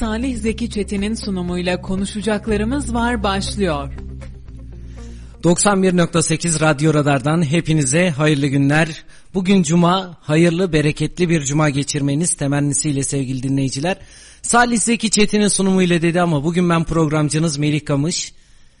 [0.00, 3.92] Salih Zeki Çetin'in sunumuyla konuşacaklarımız var başlıyor.
[5.42, 9.04] 91.8 Radyo Radar'dan hepinize hayırlı günler.
[9.34, 13.96] Bugün cuma, hayırlı, bereketli bir cuma geçirmeniz temennisiyle sevgili dinleyiciler.
[14.42, 18.32] Salih Zeki Çetin'in sunumuyla dedi ama bugün ben programcınız Melih Kamış.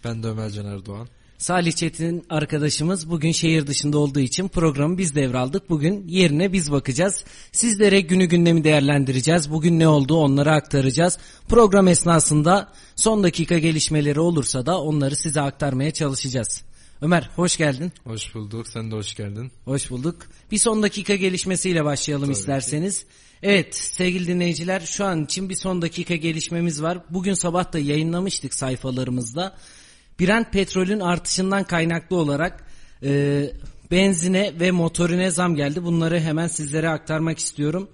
[0.04, 1.08] Ben de Ömer Can Erdoğan.
[1.40, 5.70] Salih Çetin arkadaşımız bugün şehir dışında olduğu için programı biz devraldık.
[5.70, 7.24] Bugün yerine biz bakacağız.
[7.52, 9.50] Sizlere günü gündemi değerlendireceğiz.
[9.50, 11.18] Bugün ne oldu onları aktaracağız.
[11.48, 16.62] Program esnasında son dakika gelişmeleri olursa da onları size aktarmaya çalışacağız.
[17.02, 17.92] Ömer hoş geldin.
[18.04, 18.68] Hoş bulduk.
[18.68, 19.52] Sen de hoş geldin.
[19.64, 20.16] Hoş bulduk.
[20.50, 23.00] Bir son dakika gelişmesiyle başlayalım Tabii isterseniz.
[23.00, 23.06] Ki.
[23.42, 26.98] Evet sevgili dinleyiciler şu an için bir son dakika gelişmemiz var.
[27.10, 29.56] Bugün sabah da yayınlamıştık sayfalarımızda.
[30.20, 32.64] Brent petrolün artışından kaynaklı olarak
[33.02, 33.42] e,
[33.90, 35.84] benzine ve motorine zam geldi.
[35.84, 37.90] Bunları hemen sizlere aktarmak istiyorum.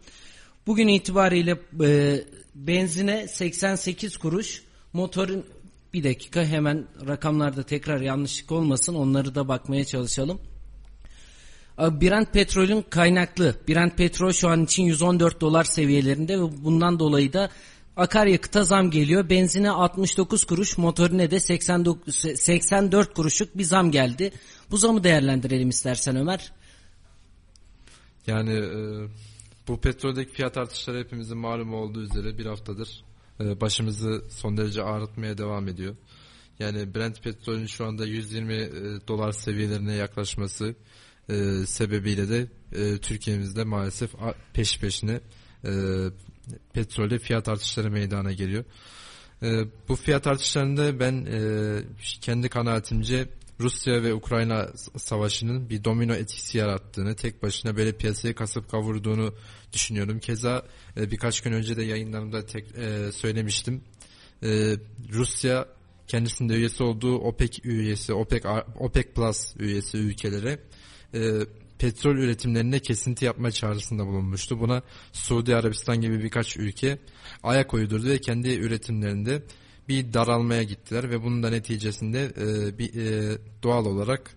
[0.66, 2.20] Bugün itibariyle e,
[2.54, 5.44] benzine 88 kuruş, motorun
[5.92, 10.40] bir dakika hemen rakamlarda tekrar yanlışlık olmasın onları da bakmaya çalışalım.
[11.78, 13.54] Brent petrolün kaynaklı.
[13.68, 17.50] Brent petrol şu an için 114 dolar seviyelerinde ve bundan dolayı da
[17.96, 19.30] akaryakıta zam geliyor.
[19.30, 24.32] Benzine 69 kuruş, motorine de 89, 84 kuruşluk bir zam geldi.
[24.70, 26.52] Bu zamı değerlendirelim istersen Ömer.
[28.26, 28.78] Yani e,
[29.68, 33.04] bu petroldeki fiyat artışları hepimizin malum olduğu üzere bir haftadır
[33.40, 35.96] e, başımızı son derece ağrıtmaya devam ediyor.
[36.58, 38.70] Yani Brent petrolün şu anda 120 e,
[39.08, 40.74] dolar seviyelerine yaklaşması
[41.28, 44.10] e, sebebiyle de e, Türkiye'mizde maalesef
[44.52, 45.20] peş peşine
[45.64, 45.70] e,
[46.72, 48.64] petrolde fiyat artışları meydana geliyor.
[49.42, 49.48] E,
[49.88, 51.38] bu fiyat artışlarında ben e,
[52.20, 53.28] kendi kanaatimce
[53.60, 59.34] Rusya ve Ukrayna savaşının bir domino etkisi yarattığını, tek başına böyle piyasayı kasıp kavurduğunu
[59.72, 60.18] düşünüyorum.
[60.18, 63.82] Keza e, birkaç gün önce de yayınlarımda tek, e, söylemiştim.
[64.42, 64.76] E,
[65.12, 65.68] Rusya
[66.06, 68.48] kendisinde üyesi olduğu OPEC üyesi, OPEC,
[68.78, 70.58] OPEC Plus üyesi ülkelere
[71.14, 71.20] e,
[71.78, 74.60] petrol üretimlerine kesinti yapma çağrısında bulunmuştu.
[74.60, 74.82] Buna
[75.12, 76.98] Suudi Arabistan gibi birkaç ülke
[77.42, 79.42] ayak uydurdu ve kendi üretimlerinde
[79.88, 84.36] bir daralmaya gittiler ve bunun da neticesinde e, bir e, doğal olarak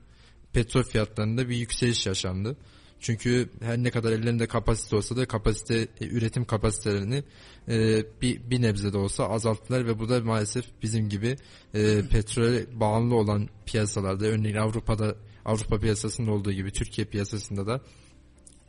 [0.53, 2.57] petrol fiyatlarında bir yükseliş yaşandı.
[2.99, 7.23] Çünkü her ne kadar ellerinde kapasite olsa da kapasite e, üretim kapasitelerini
[7.67, 11.37] e, bir, bir nebze de olsa azalttılar ve bu da maalesef bizim gibi
[11.73, 15.15] e, petrole bağımlı olan piyasalarda örneğin Avrupa'da
[15.49, 17.81] Avrupa piyasasında olduğu gibi Türkiye piyasasında da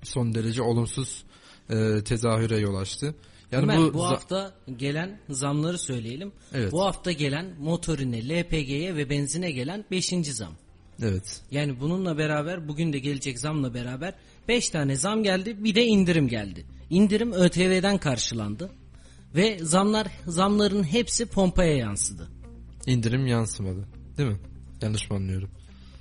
[0.02, 1.24] son derece olumsuz
[1.70, 3.14] e, tezahüre yol açtı.
[3.52, 6.32] Yani Ömer, bu, bu hafta gelen zamları söyleyelim.
[6.54, 6.72] Evet.
[6.72, 10.06] Bu hafta gelen motorine, LPG'ye ve benzine gelen 5.
[10.22, 10.52] zam.
[11.02, 11.42] Evet.
[11.50, 14.14] Yani bununla beraber bugün de gelecek zamla beraber
[14.48, 16.66] 5 tane zam geldi bir de indirim geldi.
[16.90, 18.70] İndirim ÖTV'den karşılandı
[19.34, 22.28] ve zamlar zamların hepsi pompaya yansıdı.
[22.86, 24.38] İndirim yansımadı değil mi?
[24.82, 25.50] Yanlış mı anlıyorum?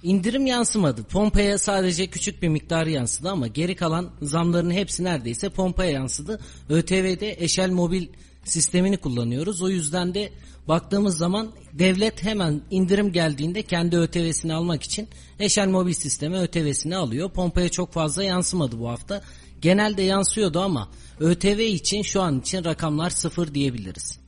[0.03, 1.03] İndirim yansımadı.
[1.03, 6.39] Pompaya sadece küçük bir miktarı yansıdı ama geri kalan zamların hepsi neredeyse pompaya yansıdı.
[6.69, 8.07] ÖTV'de eşel mobil
[8.43, 9.61] sistemini kullanıyoruz.
[9.61, 10.31] O yüzden de
[10.67, 15.07] baktığımız zaman devlet hemen indirim geldiğinde kendi ÖTV'sini almak için
[15.39, 17.31] eşel mobil sisteme ÖTV'sini alıyor.
[17.31, 19.21] Pompaya çok fazla yansımadı bu hafta.
[19.61, 20.89] Genelde yansıyordu ama
[21.19, 24.19] ÖTV için şu an için rakamlar sıfır diyebiliriz.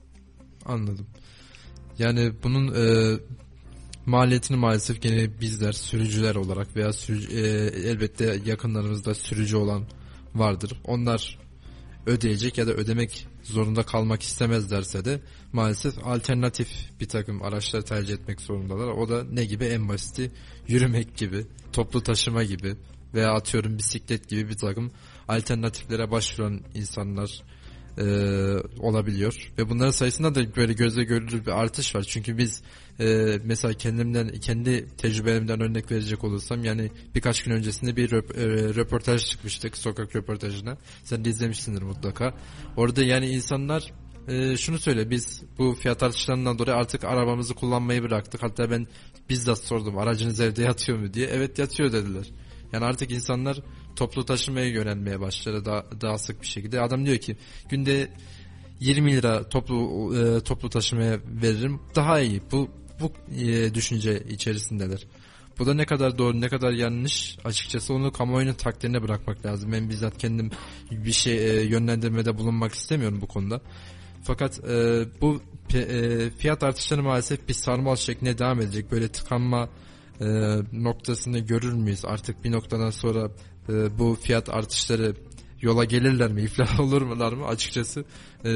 [0.66, 1.08] Anladım.
[2.00, 3.18] Yani bunun e,
[4.06, 7.40] maliyetini maalesef gene bizler sürücüler olarak veya sürücü, e,
[7.90, 9.84] elbette yakınlarımızda sürücü olan
[10.36, 10.82] vardır.
[10.86, 11.40] Onlar
[12.06, 15.22] ödeyecek ya da ödemek zorunda kalmak istemezlerse de
[15.54, 16.70] maalesef alternatif
[17.00, 18.88] bir takım araçlar tercih etmek zorundalar.
[18.88, 19.66] O da ne gibi?
[19.66, 20.32] En basiti
[20.68, 22.76] yürümek gibi, toplu taşıma gibi
[23.14, 24.92] veya atıyorum bisiklet gibi bir takım
[25.28, 27.44] alternatiflere başvuran insanlar
[27.98, 28.04] e,
[28.80, 29.52] olabiliyor.
[29.58, 32.02] Ve bunların sayısında da böyle gözle görülür bir artış var.
[32.02, 32.62] Çünkü biz
[33.02, 38.44] e, mesela kendimden kendi tecrübelerimden örnek verecek olursam yani birkaç gün öncesinde bir röp, e,
[38.76, 40.78] röportaj çıkmıştık sokak röportajına.
[41.04, 42.34] Sen de izlemişsindir mutlaka.
[42.78, 43.94] Orada yani insanlar
[44.28, 48.44] e, şunu söyle biz bu fiyat artışlarından dolayı artık arabamızı kullanmayı bıraktık.
[48.44, 48.88] Hatta ben
[49.30, 51.28] bizzat sordum aracınız evde yatıyor mu diye.
[51.28, 52.28] Evet yatıyor dediler.
[52.74, 53.60] Yani artık insanlar
[53.96, 56.82] toplu taşımaya yönelmeye başladı daha, daha sık bir şekilde.
[56.82, 57.38] Adam diyor ki
[57.70, 58.10] günde
[58.82, 62.42] 20 lira toplu e, toplu taşımaya veririm daha iyi.
[62.52, 62.70] Bu
[63.02, 63.12] bu
[63.42, 65.08] e, düşünce içerisindeler.
[65.60, 69.72] Bu da ne kadar doğru ne kadar yanlış açıkçası onu kamuoyunun takdirine bırakmak lazım.
[69.72, 70.52] Ben bizzat kendim
[70.92, 73.62] bir şey e, yönlendirmede bulunmak istemiyorum bu konuda.
[74.24, 75.42] Fakat e, bu
[75.74, 78.92] e, fiyat artışları maalesef bir sarmal şeklinde devam edecek.
[78.92, 79.70] Böyle tıkanma
[80.22, 80.26] e,
[80.74, 82.06] noktasını görür müyüz?
[82.06, 83.32] Artık bir noktadan sonra
[83.70, 85.16] e, bu fiyat artışları
[85.62, 86.42] yola gelirler mi?
[86.44, 87.46] İflah olur mular mı?
[87.46, 88.06] Açıkçası
[88.46, 88.50] e,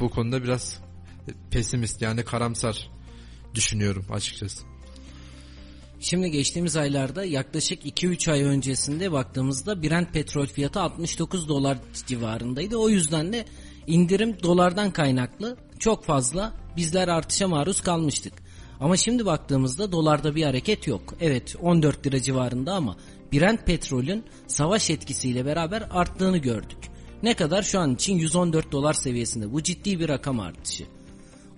[0.00, 0.80] bu konuda biraz
[1.50, 2.90] pesimist yani karamsar
[3.54, 4.64] düşünüyorum açıkçası.
[6.00, 12.76] Şimdi geçtiğimiz aylarda yaklaşık 2-3 ay öncesinde baktığımızda Brent petrol fiyatı 69 dolar civarındaydı.
[12.76, 13.44] O yüzden de
[13.86, 18.32] indirim dolardan kaynaklı çok fazla bizler artışa maruz kalmıştık.
[18.80, 21.14] Ama şimdi baktığımızda dolarda bir hareket yok.
[21.20, 22.96] Evet 14 lira civarında ama
[23.32, 26.78] Brent petrolün savaş etkisiyle beraber arttığını gördük.
[27.22, 29.52] Ne kadar şu an için 114 dolar seviyesinde.
[29.52, 30.84] Bu ciddi bir rakam artışı.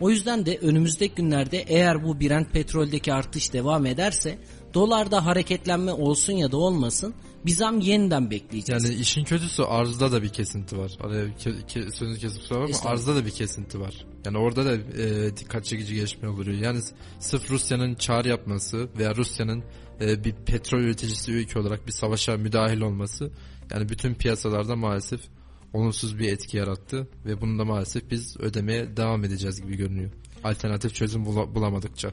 [0.00, 4.38] O yüzden de önümüzdeki günlerde eğer bu Brent petroldeki artış devam ederse
[4.75, 7.14] dolarda hareketlenme olsun ya da olmasın
[7.46, 8.84] bir zam yeniden bekleyeceğiz.
[8.84, 10.93] Yani işin kötüsü arzda da bir kesinti var.
[11.00, 14.06] Araya ke, ke, sözünü kesip kusura bakma arzda da bir kesinti var.
[14.25, 16.58] Yani orada da e, dikkat çekici gelişme oluyor.
[16.58, 16.81] Yani
[17.19, 19.64] sırf Rusya'nın çağrı yapması veya Rusya'nın
[20.00, 23.31] e, bir petrol üreticisi ülke olarak bir savaşa müdahil olması
[23.70, 25.20] yani bütün piyasalarda maalesef
[25.76, 30.11] olumsuz bir etki yarattı ve bunu da maalesef biz ödemeye devam edeceğiz gibi görünüyor.
[30.44, 32.11] Alternatif çözüm bulamadıkça.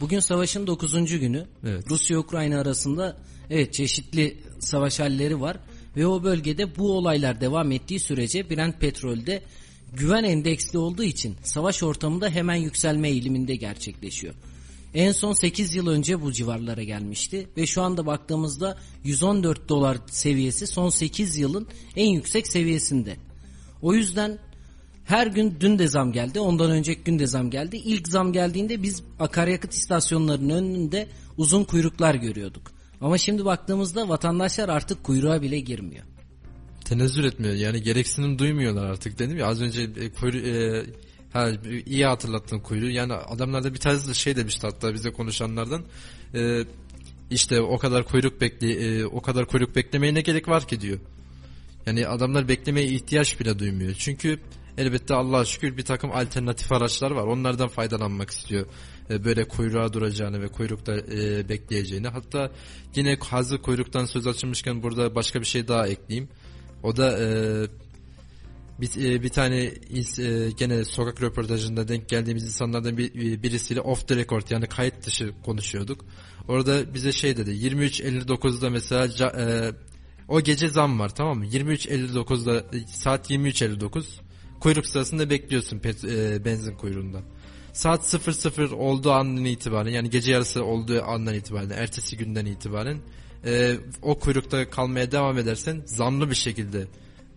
[0.00, 1.20] Bugün savaşın 9.
[1.20, 1.46] günü.
[1.66, 1.90] Evet.
[1.90, 3.16] Rusya-Ukrayna arasında
[3.50, 5.56] evet çeşitli savaş halleri var
[5.96, 9.42] ve o bölgede bu olaylar devam ettiği sürece Brent petrolde
[9.92, 14.34] güven endeksli olduğu için savaş ortamında hemen yükselme eğiliminde gerçekleşiyor.
[14.94, 20.66] En son 8 yıl önce bu civarlara gelmişti ve şu anda baktığımızda 114 dolar seviyesi
[20.66, 23.16] son 8 yılın en yüksek seviyesinde.
[23.82, 24.38] O yüzden
[25.04, 26.40] her gün dün de zam geldi.
[26.40, 27.76] Ondan önceki gün de zam geldi.
[27.76, 32.72] İlk zam geldiğinde biz akaryakıt istasyonlarının önünde uzun kuyruklar görüyorduk.
[33.00, 36.04] Ama şimdi baktığımızda vatandaşlar artık kuyruğa bile girmiyor.
[36.84, 37.54] Tenezzül etmiyor.
[37.54, 40.86] Yani gereksinim duymuyorlar artık dedim ya az önce e, kuyru, e,
[41.32, 41.50] ha,
[41.86, 42.90] iyi hatırlattın kuyruğu.
[42.90, 45.84] Yani adamlarda bir de şey demişti hatta bize konuşanlardan.
[46.34, 46.64] E,
[47.30, 50.98] işte o kadar kuyruk bekle e, o kadar kuyruk beklemeye ne gerek var ki diyor.
[51.86, 53.94] Yani adamlar beklemeye ihtiyaç bile duymuyor.
[53.98, 54.40] Çünkü
[54.78, 57.26] elbette Allah'a şükür bir takım alternatif araçlar var.
[57.26, 58.66] Onlardan faydalanmak istiyor.
[59.10, 62.08] E, böyle kuyruğa duracağını ve kuyrukta e, bekleyeceğini.
[62.08, 62.50] Hatta
[62.94, 66.28] yine hazır kuyruktan söz açılmışken burada başka bir şey daha ekleyeyim.
[66.82, 67.26] O da e,
[68.80, 74.08] bir, e, bir tane e, gene sokak röportajında denk geldiğimiz insanlardan bir, e, birisiyle off
[74.08, 76.04] the record yani kayıt dışı konuşuyorduk.
[76.48, 79.72] Orada bize şey dedi 23.59'da mesela e,
[80.28, 81.46] o gece zam var tamam mı?
[81.46, 84.04] 23.59'da e, saat 23.59
[84.60, 87.22] kuyruk sırasında bekliyorsun pet, e, benzin kuyruğunda.
[87.72, 92.98] Saat 00 olduğu andan itibaren yani gece yarısı olduğu andan itibaren ertesi günden itibaren
[93.44, 96.86] e, o kuyrukta kalmaya devam edersen zamlı bir şekilde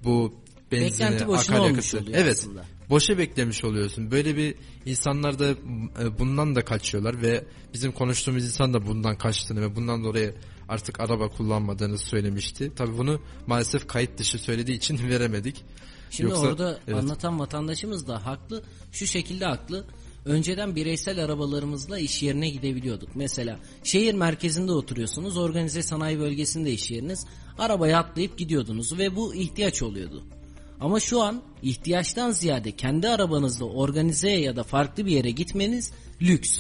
[0.04, 0.41] bu
[0.72, 2.04] benzini, akaryakıtı.
[2.14, 2.38] Evet.
[2.40, 2.66] Aslında.
[2.90, 4.12] Boşa beklemiş oluyorsun.
[4.12, 9.62] Böyle bir insanlar da e, bundan da kaçıyorlar ve bizim konuştuğumuz insan da bundan kaçtığını
[9.62, 10.36] ve bundan dolayı
[10.70, 12.72] artık araba kullanmadığını söylemişti.
[12.76, 15.64] Tabii bunu maalesef kayıt dışı söylediği için veremedik.
[16.10, 17.00] Şimdi Yoksa, orada evet.
[17.00, 18.64] anlatan vatandaşımız da haklı.
[18.92, 19.86] Şu şekilde haklı.
[20.26, 23.10] Önceden bireysel arabalarımızla iş yerine gidebiliyorduk.
[23.16, 27.26] Mesela şehir merkezinde oturuyorsunuz, organize sanayi bölgesinde iş yeriniz.
[27.58, 30.24] Arabaya atlayıp gidiyordunuz ve bu ihtiyaç oluyordu.
[30.82, 35.92] Ama şu an ihtiyaçtan ziyade kendi arabanızla organizeye ya da farklı bir yere gitmeniz
[36.22, 36.60] lüks.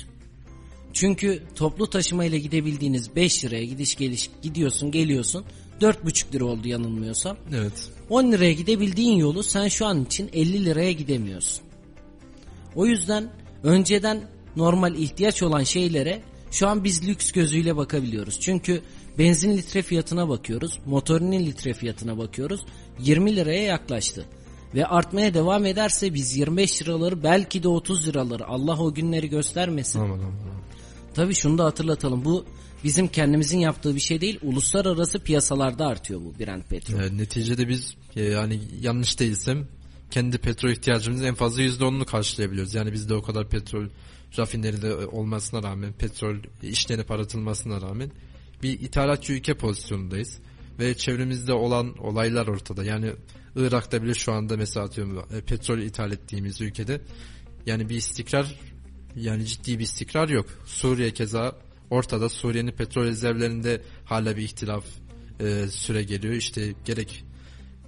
[0.93, 5.45] Çünkü toplu taşıma ile gidebildiğiniz 5 liraya gidiş geliş gidiyorsun geliyorsun
[5.81, 7.37] 4,5 lira oldu yanılmıyorsam.
[7.55, 7.91] Evet.
[8.09, 11.63] 10 liraya gidebildiğin yolu sen şu an için 50 liraya gidemiyorsun.
[12.75, 13.29] O yüzden
[13.63, 14.21] önceden
[14.55, 18.39] normal ihtiyaç olan şeylere şu an biz lüks gözüyle bakabiliyoruz.
[18.39, 18.81] Çünkü
[19.17, 22.61] benzin litre fiyatına bakıyoruz, motorinin litre fiyatına bakıyoruz.
[22.99, 24.25] 20 liraya yaklaştı.
[24.75, 29.99] Ve artmaya devam ederse biz 25 liraları belki de 30 liraları Allah o günleri göstermesin.
[29.99, 30.33] Aman aman.
[31.13, 32.25] Tabii şunu da hatırlatalım.
[32.25, 32.45] Bu
[32.83, 34.39] bizim kendimizin yaptığı bir şey değil.
[34.41, 36.99] Uluslararası piyasalarda artıyor bu Brent petrol.
[36.99, 39.67] Yani neticede biz e, yani yanlış değilsem
[40.11, 42.73] kendi petrol ihtiyacımızın en fazla %10'unu karşılayabiliyoruz.
[42.73, 43.87] Yani bizde o kadar petrol
[44.37, 48.11] rafineride olmasına rağmen, petrol işlenip aratılmasına rağmen
[48.63, 50.39] bir ithalatçı ülke pozisyonundayız.
[50.79, 52.83] Ve çevremizde olan olaylar ortada.
[52.83, 53.11] Yani
[53.55, 57.01] Irak'ta bile şu anda mesela atıyorum e, petrol ithal ettiğimiz ülkede
[57.65, 58.55] yani bir istikrar
[59.15, 60.45] yani ciddi bir istikrar yok.
[60.65, 61.57] Suriye keza
[61.89, 64.85] ortada Suriye'nin petrol rezervlerinde hala bir ihtilaf
[65.39, 66.33] e, süre geliyor.
[66.33, 67.25] İşte gerek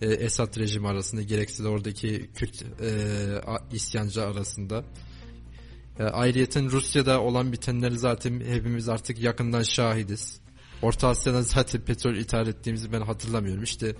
[0.01, 2.89] e, Esad rejimi arasında gerekse de oradaki Kürt e,
[3.73, 4.85] isyancı arasında.
[5.99, 10.42] E, ayrıyeten Rusya'da olan bitenleri zaten hepimiz artık yakından şahidiz.
[10.83, 13.63] Orta Asya'dan zaten petrol ithal ettiğimizi ben hatırlamıyorum.
[13.63, 13.95] İşte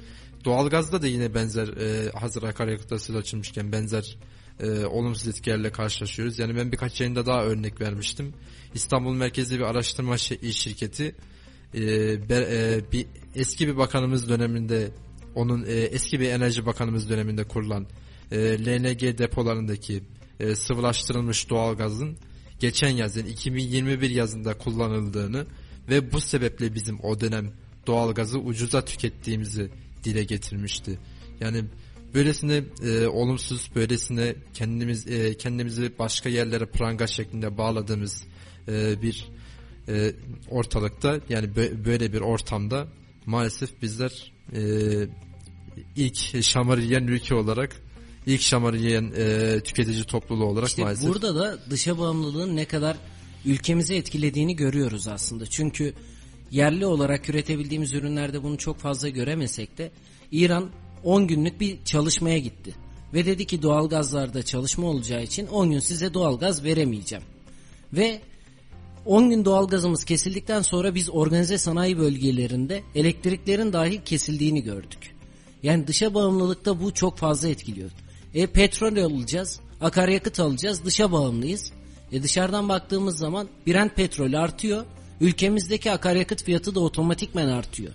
[0.46, 4.18] doğalgazda da yine benzer e, hazır akaryakıtla söz açılmışken benzer
[4.60, 6.40] e, olumsuz etkilerle karşılaşıyoruz.
[6.40, 8.34] Yani ben birkaç yayında daha örnek vermiştim.
[8.74, 11.16] İstanbul merkezli bir araştırma şirketi
[11.74, 14.92] e, e, bir eski bir bakanımız döneminde
[15.36, 17.88] onun e, eski bir enerji bakanımız döneminde kurulan
[18.32, 20.04] e, LNG depolarındaki
[20.40, 22.18] e, sıvılaştırılmış doğalgazın
[22.60, 25.46] geçen yaz yani 2021 yazında kullanıldığını
[25.90, 27.52] ve bu sebeple bizim o dönem
[27.88, 29.70] doğalgazı ucuza tükettiğimizi
[30.04, 31.00] dile getirmişti.
[31.40, 31.66] Yani
[32.14, 38.24] böylesine e, olumsuz, böylesine kendimiz e, kendimizi başka yerlere pranga şeklinde bağladığımız
[38.68, 39.28] e, bir
[39.88, 40.14] e,
[40.50, 42.88] ortalıkta yani bö- böyle bir ortamda
[43.26, 44.62] maalesef bizler e,
[45.96, 47.82] ilk şamarı yiyen ülke olarak
[48.26, 52.98] ilk şamarı yiyen e, tüketici topluluğu olarak İşte maalesef burada da dışa bağımlılığın ne kadar
[53.46, 55.46] ülkemizi etkilediğini görüyoruz aslında.
[55.46, 55.94] Çünkü
[56.52, 59.92] yerli olarak üretebildiğimiz ürünlerde bunu çok fazla göremesek de
[60.32, 60.70] İran
[61.04, 62.76] 10 günlük bir çalışmaya gitti.
[63.14, 67.24] Ve dedi ki doğalgazlarda çalışma olacağı için 10 gün size doğalgaz veremeyeceğim.
[67.94, 68.22] Ve
[69.06, 75.16] 10 gün doğalgazımız kesildikten sonra biz organize sanayi bölgelerinde elektriklerin dahil kesildiğini gördük.
[75.64, 77.92] Yani dışa bağımlılıkta bu çok fazla etkiliyor.
[78.34, 81.72] E petrol alacağız, akaryakıt alacağız, dışa bağımlıyız.
[82.14, 84.86] E dışarıdan baktığımız zaman Brent petrol artıyor,
[85.22, 87.94] ülkemizdeki akaryakıt fiyatı da otomatikmen artıyor.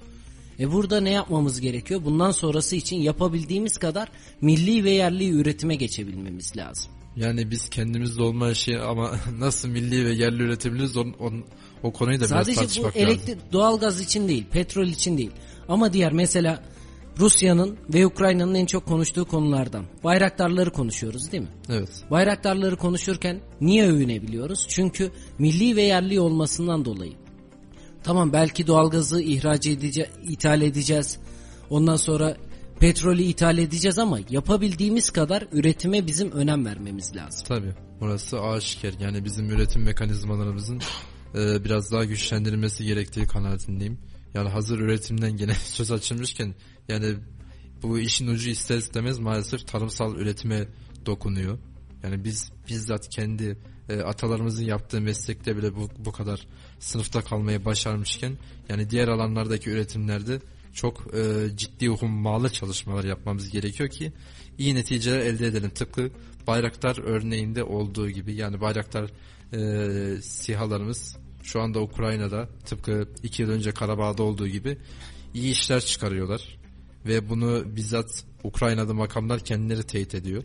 [0.61, 2.05] E burada ne yapmamız gerekiyor?
[2.05, 4.09] Bundan sonrası için yapabildiğimiz kadar
[4.41, 6.93] milli ve yerli üretime geçebilmemiz lazım.
[7.17, 11.45] Yani biz kendimizde olmayan şey ama nasıl milli ve yerli üretebiliriz on, on,
[11.83, 13.09] o konuyu da biraz Sadece bu tartışmak lazım.
[13.09, 15.31] elektrik doğalgaz için değil, petrol için değil.
[15.69, 16.63] Ama diğer mesela
[17.19, 19.85] Rusya'nın ve Ukrayna'nın en çok konuştuğu konulardan.
[20.05, 21.49] Bayraktarları konuşuyoruz değil mi?
[21.69, 22.05] Evet.
[22.11, 24.67] Bayraktarları konuşurken niye övünebiliyoruz?
[24.69, 27.13] Çünkü milli ve yerli olmasından dolayı.
[28.05, 31.19] Tamam belki doğalgazı ihraç edeceğiz, ithal edeceğiz.
[31.71, 32.37] Ondan sonra
[32.81, 37.47] petrolü ithal edeceğiz ama yapabildiğimiz kadar üretime bizim önem vermemiz lazım.
[37.49, 37.75] Tabii.
[38.01, 38.93] Burası aşikar.
[39.01, 40.81] Yani bizim üretim mekanizmalarımızın
[41.35, 43.99] e, biraz daha güçlendirilmesi gerektiği kanaatindeyim.
[44.35, 46.55] Yani hazır üretimden gene söz açılmışken
[46.89, 47.17] yani
[47.83, 50.69] bu işin ucu ister istemez maalesef tarımsal üretime
[51.07, 51.59] dokunuyor.
[52.03, 53.59] Yani biz bizzat kendi
[53.89, 56.47] e, atalarımızın yaptığı meslekte bile bu, bu kadar
[56.79, 60.41] sınıfta kalmayı başarmışken yani diğer alanlardaki üretimlerde
[60.75, 64.13] çok e, ciddi hummalı çalışmalar yapmamız gerekiyor ki
[64.59, 65.71] iyi neticeler elde edelim.
[65.71, 66.11] Tıpkı
[66.47, 69.11] Bayraktar örneğinde olduğu gibi yani Bayraktar
[69.53, 74.79] e, sihalarımız şu anda Ukrayna'da tıpkı iki yıl önce Karabağ'da olduğu gibi
[75.35, 76.59] iyi işler çıkarıyorlar.
[77.07, 80.43] Ve bunu bizzat Ukrayna'da makamlar kendileri teyit ediyor.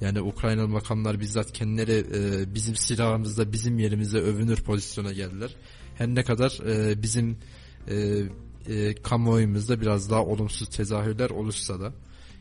[0.00, 5.56] Yani Ukraynalı makamlar bizzat kendileri e, bizim silahımızda bizim yerimizde övünür pozisyona geldiler.
[5.94, 7.38] Her ne kadar e, bizim
[7.88, 8.22] e,
[8.68, 11.92] e, kamuoyumuzda biraz daha olumsuz tezahürler oluşsa da.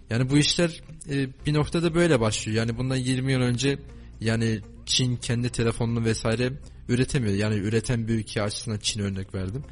[0.09, 2.57] Yani bu işler e, bir noktada böyle başlıyor.
[2.57, 3.79] Yani bundan 20 yıl önce
[4.21, 6.53] yani Çin kendi telefonunu vesaire
[6.89, 7.35] üretemiyor.
[7.35, 9.63] Yani üreten bir ülke açısından Çin örnek verdim.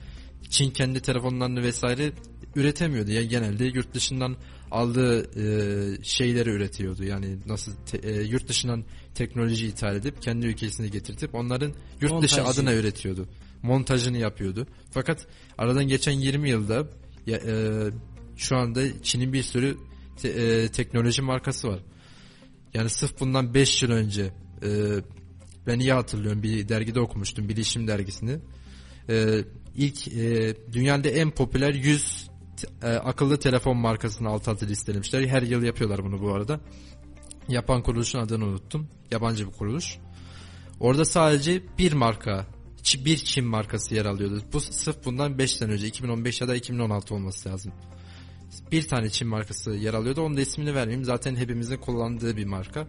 [0.49, 2.11] Çin kendi telefonlarını vesaire
[2.55, 3.11] üretemiyordu.
[3.11, 4.37] Yani genelde yurt dışından
[4.71, 7.03] aldığı e, şeyleri üretiyordu.
[7.03, 8.83] Yani nasıl te, e, yurt dışından
[9.15, 12.43] teknoloji ithal edip kendi ülkesine getirtip onların yurt dışı Montajı.
[12.43, 13.27] adına üretiyordu.
[13.63, 14.67] Montajını yapıyordu.
[14.91, 16.87] Fakat aradan geçen 20 yılda
[17.25, 17.83] ya, e,
[18.37, 19.77] şu anda Çin'in bir sürü
[20.21, 21.79] te, e, teknoloji markası var.
[22.73, 24.31] Yani sırf bundan 5 yıl önce
[24.63, 24.69] e,
[25.67, 28.39] ben iyi hatırlıyorum bir dergide okumuştum Bilişim dergisini.
[29.09, 29.43] E,
[29.75, 35.27] ilk e, dünyada en popüler 100 te- e, akıllı telefon markasını alt alta listelemişler.
[35.27, 36.59] Her yıl yapıyorlar bunu bu arada.
[37.49, 38.87] Yapan kuruluşun adını unuttum.
[39.11, 39.97] Yabancı bir kuruluş.
[40.79, 42.45] Orada sadece bir marka,
[43.05, 44.41] bir Çin markası yer alıyordu.
[44.53, 47.71] Bu sırf bundan 5 sene önce 2015 ya da 2016 olması lazım.
[48.71, 50.21] Bir tane Çin markası yer alıyordu.
[50.21, 51.05] Onun da ismini vermeyeyim.
[51.05, 52.87] Zaten hepimizin kullandığı bir marka.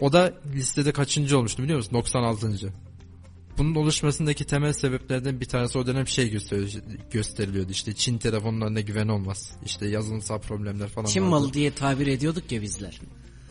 [0.00, 1.94] O da listede kaçıncı olmuştu biliyor musun?
[1.94, 2.72] 96.
[3.58, 7.72] Bunun oluşmasındaki temel sebeplerden bir tanesi o dönem şey göster- gösteriliyordu.
[7.72, 9.52] İşte Çin telefonlarına güven olmaz.
[9.64, 11.30] İşte yazılımsal problemler falan Çin vardı.
[11.30, 13.00] malı diye tabir ediyorduk ya bizler.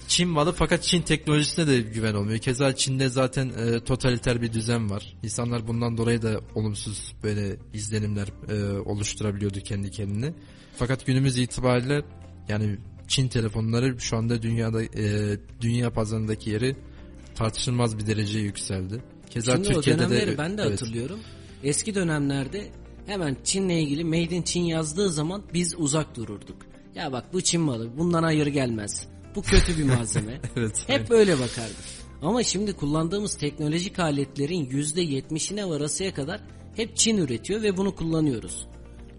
[0.08, 2.38] Çin malı fakat Çin teknolojisine de güven olmuyor.
[2.40, 5.14] Keza Çin'de zaten e, totaliter bir düzen var.
[5.24, 10.34] İnsanlar bundan dolayı da olumsuz böyle izlenimler e, oluşturabiliyordu kendi kendine.
[10.78, 12.02] Fakat günümüz itibariyle
[12.50, 16.76] yani Çin telefonları şu anda dünyada e, dünya pazarındaki yeri
[17.36, 19.04] tartışılmaz bir dereceye yükseldi.
[19.30, 20.72] Keza Şimdi Türkiye'de o dönemleri de ben de evet.
[20.72, 21.20] hatırlıyorum.
[21.64, 22.72] Eski dönemlerde
[23.06, 26.58] hemen Çin'le ilgili Made in Çin yazdığı zaman biz uzak dururduk.
[26.96, 29.08] Ya bak bu Çin malı bundan hayır gelmez.
[29.36, 30.42] Bu kötü bir malzeme.
[30.56, 30.84] Evet.
[30.88, 31.76] Hep böyle bakardık.
[32.22, 36.42] Ama şimdi kullandığımız teknolojik aletlerin %70'ine varasıya kadar
[36.76, 38.68] hep Çin üretiyor ve bunu kullanıyoruz.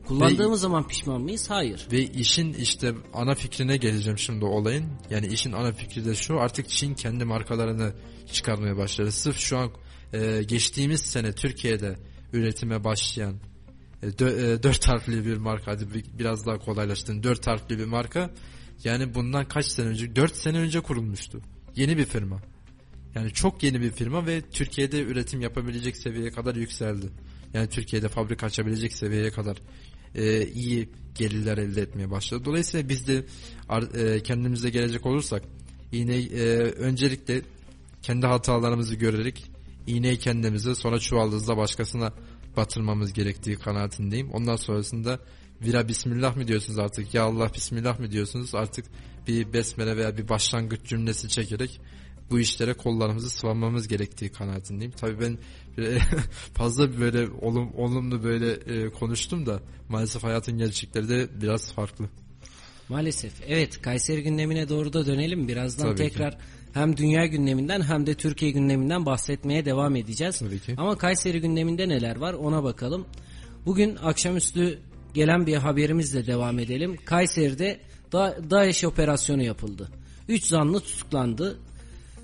[0.09, 1.51] Kullandığımız zaman pişman mıyız?
[1.51, 1.87] Hayır.
[1.93, 4.85] Ve işin işte ana fikrine geleceğim şimdi olayın.
[5.11, 7.93] Yani işin ana fikri de şu artık Çin kendi markalarını
[8.33, 9.13] çıkarmaya başladı.
[9.13, 9.71] Sırf şu an
[10.13, 11.97] e, geçtiğimiz sene Türkiye'de
[12.33, 13.35] üretime başlayan
[14.03, 17.85] e, dö- e, dört harfli bir marka hadi bir- biraz daha kolaylaştırın dört harfli bir
[17.85, 18.31] marka
[18.85, 20.17] Yani bundan kaç sene önce?
[20.17, 21.41] 4 sene önce kurulmuştu.
[21.77, 22.41] Yeni bir firma.
[23.15, 27.07] Yani çok yeni bir firma ve Türkiye'de üretim yapabilecek seviyeye kadar yükseldi.
[27.55, 29.57] Yani Türkiye'de fabrika açabilecek seviyeye kadar
[30.15, 32.45] e, iyi gelirler elde etmeye başladı.
[32.45, 33.25] Dolayısıyla biz de
[33.95, 35.43] e, kendimize gelecek olursak
[35.93, 37.43] yine e, öncelikle
[38.03, 39.45] kendi hatalarımızı görerek
[39.87, 42.13] iğneyi kendimize sonra çuvaldızla başkasına
[42.57, 44.31] batırmamız gerektiği kanaatindeyim.
[44.31, 45.19] Ondan sonrasında
[45.63, 48.85] vira bismillah mı diyorsunuz artık ya Allah bismillah mı diyorsunuz artık
[49.29, 51.81] bir besmele veya bir başlangıç cümlesi çekerek
[52.31, 54.93] bu işlere kollarımızı sıvamamız gerektiği kanaatindeyim.
[54.93, 55.39] Tabii ben
[56.55, 62.09] fazla böyle olum, olumlu böyle e, konuştum da maalesef hayatın gerçekleri de biraz farklı.
[62.89, 63.33] Maalesef.
[63.47, 65.49] Evet Kayseri gündemine doğru da dönelim.
[65.49, 66.39] Birazdan Tabii tekrar ki.
[66.75, 70.39] hem dünya gündeminden hem de Türkiye gündeminden bahsetmeye devam edeceğiz.
[70.39, 70.75] Tabii ki.
[70.77, 73.07] Ama Kayseri gündeminde neler var ona bakalım.
[73.67, 74.79] Bugün akşamüstü
[75.15, 76.97] gelen bir haberimizle devam edelim.
[77.05, 77.81] Kayseri'de
[78.13, 79.89] da DAEŞ operasyonu yapıldı.
[80.29, 81.59] 3 zanlı tutuklandı.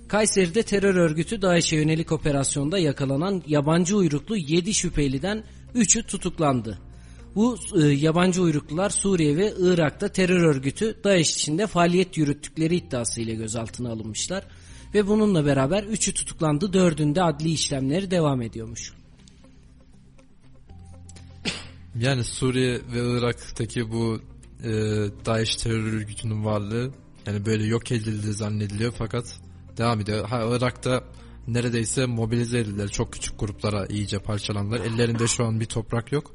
[0.09, 5.45] Kayseri'de terör örgütü DAEŞ'e yönelik operasyonda yakalanan yabancı uyruklu 7 şüpheliden
[5.75, 6.79] 3'ü tutuklandı.
[7.35, 13.91] Bu e, yabancı uyruklular Suriye ve Irak'ta terör örgütü DAEŞ içinde faaliyet yürüttükleri iddiasıyla gözaltına
[13.91, 14.45] alınmışlar.
[14.95, 18.93] Ve bununla beraber 3'ü tutuklandı, 4'ünde adli işlemleri devam ediyormuş.
[21.99, 24.21] Yani Suriye ve Irak'taki bu
[24.63, 24.71] e,
[25.27, 26.93] DAEŞ terör örgütünün varlığı
[27.27, 29.41] yani böyle yok edildi zannediliyor fakat
[29.77, 30.29] devam ediyor.
[30.29, 31.05] Ha Irak'ta
[31.49, 32.89] neredeyse mobilize edildiler.
[32.89, 34.81] Çok küçük gruplara iyice parçalandılar.
[34.81, 36.31] Ellerinde şu an bir toprak yok.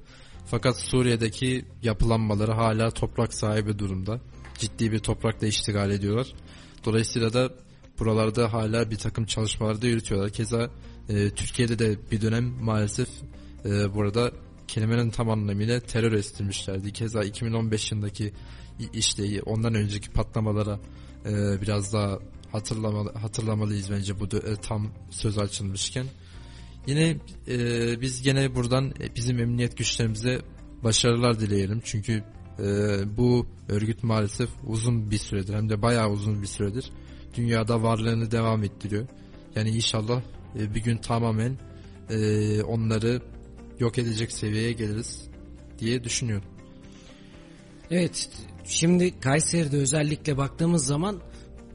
[0.46, 4.22] Fakat Suriye'deki yapılanmaları hala toprak sahibi durumda.
[4.58, 6.34] Ciddi bir toprakla iştigal ediyorlar.
[6.86, 7.50] Dolayısıyla da
[8.00, 10.30] buralarda hala bir takım çalışmalar da yürütüyorlar.
[10.30, 10.70] Keza
[11.10, 13.10] e, Türkiye'de de bir dönem maalesef
[13.66, 14.32] e, burada
[14.68, 16.94] kelimenin tam anlamıyla terör estirmişlerdi.
[16.94, 18.34] Keza 2015 yılındaki
[18.94, 20.80] işte ondan önceki patlamalara
[21.26, 22.20] e, biraz daha
[22.52, 26.06] hatırlamalı, hatırlamalıyız bence bu e, tam söz açılmışken.
[26.88, 30.42] Yine e, biz gene buradan e, bizim emniyet güçlerimize
[30.84, 31.82] başarılar dileyelim.
[31.84, 32.24] Çünkü
[32.60, 32.66] e,
[33.18, 36.92] bu örgüt maalesef uzun bir süredir hem de bayağı uzun bir süredir
[37.36, 39.08] dünyada varlığını devam ettiriyor.
[39.56, 40.22] Yani inşallah
[40.60, 41.58] e, bir gün tamamen
[42.10, 43.22] e, onları
[43.80, 45.30] yok edecek seviyeye geliriz
[45.80, 46.50] diye düşünüyorum.
[47.92, 48.30] Evet,
[48.66, 51.22] şimdi Kayseri'de özellikle baktığımız zaman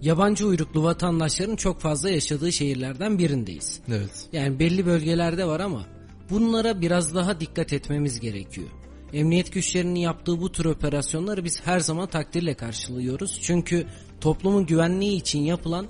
[0.04, 3.80] yabancı uyruklu vatandaşların çok fazla yaşadığı şehirlerden birindeyiz.
[3.88, 4.28] Evet.
[4.32, 5.86] Yani belli bölgelerde var ama
[6.30, 8.68] bunlara biraz daha dikkat etmemiz gerekiyor.
[9.12, 13.38] Emniyet güçlerinin yaptığı bu tür operasyonları biz her zaman takdirle karşılıyoruz.
[13.42, 13.86] Çünkü
[14.20, 15.86] toplumun güvenliği için yapılan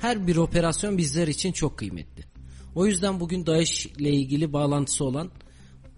[0.00, 2.24] her bir operasyon bizler için çok kıymetli.
[2.74, 5.30] O yüzden bugün DAEŞ ile ilgili bağlantısı olan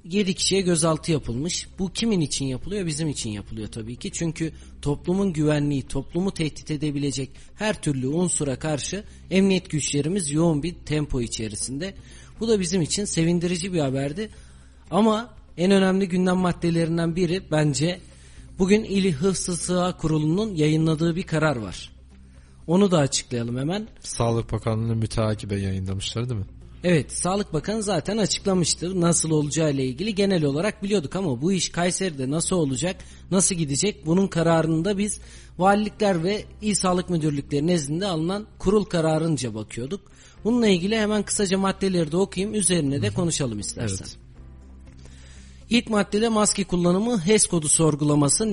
[0.04, 1.68] 7 kişiye gözaltı yapılmış.
[1.78, 2.86] Bu kimin için yapılıyor?
[2.86, 4.10] Bizim için yapılıyor tabii ki.
[4.12, 11.20] Çünkü toplumun güvenliği, toplumu tehdit edebilecek her türlü unsura karşı emniyet güçlerimiz yoğun bir tempo
[11.20, 11.94] içerisinde.
[12.40, 14.30] Bu da bizim için sevindirici bir haberdi.
[14.90, 18.00] Ama en önemli gündem maddelerinden biri bence
[18.58, 21.92] bugün İl Hıfzı Sığa Kurulu'nun yayınladığı bir karar var.
[22.66, 23.88] Onu da açıklayalım hemen.
[24.00, 26.46] Sağlık Bakanlığı'nı müteakibe yayınlamışlar değil mi?
[26.84, 31.68] Evet, Sağlık Bakanı zaten açıklamıştır nasıl olacağı ile ilgili genel olarak biliyorduk ama bu iş
[31.68, 32.96] Kayseri'de nasıl olacak,
[33.30, 35.20] nasıl gidecek bunun kararını da biz
[35.58, 40.00] valilikler ve il sağlık müdürlükleri nezdinde alınan kurul kararınca bakıyorduk.
[40.44, 44.06] Bununla ilgili hemen kısaca maddeleri de okuyayım üzerine de konuşalım istersen.
[44.08, 44.16] Evet.
[45.70, 48.52] İlk maddede maske kullanımı HES kodu sorgulaması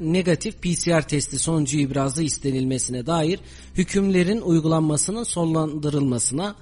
[0.00, 3.40] negatif PCR testi sonucu ibrazı istenilmesine dair
[3.74, 6.56] hükümlerin uygulanmasının sonlandırılmasına,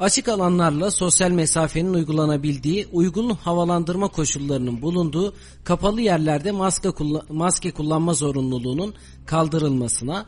[0.00, 5.34] açık alanlarla sosyal mesafenin uygulanabildiği uygun havalandırma koşullarının bulunduğu
[5.64, 8.94] kapalı yerlerde maske, kulla- maske kullanma zorunluluğunun
[9.26, 10.26] kaldırılmasına,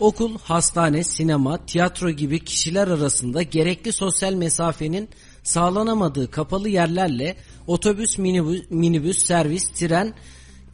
[0.00, 5.08] okul, hastane, sinema, tiyatro gibi kişiler arasında gerekli sosyal mesafenin
[5.42, 10.14] sağlanamadığı kapalı yerlerle otobüs, minibüs, minibüs, servis, tren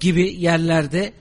[0.01, 1.13] gibi yerlerde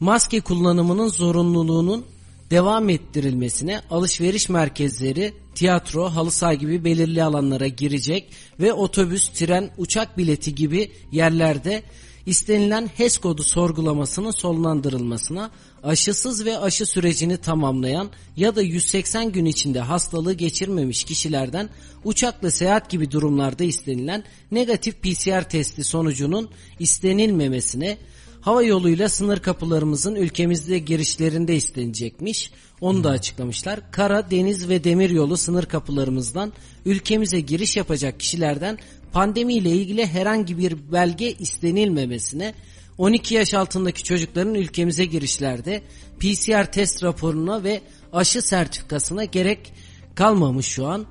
[0.00, 2.04] maske kullanımının zorunluluğunun
[2.50, 8.30] devam ettirilmesine alışveriş merkezleri, tiyatro, halı saha gibi belirli alanlara girecek
[8.60, 11.82] ve otobüs, tren, uçak bileti gibi yerlerde
[12.26, 15.50] istenilen HES kodu sorgulamasının sonlandırılmasına,
[15.82, 21.68] aşısız ve aşı sürecini tamamlayan ya da 180 gün içinde hastalığı geçirmemiş kişilerden
[22.04, 27.98] uçakla seyahat gibi durumlarda istenilen negatif PCR testi sonucunun istenilmemesine,
[28.46, 32.50] hava yoluyla sınır kapılarımızın ülkemizde girişlerinde istenecekmiş.
[32.80, 33.80] Onu da açıklamışlar.
[33.90, 36.52] Kara, deniz ve demir yolu sınır kapılarımızdan
[36.84, 38.78] ülkemize giriş yapacak kişilerden
[39.12, 42.54] pandemiyle ilgili herhangi bir belge istenilmemesine,
[42.98, 45.82] 12 yaş altındaki çocukların ülkemize girişlerde
[46.20, 47.80] PCR test raporuna ve
[48.12, 49.72] aşı sertifikasına gerek
[50.14, 51.06] kalmamış şu an.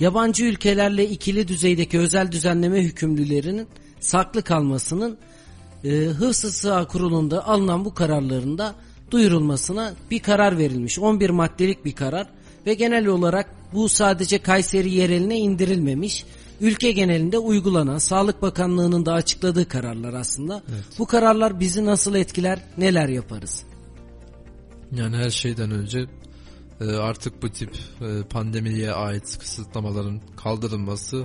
[0.00, 3.68] Yabancı ülkelerle ikili düzeydeki özel düzenleme hükümlülerinin
[4.00, 5.18] saklı kalmasının
[5.84, 8.74] e, Hıfzı Sıha Kurulu'nda alınan bu kararlarında
[9.10, 10.98] duyurulmasına bir karar verilmiş.
[10.98, 12.26] 11 maddelik bir karar
[12.66, 16.24] ve genel olarak bu sadece Kayseri yereline indirilmemiş.
[16.60, 20.62] Ülke genelinde uygulanan Sağlık Bakanlığı'nın da açıkladığı kararlar aslında.
[20.98, 23.62] Bu kararlar bizi nasıl etkiler, neler yaparız?
[24.92, 26.06] Yani her şeyden önce
[26.80, 31.24] e, artık bu tip e, pandemiye ait kısıtlamaların kaldırılması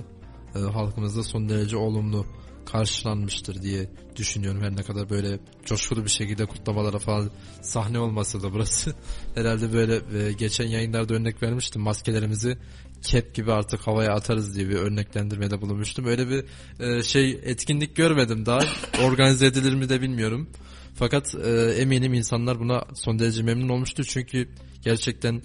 [0.54, 2.26] e, halkımızda son derece olumlu
[2.66, 4.62] karşılanmıştır diye düşünüyorum.
[4.62, 7.30] Her ne kadar böyle coşkulu bir şekilde kutlamalara falan
[7.62, 8.94] sahne olmasa da burası.
[9.34, 11.82] Herhalde böyle e, geçen yayınlarda örnek vermiştim.
[11.82, 12.58] Maskelerimizi
[13.02, 16.06] kep gibi artık havaya atarız diye bir örneklendirmede bulunmuştum.
[16.06, 16.44] Öyle bir
[16.80, 18.60] e, şey etkinlik görmedim daha.
[19.04, 20.50] Organize edilir mi de bilmiyorum.
[20.94, 24.04] Fakat e, eminim insanlar buna son derece memnun olmuştur.
[24.04, 24.48] Çünkü
[24.82, 25.42] gerçekten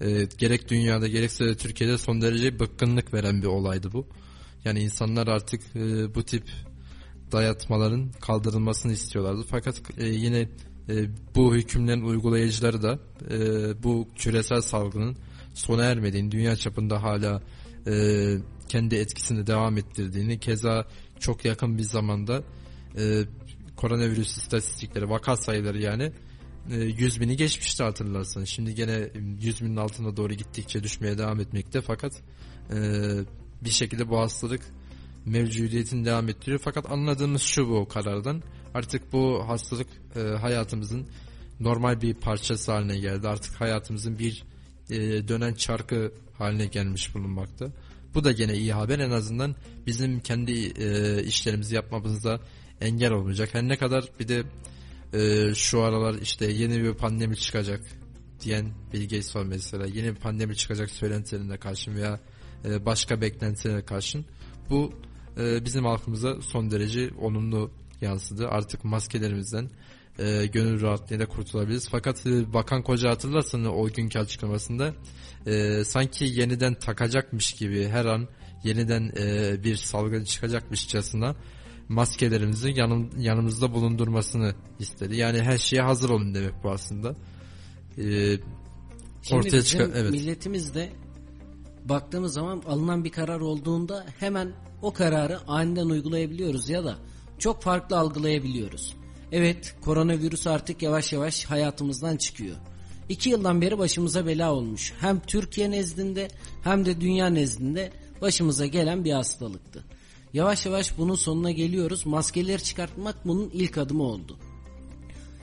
[0.00, 4.06] e, gerek dünyada gerekse de Türkiye'de son derece bıkkınlık veren bir olaydı bu.
[4.64, 6.44] Yani insanlar artık e, bu tip
[7.32, 9.44] dayatmaların kaldırılmasını istiyorlardı.
[9.48, 10.48] Fakat e, yine
[10.88, 12.98] e, bu hükümlerin uygulayıcıları da
[13.30, 13.38] e,
[13.82, 15.16] bu küresel salgının
[15.54, 17.42] sona ermediğini, dünya çapında hala
[17.86, 17.94] e,
[18.68, 20.86] kendi etkisini devam ettirdiğini, keza
[21.20, 22.42] çok yakın bir zamanda
[22.98, 23.22] e,
[23.76, 26.12] koronavirüs istatistikleri, vaka sayıları yani
[26.70, 28.48] e, 100 bini geçmişti hatırlarsanız.
[28.48, 29.08] Şimdi gene
[29.40, 32.12] 100 binin altına doğru gittikçe düşmeye devam etmekte fakat
[32.70, 32.78] e,
[33.64, 34.60] bir şekilde bu hastalık
[35.26, 36.60] mevcudiyetini devam ettiriyor.
[36.64, 38.42] Fakat anladığımız şu bu karardan
[38.74, 41.06] artık bu hastalık e, hayatımızın
[41.60, 43.28] normal bir parçası haline geldi.
[43.28, 44.44] Artık hayatımızın bir
[44.90, 47.66] e, dönen çarkı haline gelmiş bulunmakta.
[48.14, 52.40] Bu da gene iyi haber en azından bizim kendi e, işlerimizi yapmamızda
[52.80, 53.48] engel olmayacak.
[53.52, 54.42] Her ne kadar bir de
[55.12, 57.80] e, şu aralar işte yeni bir pandemi çıkacak
[58.40, 59.86] diyen Bill Gates var mesela.
[59.86, 62.20] Yeni bir pandemi çıkacak söylentilerine karşın veya
[62.64, 64.24] e, başka beklentilere karşın
[64.70, 64.92] bu
[65.38, 67.70] e, bizim halkımıza son derece olumlu
[68.00, 68.48] yansıdı.
[68.48, 69.70] Artık maskelerimizden
[70.18, 71.88] e, gönül rahatlığıyla kurtulabiliriz.
[71.88, 74.94] Fakat e, Bakan Koca hatırlarsanız o günkü açıklamasında
[75.46, 78.28] e, sanki yeniden takacakmış gibi her an
[78.64, 81.36] yeniden e, bir salgın çıkacakmışçasına
[81.88, 85.16] maskelerimizi yanım, yanımızda bulundurmasını istedi.
[85.16, 87.16] Yani her şeye hazır olun demek bu aslında.
[87.98, 88.36] E,
[89.22, 90.10] Şimdi ortaya çıkan evet.
[90.10, 90.92] milletimiz de
[91.84, 96.96] baktığımız zaman alınan bir karar olduğunda hemen o kararı aniden uygulayabiliyoruz ya da
[97.38, 98.96] çok farklı algılayabiliyoruz.
[99.32, 102.56] Evet koronavirüs artık yavaş yavaş hayatımızdan çıkıyor.
[103.08, 104.92] İki yıldan beri başımıza bela olmuş.
[105.00, 106.28] Hem Türkiye nezdinde
[106.62, 109.84] hem de dünya nezdinde başımıza gelen bir hastalıktı.
[110.32, 112.06] Yavaş yavaş bunun sonuna geliyoruz.
[112.06, 114.38] Maskeleri çıkartmak bunun ilk adımı oldu.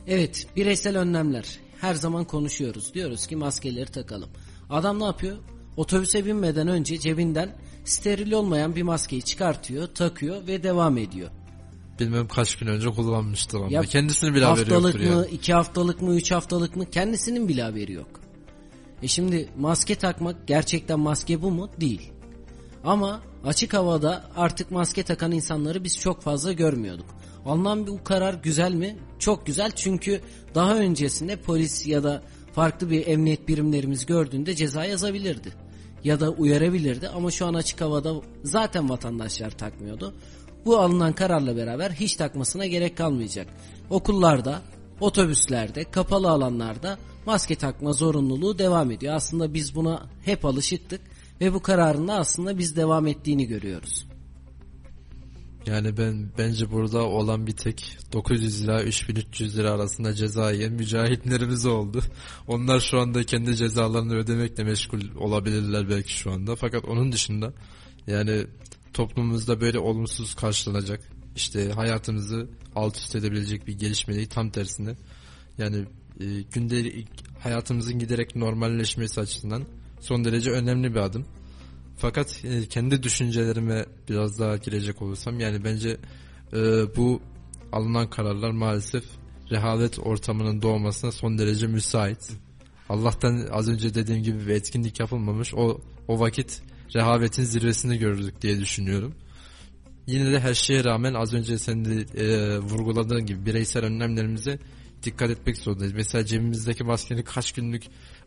[0.08, 1.60] Evet bireysel önlemler.
[1.82, 2.94] Her zaman konuşuyoruz.
[2.94, 4.30] Diyoruz ki maskeleri takalım.
[4.70, 5.38] Adam ne yapıyor?
[5.80, 11.30] Otobüse binmeden önce cebinden steril olmayan bir maskeyi çıkartıyor, takıyor ve devam ediyor.
[12.00, 15.32] Bilmem kaç gün önce kullanmıştır ama Ya kendisinin bile haberi haftalık yoktur mı, yani.
[15.32, 18.08] iki haftalık mı, üç haftalık mı kendisinin bile haberi yok.
[19.04, 21.70] E şimdi maske takmak gerçekten maske bu mu?
[21.82, 22.12] Değil.
[22.84, 27.16] Ama açık havada artık maske takan insanları biz çok fazla görmüyorduk.
[27.46, 28.98] Alınan bu karar güzel mi?
[29.20, 30.22] Çok güzel çünkü
[30.56, 35.69] daha öncesinde polis ya da farklı bir emniyet birimlerimiz gördüğünde ceza yazabilirdi.
[36.04, 40.14] Ya da uyarabilirdi ama şu an açık havada zaten vatandaşlar takmıyordu.
[40.66, 43.48] Bu alınan kararla beraber hiç takmasına gerek kalmayacak.
[43.90, 44.62] Okullarda,
[45.00, 49.16] otobüslerde, kapalı alanlarda maske takma zorunluluğu devam ediyor.
[49.16, 51.02] Aslında biz buna hep alışıktık
[51.42, 54.09] ve bu kararın da aslında biz devam ettiğini görüyoruz.
[55.66, 61.66] Yani ben bence burada olan bir tek 900 lira 3300 lira arasında ceza yiyen mücahitlerimiz
[61.66, 62.02] oldu.
[62.48, 66.56] Onlar şu anda kendi cezalarını ödemekle meşgul olabilirler belki şu anda.
[66.56, 67.54] Fakat onun dışında
[68.08, 68.48] yani
[68.94, 71.02] toplumumuzda böyle olumsuz karşılanacak
[71.36, 74.96] işte hayatımızı alt üst edebilecek bir gelişme değil tam tersine.
[75.58, 75.86] Yani
[76.20, 77.08] e, gündelik
[77.40, 79.66] hayatımızın giderek normalleşmesi açısından
[80.00, 81.26] son derece önemli bir adım.
[82.00, 85.98] Fakat e, kendi düşüncelerime biraz daha girecek olursam yani bence
[86.54, 86.58] e,
[86.96, 87.22] bu
[87.72, 89.04] alınan kararlar maalesef
[89.52, 92.32] rehavet ortamının doğmasına son derece müsait.
[92.90, 95.54] Allah'tan az önce dediğim gibi bir etkinlik yapılmamış.
[95.54, 96.62] O o vakit
[96.96, 99.14] rehavetin zirvesini görürdük diye düşünüyorum.
[100.08, 104.60] Yine de her şeye rağmen az önce senin de e, vurguladığın gibi bireysel önlemlerimize
[105.04, 105.94] dikkat etmek zorundayız.
[105.94, 107.84] Mesela cebimizdeki maskenin kaç günlük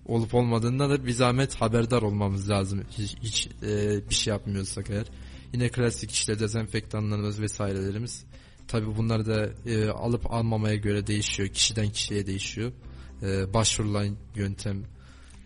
[0.06, 2.82] olup olmadığında da bir zahmet haberdar olmamız lazım.
[2.90, 5.06] Hiç, hiç e, bir şey yapmıyorsak eğer.
[5.52, 8.24] Yine klasik işte dezenfektanlarımız vesairelerimiz
[8.68, 11.48] tabi bunlar da e, alıp almamaya göre değişiyor.
[11.48, 12.72] Kişiden kişiye değişiyor.
[13.22, 14.84] E, başvurulan yöntem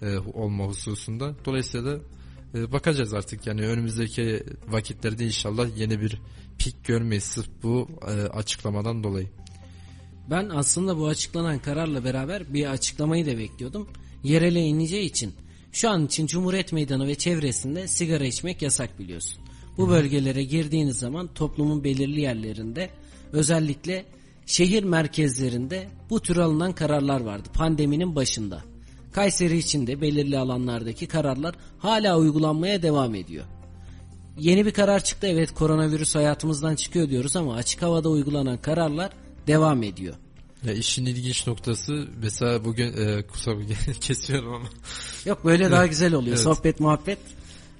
[0.02, 1.34] e, olma hususunda.
[1.44, 2.00] Dolayısıyla da
[2.54, 3.46] e, bakacağız artık.
[3.46, 6.20] Yani önümüzdeki vakitlerde inşallah yeni bir
[6.58, 9.28] pik görmeyiz sırf bu e, açıklamadan dolayı.
[10.30, 13.88] Ben aslında bu açıklanan kararla beraber bir açıklamayı da bekliyordum.
[14.24, 15.34] Yerele ineceği için
[15.72, 19.38] şu an için Cumhuriyet Meydanı ve çevresinde sigara içmek yasak biliyorsun.
[19.78, 22.90] Bu bölgelere girdiğiniz zaman toplumun belirli yerlerinde
[23.32, 24.04] özellikle
[24.46, 28.62] şehir merkezlerinde bu tür alınan kararlar vardı pandeminin başında.
[29.12, 33.44] Kayseri için de belirli alanlardaki kararlar hala uygulanmaya devam ediyor.
[34.38, 39.12] Yeni bir karar çıktı evet koronavirüs hayatımızdan çıkıyor diyoruz ama açık havada uygulanan kararlar
[39.46, 40.14] devam ediyor.
[40.64, 43.56] Ya işin ilginç noktası mesela bugün e, kusura
[44.00, 44.66] kesiyorum ama
[45.26, 46.44] Yok böyle daha güzel oluyor Evet.
[46.44, 47.18] sohbet muhabbet.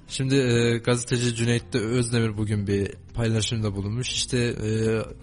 [0.09, 4.11] Şimdi e, gazeteci Cüneyt de Özdemir bugün bir paylaşımda bulunmuş.
[4.11, 4.69] İşte e,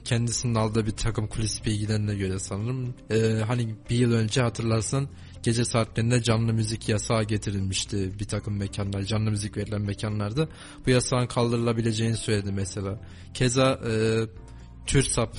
[0.05, 2.95] kendisinin aldığı bir takım kulis bilgilerine göre sanırım.
[3.11, 5.09] E, hani bir yıl önce hatırlarsan
[5.43, 10.49] gece saatlerinde canlı müzik yasağı getirilmişti bir takım mekanlar, canlı müzik verilen mekanlarda.
[10.87, 13.01] Bu yasağın kaldırılabileceğini söyledi mesela.
[13.35, 13.93] Keza e,
[14.87, 15.37] TÜRSAP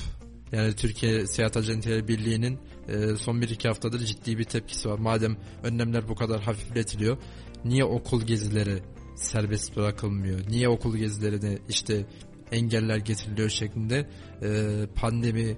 [0.56, 5.00] yani Türkiye Seyahat Acenteleri Birliği'nin e, son bir iki haftadır ciddi bir tepkisi var.
[5.00, 7.18] Madem önlemler bu kadar hafifletiliyor,
[7.66, 8.84] niye okul gezileri
[9.16, 10.40] serbest bırakılmıyor?
[10.50, 12.06] Niye okul gezilerine işte
[12.52, 14.10] engeller getiriliyor şeklinde
[14.42, 15.58] e, pandemi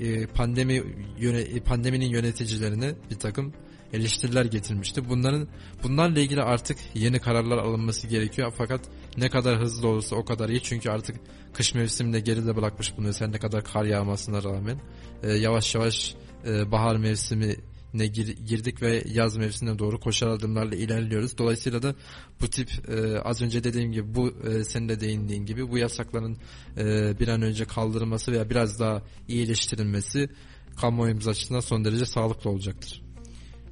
[0.00, 0.82] e, pandemi
[1.18, 3.52] yöne, pandeminin yöneticilerine bir takım
[3.92, 5.08] eleştiriler getirmişti.
[5.08, 5.48] Bunların
[5.82, 8.52] bunlarla ilgili artık yeni kararlar alınması gerekiyor.
[8.58, 8.80] Fakat
[9.16, 10.62] ne kadar hızlı olursa o kadar iyi.
[10.62, 11.16] Çünkü artık
[11.54, 13.12] kış mevsiminde geride bırakmış bunu.
[13.12, 14.80] Sen ne kadar kar yağmasına rağmen
[15.22, 16.14] e, yavaş yavaş
[16.46, 17.56] e, bahar mevsimi
[17.94, 21.38] ne gir- girdik ve yaz mevsimine doğru koşar adımlarla ilerliyoruz.
[21.38, 21.94] Dolayısıyla da
[22.40, 26.36] bu tip e, az önce dediğim gibi bu e, senin de değindiğin gibi bu yasakların
[26.76, 26.84] e,
[27.20, 30.28] bir an önce kaldırılması veya biraz daha iyileştirilmesi
[30.76, 33.02] kamuoyumuz açısından son derece sağlıklı olacaktır.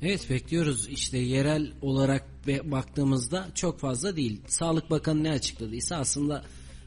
[0.03, 2.25] Evet bekliyoruz işte yerel olarak
[2.65, 4.41] baktığımızda çok fazla değil.
[4.47, 6.45] Sağlık Bakanı ne açıkladıysa aslında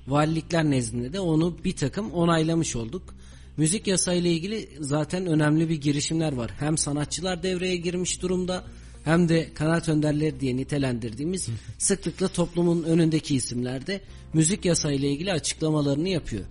[0.08, 3.15] valilikler nezdinde de onu bir takım onaylamış olduk.
[3.58, 6.52] Müzik yasağı ile ilgili zaten önemli bir girişimler var.
[6.60, 8.63] Hem sanatçılar devreye girmiş durumda
[9.04, 14.02] hem de kanaat önderleri diye nitelendirdiğimiz sıklıkla toplumun önündeki isimler de
[14.34, 16.45] müzik yasağı ile ilgili açıklamalarını yapıyor.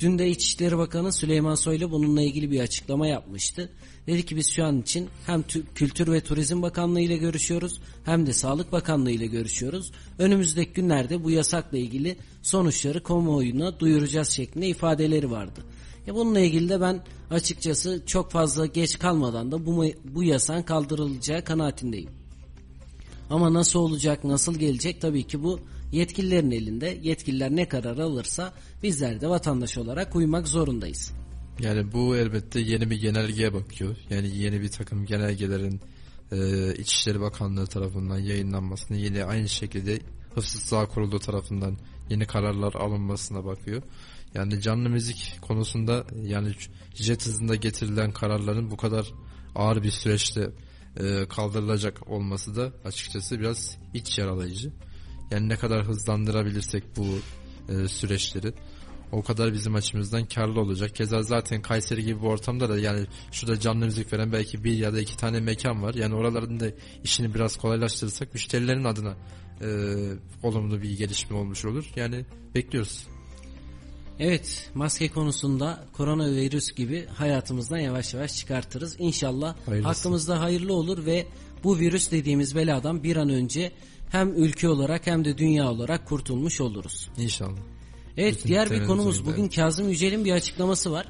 [0.00, 3.70] Dün de İçişleri Bakanı Süleyman Soylu bununla ilgili bir açıklama yapmıştı.
[4.06, 8.26] Dedi ki biz şu an için hem Tü- Kültür ve Turizm Bakanlığı ile görüşüyoruz hem
[8.26, 9.92] de Sağlık Bakanlığı ile görüşüyoruz.
[10.18, 15.60] Önümüzdeki günlerde bu yasakla ilgili sonuçları kamuoyuna duyuracağız şeklinde ifadeleri vardı.
[16.06, 21.44] Ya bununla ilgili de ben açıkçası çok fazla geç kalmadan da bu, bu yasağın kaldırılacağı
[21.44, 22.10] kanaatindeyim.
[23.30, 25.60] Ama nasıl olacak, nasıl gelecek tabii ki bu
[25.92, 26.98] yetkililerin elinde.
[27.02, 31.12] Yetkililer ne karar alırsa bizler de vatandaş olarak uymak zorundayız.
[31.62, 33.96] Yani bu elbette yeni bir genelgeye bakıyor.
[34.10, 35.80] Yani yeni bir takım genelgelerin
[36.32, 40.00] e, İçişleri Bakanlığı tarafından yayınlanmasını yine aynı şekilde
[40.34, 41.76] Hıfzı Sağ Kurulu tarafından
[42.10, 43.82] yeni kararlar alınmasına bakıyor.
[44.34, 46.52] Yani canlı müzik konusunda yani
[46.94, 49.12] jet hızında getirilen kararların bu kadar
[49.54, 50.50] ağır bir süreçte
[50.96, 54.72] e, kaldırılacak olması da açıkçası biraz iç yaralayıcı.
[55.30, 57.06] Yani ne kadar hızlandırabilirsek bu
[57.72, 58.54] e, süreçleri
[59.12, 60.94] o kadar bizim açımızdan karlı olacak.
[60.94, 64.92] Keza zaten Kayseri gibi bir ortamda da yani şurada canlı müzik veren belki bir ya
[64.92, 65.94] da iki tane mekan var.
[65.94, 66.66] Yani oraların da
[67.04, 69.16] işini biraz kolaylaştırırsak müşterilerin adına
[69.60, 69.68] e,
[70.42, 71.84] olumlu bir gelişme olmuş olur.
[71.96, 73.06] Yani bekliyoruz.
[74.18, 78.96] Evet maske konusunda koronavirüs gibi hayatımızdan yavaş yavaş çıkartırız.
[78.98, 79.88] İnşallah Hayırlısı.
[79.88, 81.26] hakkımızda hayırlı olur ve
[81.64, 83.72] bu virüs dediğimiz beladan bir an önce
[84.10, 87.08] hem ülke olarak hem de dünya olarak kurtulmuş oluruz.
[87.18, 87.71] İnşallah.
[88.16, 91.06] Evet Bütün diğer bir konumuz bugün Kazım Yücel'in bir açıklaması var.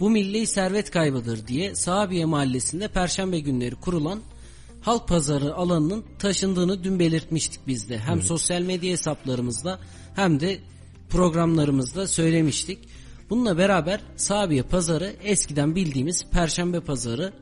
[0.00, 4.20] Bu milli servet kaybıdır diye Sahabiye Mahallesi'nde perşembe günleri kurulan
[4.80, 7.98] halk pazarı alanının taşındığını dün belirtmiştik biz de.
[7.98, 9.78] Hem sosyal medya hesaplarımızda
[10.14, 10.58] hem de
[11.08, 12.78] programlarımızda söylemiştik.
[13.30, 17.32] Bununla beraber Sahabiye Pazarı eskiden bildiğimiz Perşembe Pazarı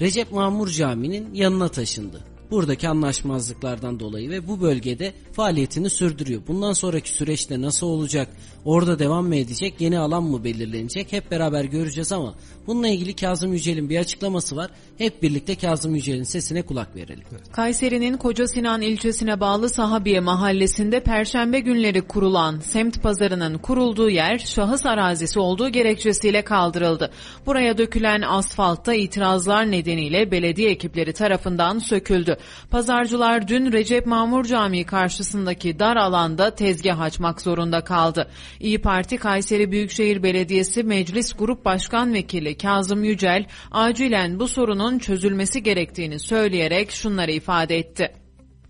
[0.00, 2.35] Recep Mamur Camii'nin yanına taşındı.
[2.50, 6.42] Buradaki anlaşmazlıklardan dolayı ve bu bölgede faaliyetini sürdürüyor.
[6.48, 8.28] Bundan sonraki süreçte nasıl olacak?
[8.66, 9.80] Orada devam mı edecek?
[9.80, 11.12] Yeni alan mı belirlenecek?
[11.12, 12.34] Hep beraber göreceğiz ama
[12.66, 14.70] bununla ilgili Kazım Yücel'in bir açıklaması var.
[14.98, 17.24] Hep birlikte Kazım Yücel'in sesine kulak verelim.
[17.52, 24.86] Kayseri'nin Koca Sinan ilçesine bağlı Sahabiye mahallesinde perşembe günleri kurulan semt pazarının kurulduğu yer şahıs
[24.86, 27.10] arazisi olduğu gerekçesiyle kaldırıldı.
[27.46, 32.36] Buraya dökülen asfaltta itirazlar nedeniyle belediye ekipleri tarafından söküldü.
[32.70, 38.28] Pazarcılar dün Recep Mamur Camii karşısındaki dar alanda tezgah açmak zorunda kaldı.
[38.60, 45.62] İyi Parti Kayseri Büyükşehir Belediyesi Meclis Grup Başkan Vekili Kazım Yücel acilen bu sorunun çözülmesi
[45.62, 48.12] gerektiğini söyleyerek şunları ifade etti.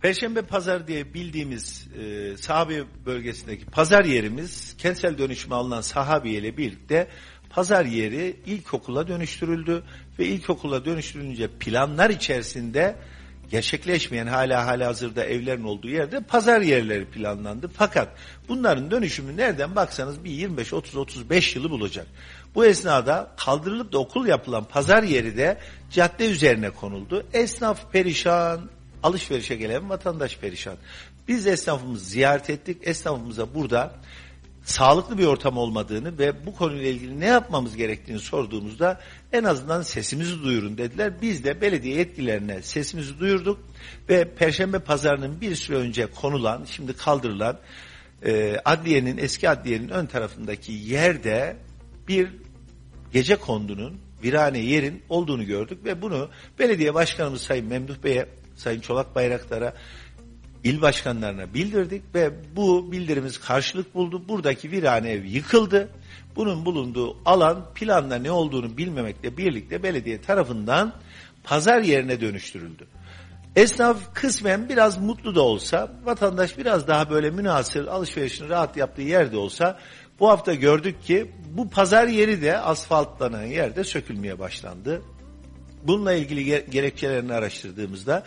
[0.02, 7.08] Perşembe pazar diye bildiğimiz e, sahabe bölgesindeki pazar yerimiz kentsel dönüşüme alınan sahabiye ile birlikte
[7.50, 9.82] pazar yeri ilkokula dönüştürüldü
[10.18, 12.96] ve ilkokula dönüştürülünce planlar içerisinde
[13.50, 17.68] gerçekleşmeyen hala hala hazırda evlerin olduğu yerde pazar yerleri planlandı.
[17.68, 18.08] Fakat
[18.48, 22.06] bunların dönüşümü nereden baksanız bir 25, 30, 35 yılı bulacak.
[22.54, 25.58] Bu esnada kaldırılıp da okul yapılan pazar yeri de
[25.90, 27.26] cadde üzerine konuldu.
[27.32, 28.70] Esnaf perişan,
[29.02, 30.76] alışverişe gelen vatandaş perişan.
[31.28, 32.78] Biz esnafımızı ziyaret ettik.
[32.82, 33.92] Esnafımıza burada
[34.66, 39.00] sağlıklı bir ortam olmadığını ve bu konuyla ilgili ne yapmamız gerektiğini sorduğumuzda
[39.32, 41.12] en azından sesimizi duyurun dediler.
[41.22, 43.58] Biz de belediye yetkililerine sesimizi duyurduk
[44.08, 47.58] ve Perşembe pazarının bir süre önce konulan, şimdi kaldırılan
[48.24, 51.56] e, adliyenin, eski adliyenin ön tarafındaki yerde
[52.08, 52.28] bir
[53.12, 58.26] gece kondunun, virane yerin olduğunu gördük ve bunu belediye başkanımız Sayın Memduh Bey'e,
[58.56, 59.74] Sayın Çolak Bayraktar'a
[60.64, 64.28] il başkanlarına bildirdik ve bu bildirimiz karşılık buldu.
[64.28, 65.88] Buradaki virane ev yıkıldı.
[66.36, 70.92] Bunun bulunduğu alan planla ne olduğunu bilmemekle birlikte belediye tarafından
[71.44, 72.86] pazar yerine dönüştürüldü.
[73.56, 79.36] Esnaf kısmen biraz mutlu da olsa, vatandaş biraz daha böyle münasır alışverişini rahat yaptığı yerde
[79.36, 79.78] olsa,
[80.20, 85.02] bu hafta gördük ki bu pazar yeri de asfaltlanan yerde sökülmeye başlandı.
[85.82, 88.24] Bununla ilgili gerekçelerini araştırdığımızda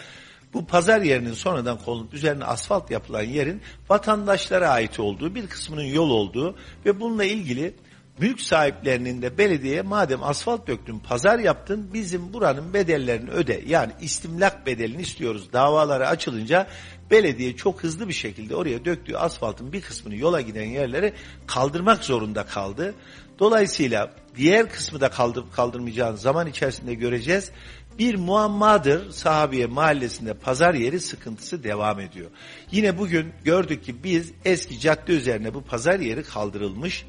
[0.54, 6.10] bu pazar yerinin sonradan konulup üzerine asfalt yapılan yerin vatandaşlara ait olduğu bir kısmının yol
[6.10, 7.76] olduğu ve bununla ilgili
[8.20, 14.66] mülk sahiplerinin de belediyeye madem asfalt döktün pazar yaptın bizim buranın bedellerini öde yani istimlak
[14.66, 16.68] bedelini istiyoruz davaları açılınca
[17.12, 21.14] belediye çok hızlı bir şekilde oraya döktüğü asfaltın bir kısmını yola giden yerleri
[21.48, 22.96] kaldırmak zorunda kaldı.
[23.40, 27.52] Dolayısıyla diğer kısmı da kaldırıp kaldırmayacağını zaman içerisinde göreceğiz
[28.00, 29.12] bir muammadır.
[29.12, 32.30] Sahabiye mahallesinde pazar yeri sıkıntısı devam ediyor.
[32.72, 37.06] Yine bugün gördük ki biz eski cadde üzerine bu pazar yeri kaldırılmış.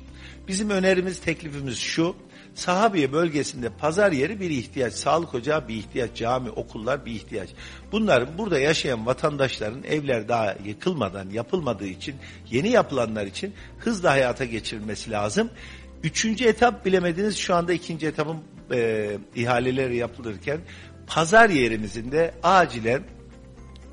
[0.49, 2.17] Bizim önerimiz, teklifimiz şu.
[2.55, 7.51] Sahabiye bölgesinde pazar yeri bir ihtiyaç, sağlık ocağı bir ihtiyaç, cami, okullar bir ihtiyaç.
[7.93, 12.15] Bunların burada yaşayan vatandaşların evler daha yıkılmadan yapılmadığı için,
[12.51, 15.51] yeni yapılanlar için hızlı hayata geçirilmesi lazım.
[16.03, 18.37] Üçüncü etap bilemediniz şu anda ikinci etapın
[18.73, 20.61] e, ihaleleri yapılırken
[21.07, 23.03] pazar yerimizin de acilen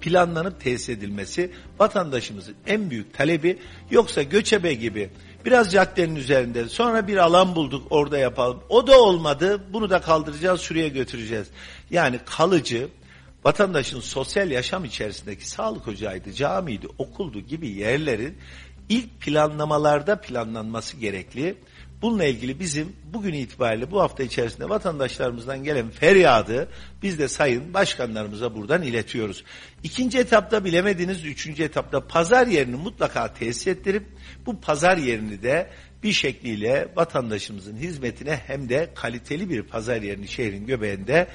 [0.01, 3.59] planlanıp tesis edilmesi vatandaşımızın en büyük talebi.
[3.91, 5.09] Yoksa göçebe gibi
[5.45, 8.63] biraz caddenin üzerinde sonra bir alan bulduk orada yapalım.
[8.69, 11.47] O da olmadı bunu da kaldıracağız şuraya götüreceğiz.
[11.91, 12.87] Yani kalıcı
[13.45, 18.37] vatandaşın sosyal yaşam içerisindeki sağlık ocağıydı camiydi okuldu gibi yerlerin
[18.89, 21.57] ilk planlamalarda planlanması gerekli
[22.01, 26.69] Bununla ilgili bizim bugün itibariyle bu hafta içerisinde vatandaşlarımızdan gelen feryadı
[27.03, 29.43] biz de sayın başkanlarımıza buradan iletiyoruz.
[29.83, 34.03] İkinci etapta bilemediğiniz üçüncü etapta pazar yerini mutlaka tesis ettirip
[34.45, 35.69] bu pazar yerini de
[36.03, 41.27] bir şekliyle vatandaşımızın hizmetine hem de kaliteli bir pazar yerini şehrin göbeğinde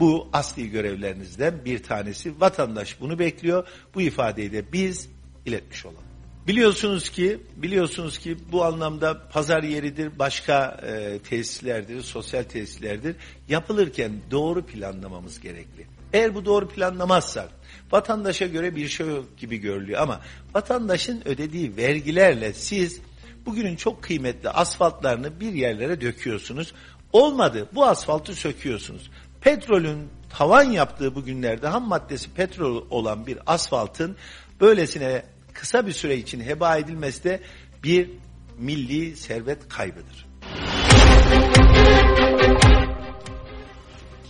[0.00, 2.40] bu asli görevlerinizden bir tanesi.
[2.40, 3.68] Vatandaş bunu bekliyor.
[3.94, 5.08] Bu ifadeyi de biz
[5.46, 6.07] iletmiş olalım.
[6.48, 13.16] Biliyorsunuz ki biliyorsunuz ki bu anlamda pazar yeridir, başka e, tesislerdir, sosyal tesislerdir.
[13.48, 15.86] Yapılırken doğru planlamamız gerekli.
[16.12, 17.48] Eğer bu doğru planlamazsak
[17.92, 20.20] vatandaşa göre bir şey yok gibi görülüyor ama
[20.54, 23.00] vatandaşın ödediği vergilerle siz
[23.46, 26.72] bugünün çok kıymetli asfaltlarını bir yerlere döküyorsunuz.
[27.12, 29.10] Olmadı bu asfaltı söküyorsunuz.
[29.40, 34.16] Petrolün tavan yaptığı bugünlerde ham maddesi petrol olan bir asfaltın
[34.60, 35.22] böylesine
[35.58, 37.40] kısa bir süre için heba edilmesi de
[37.82, 38.10] bir
[38.58, 40.26] milli servet kaybıdır.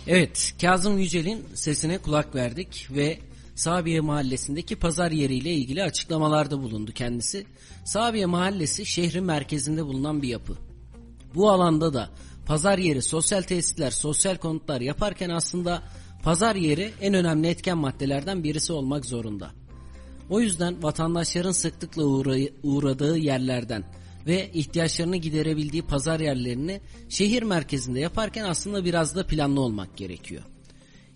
[0.07, 3.19] Evet, Kazım Yücel'in sesine kulak verdik ve
[3.55, 7.45] Sabiye Mahallesi'ndeki pazar yeriyle ilgili açıklamalarda bulundu kendisi.
[7.85, 10.57] Sabiye Mahallesi şehrin merkezinde bulunan bir yapı.
[11.35, 12.09] Bu alanda da
[12.45, 15.83] pazar yeri, sosyal tesisler, sosyal konutlar yaparken aslında
[16.23, 19.58] pazar yeri en önemli etken maddelerden birisi olmak zorunda.
[20.29, 22.03] O yüzden vatandaşların sıklıkla
[22.63, 23.83] uğradığı yerlerden
[24.27, 30.43] ve ihtiyaçlarını giderebildiği pazar yerlerini şehir merkezinde yaparken aslında biraz da planlı olmak gerekiyor.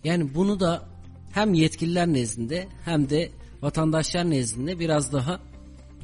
[0.04, 0.90] Yani bunu da
[1.32, 5.40] hem yetkililer nezdinde hem de vatandaşlar nezdinde biraz daha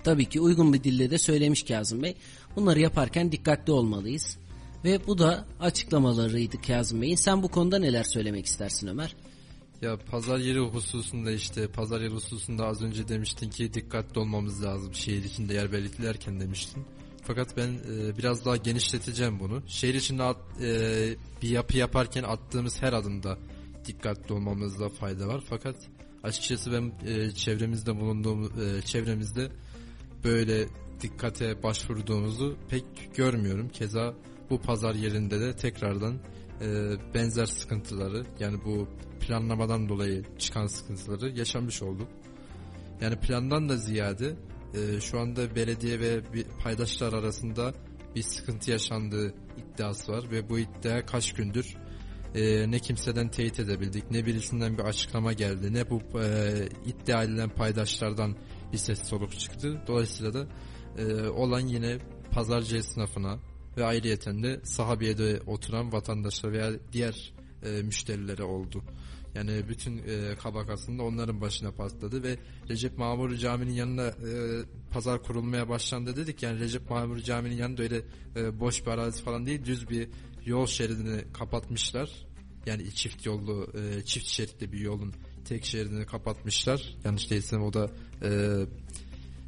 [0.04, 2.16] tabii ki uygun bir dille de söylemiş Kazım Bey.
[2.56, 4.38] Bunları yaparken dikkatli olmalıyız.
[4.84, 7.16] Ve bu da açıklamalarıydı Kazım Bey'in.
[7.16, 9.16] Sen bu konuda neler söylemek istersin Ömer?
[9.82, 14.94] Ya pazar yeri hususunda işte pazar yeri hususunda az önce demiştin ki dikkatli olmamız lazım
[14.94, 16.86] şehir içinde yer belirlerken demiştin.
[17.24, 19.64] Fakat ben e, biraz daha genişleteceğim bunu.
[19.68, 23.38] Şehir içinde at, e, bir yapı yaparken attığımız her adımda
[23.86, 25.44] dikkatli olmamızda fayda var.
[25.50, 25.76] Fakat
[26.24, 29.52] açıkçası ben e, çevremizde bulunduğum e, çevremizde
[30.24, 30.68] böyle
[31.02, 32.84] dikkate başvurduğumuzu pek
[33.16, 33.70] görmüyorum.
[33.70, 34.14] Keza
[34.50, 36.20] bu pazar yerinde de tekrardan
[36.62, 38.88] e, benzer sıkıntıları yani bu
[39.20, 42.08] planlamadan dolayı çıkan sıkıntıları yaşamış olduk.
[43.02, 44.36] Yani plandan da ziyade
[44.74, 47.74] e, şu anda belediye ve bir paydaşlar arasında
[48.16, 51.76] bir sıkıntı yaşandığı iddiası var ve bu iddia kaç gündür
[52.36, 57.50] e, ne kimseden teyit edebildik ne birisinden bir açıklama geldi ne bu e, iddia edilen
[57.50, 58.36] paydaşlardan
[58.74, 59.82] bir ses soluk çıktı.
[59.88, 60.48] Dolayısıyla da
[60.98, 61.98] e, olan yine
[62.32, 63.40] pazarcı esnafına
[63.78, 68.84] ve ayrıyeten de sahabiyede oturan vatandaşlar veya diğer e, müşterilere oldu.
[69.36, 72.38] Yani bütün e, kabak aslında onların başına patladı ve
[72.70, 74.14] Recep Mamur Camii'nin yanına e,
[74.92, 76.44] pazar kurulmaya başlandı dedik.
[76.44, 78.02] Yani Recep Mamur Camii'nin yanında öyle
[78.36, 80.08] e, boş bir arazi falan değil düz bir
[80.46, 82.10] yol şeridini kapatmışlar.
[82.66, 85.14] Yani çift yollu e, çift şeritli bir yolun
[85.46, 86.96] tek şeridini kapatmışlar.
[87.04, 87.92] Yanlış değilsem o da
[88.24, 88.30] e,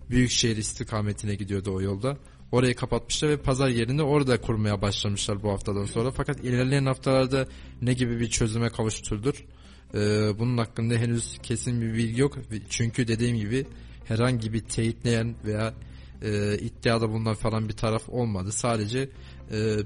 [0.10, 2.18] Büyükşehir istikametine gidiyordu o yolda.
[2.52, 6.12] Orayı kapatmışlar ve pazar yerini orada kurmaya başlamışlar bu haftadan sonra.
[6.12, 7.48] Fakat ilerleyen haftalarda
[7.82, 9.46] ne gibi bir çözüme kavuşturdur?
[9.94, 12.38] Ee, bunun hakkında henüz kesin bir bilgi yok.
[12.70, 13.66] Çünkü dediğim gibi
[14.06, 15.74] herhangi bir teyitleyen veya
[16.22, 18.52] e, iddiada bulunan falan bir taraf olmadı.
[18.52, 19.10] Sadece
[19.52, 19.78] e,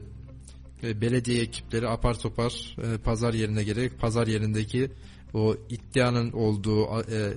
[0.84, 4.92] belediye ekipleri apar topar e, pazar yerine gerek pazar yerindeki
[5.34, 7.34] o iddianın olduğu e,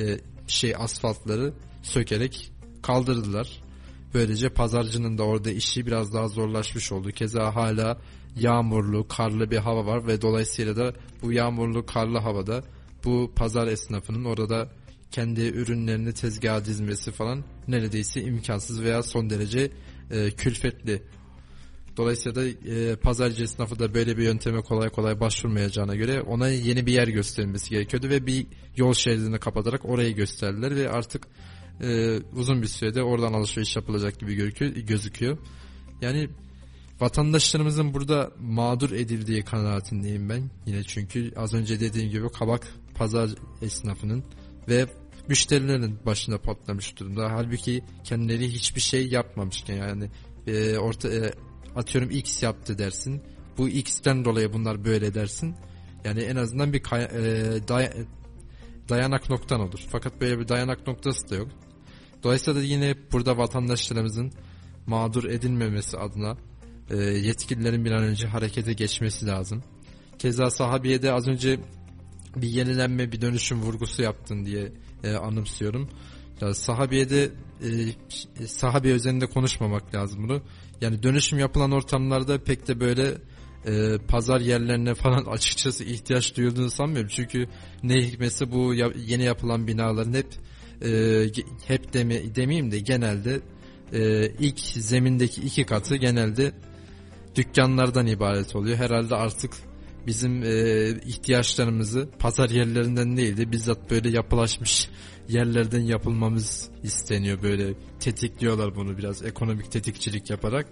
[0.00, 1.52] e, şey asfaltları
[1.82, 2.52] sökerek
[2.82, 3.62] kaldırdılar.
[4.14, 7.10] Böylece pazarcının da orada işi biraz daha zorlaşmış oldu.
[7.10, 8.00] Keza hala
[8.36, 12.64] yağmurlu, karlı bir hava var ve dolayısıyla da bu yağmurlu, karlı havada
[13.04, 14.68] bu pazar esnafının orada
[15.10, 19.70] kendi ürünlerini tezgaha dizmesi falan neredeyse imkansız veya son derece
[20.10, 21.02] e, külfetli.
[21.96, 26.86] Dolayısıyla da e, pazarcı esnafı da böyle bir yönteme kolay kolay başvurmayacağına göre ona yeni
[26.86, 31.26] bir yer gösterilmesi gerekiyordu ve bir yol şeridini kapatarak orayı gösterdiler ve artık
[31.80, 34.52] e, uzun bir sürede oradan alışveriş yapılacak gibi
[34.86, 35.38] gözüküyor.
[36.00, 36.28] Yani
[37.00, 40.50] vatandaşlarımızın burada mağdur edildiği kanaatindeyim ben.
[40.66, 43.30] Yine çünkü az önce dediğim gibi kabak pazar
[43.62, 44.24] esnafının
[44.68, 44.86] ve
[45.28, 47.32] müşterilerin başına patlamış durumda.
[47.32, 50.10] Halbuki kendileri hiçbir şey yapmamışken yani
[50.46, 51.32] e, orta e,
[51.76, 53.22] atıyorum X yaptı dersin.
[53.58, 55.54] Bu X'ten dolayı bunlar böyle dersin.
[56.04, 57.08] Yani en azından bir kay, e,
[57.68, 57.92] day,
[58.88, 59.80] dayanak noktan olur.
[59.88, 61.48] Fakat böyle bir dayanak noktası da yok.
[62.22, 64.32] Dolayısıyla da yine burada vatandaşlarımızın
[64.86, 66.36] mağdur edilmemesi adına
[66.90, 69.62] e, yetkililerin bir an önce harekete geçmesi lazım.
[70.18, 71.60] Keza sahabiyede az önce
[72.36, 74.72] bir yenilenme bir dönüşüm vurgusu yaptın diye
[75.04, 75.88] e, anımsıyorum.
[76.40, 77.30] Ya sahabiyede
[78.40, 80.42] e, sahabe üzerinde konuşmamak lazım bunu.
[80.80, 83.14] Yani dönüşüm yapılan ortamlarda pek de böyle
[83.66, 87.10] e, pazar yerlerine falan açıkçası ihtiyaç duyulduğunu sanmıyorum.
[87.14, 87.48] Çünkü
[87.82, 88.74] ne hikmetse bu
[89.06, 90.26] yeni yapılan binaların hep
[90.84, 91.26] e,
[91.66, 93.40] hep deme, demeyeyim de genelde
[93.92, 96.52] e, ilk zemindeki iki katı genelde
[97.36, 98.76] dükkanlardan ibaret oluyor.
[98.76, 99.52] Herhalde artık
[100.06, 104.88] bizim e, ihtiyaçlarımızı pazar yerlerinden değil de bizzat böyle yapılaşmış
[105.28, 107.42] yerlerden yapılmamız isteniyor.
[107.42, 110.66] Böyle tetikliyorlar bunu biraz ekonomik tetikçilik yaparak.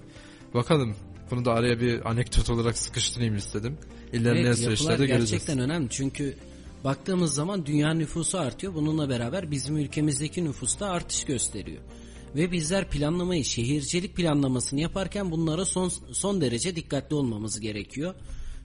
[0.54, 0.96] Bakalım
[1.30, 3.78] bunu da araya bir anekdot olarak sıkıştırayım istedim.
[4.12, 5.30] İlerleyen evet, süreçlerde göreceğiz.
[5.30, 6.34] Gerçekten önemli çünkü
[6.84, 8.74] baktığımız zaman dünya nüfusu artıyor.
[8.74, 11.82] Bununla beraber bizim ülkemizdeki nüfus da artış gösteriyor.
[12.36, 18.14] Ve bizler planlamayı, şehircilik planlamasını yaparken bunlara son, son derece dikkatli olmamız gerekiyor.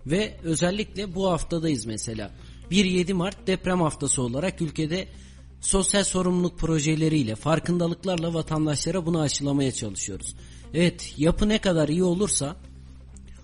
[0.06, 2.32] Ve özellikle bu haftadayız mesela.
[2.72, 5.08] 1-7 Mart deprem haftası olarak ülkede
[5.62, 10.36] sosyal sorumluluk projeleriyle, farkındalıklarla vatandaşlara bunu aşılamaya çalışıyoruz.
[10.74, 12.56] Evet, yapı ne kadar iyi olursa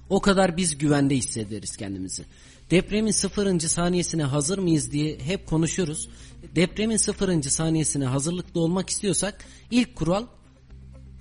[0.09, 2.23] o kadar biz güvende hissederiz kendimizi.
[2.71, 6.09] Depremin sıfırıncı saniyesine hazır mıyız diye hep konuşuruz.
[6.55, 10.25] Depremin sıfırıncı saniyesine hazırlıklı olmak istiyorsak ilk kural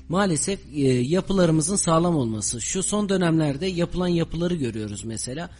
[0.09, 2.61] maalesef e, yapılarımızın sağlam olması.
[2.61, 5.51] Şu son dönemlerde yapılan yapıları görüyoruz mesela.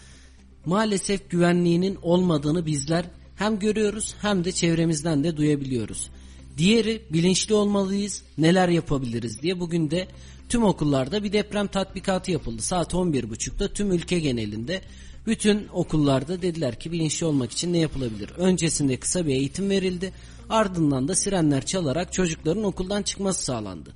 [0.65, 3.05] Maalesef güvenliğinin olmadığını bizler
[3.37, 6.11] hem görüyoruz hem de çevremizden de duyabiliyoruz.
[6.59, 10.09] Diğeri bilinçli olmalıyız, neler yapabiliriz diye bugün de
[10.49, 12.63] tüm okullarda bir deprem tatbikatı yapıldı.
[12.63, 14.83] Saat 11.30'da tüm ülke genelinde
[15.27, 18.31] bütün okullarda dediler ki bilinçli olmak için ne yapılabilir?
[18.31, 20.13] Öncesinde kısa bir eğitim verildi.
[20.51, 23.91] Ardından da sirenler çalarak çocukların okuldan çıkması sağlandı.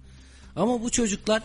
[0.57, 1.43] Ama bu çocuklar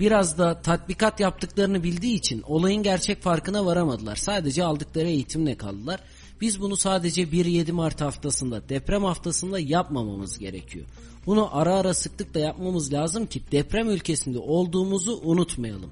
[0.00, 4.16] biraz da tatbikat yaptıklarını bildiği için olayın gerçek farkına varamadılar.
[4.16, 6.00] Sadece aldıkları eğitimle kaldılar
[6.40, 10.86] Biz bunu sadece 1-7 Mart haftasında, deprem haftasında yapmamamız gerekiyor.
[11.26, 15.90] Bunu ara ara sıklıkla yapmamız lazım ki deprem ülkesinde olduğumuzu unutmayalım.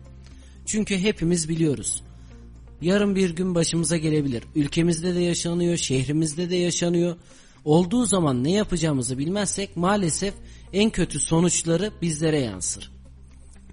[0.67, 2.03] Çünkü hepimiz biliyoruz.
[2.83, 4.45] Yarın bir gün başımıza gelebilir.
[4.55, 7.16] Ülkemizde de yaşanıyor, şehrimizde de yaşanıyor.
[7.64, 10.35] Olduğu zaman ne yapacağımızı bilmezsek maalesef
[10.72, 12.91] en kötü sonuçları bizlere yansır.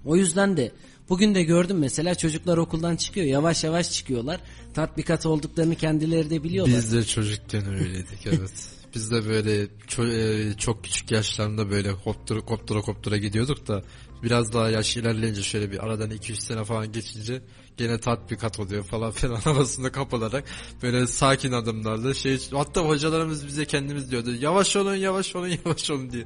[0.04, 0.72] O yüzden de
[1.08, 3.26] bugün de gördüm mesela çocuklar okuldan çıkıyor.
[3.26, 4.40] Yavaş yavaş çıkıyorlar.
[4.74, 6.76] Tatbikat olduklarını kendileri de biliyorlar.
[6.76, 8.68] Biz de çocukken öyleydik evet.
[8.94, 13.82] Biz de böyle e, çok küçük yaşlarında böyle koptura koptura koptura gidiyorduk da
[14.22, 17.42] biraz daha yaş ilerleyince şöyle bir aradan 2-3 sene falan geçince
[17.82, 20.44] gene tatbikat oluyor falan filan havasında kapılarak
[20.82, 26.10] böyle sakin adımlarla şey hatta hocalarımız bize kendimiz diyordu yavaş olun yavaş olun yavaş olun
[26.12, 26.24] diye.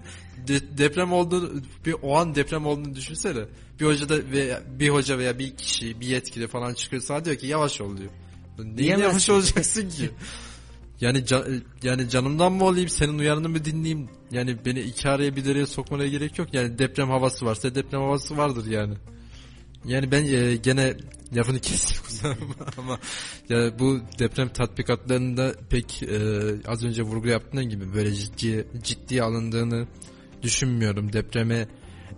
[0.49, 1.51] De- deprem olduğunu
[1.87, 3.45] bir o an deprem olduğunu düşünsene.
[3.81, 7.47] Bir hoca da veya bir hoca veya bir kişi bir yetkili falan çıkıyorsa diyor ki
[7.47, 8.11] yavaş ol diyor.
[8.59, 9.09] Neyin Diyemezsin.
[9.09, 10.11] yavaş olacaksın ki?
[11.01, 14.09] Yani ca- yani canımdan mı olayım senin uyarını mı dinleyeyim?
[14.31, 16.55] Yani beni iki araya bir dereye sokmana gerek yok.
[16.55, 18.95] Yani deprem havası varsa deprem havası vardır yani.
[19.85, 20.97] Yani ben e, gene
[21.33, 22.03] lafını kestim
[22.49, 22.99] bakma ama
[23.49, 26.19] ya bu deprem tatbikatlarında pek e,
[26.67, 29.87] az önce vurgu yaptığın gibi böyle ciddi ciddiye alındığını
[30.43, 31.13] düşünmüyorum.
[31.13, 31.69] Depreme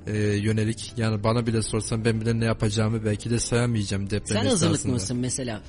[0.07, 4.47] e, yönelik yani bana bile sorsan ben bile ne yapacağımı belki de sayamayacağım deprem Sen
[4.47, 4.93] esnasında.
[4.93, 5.63] mısın mesela?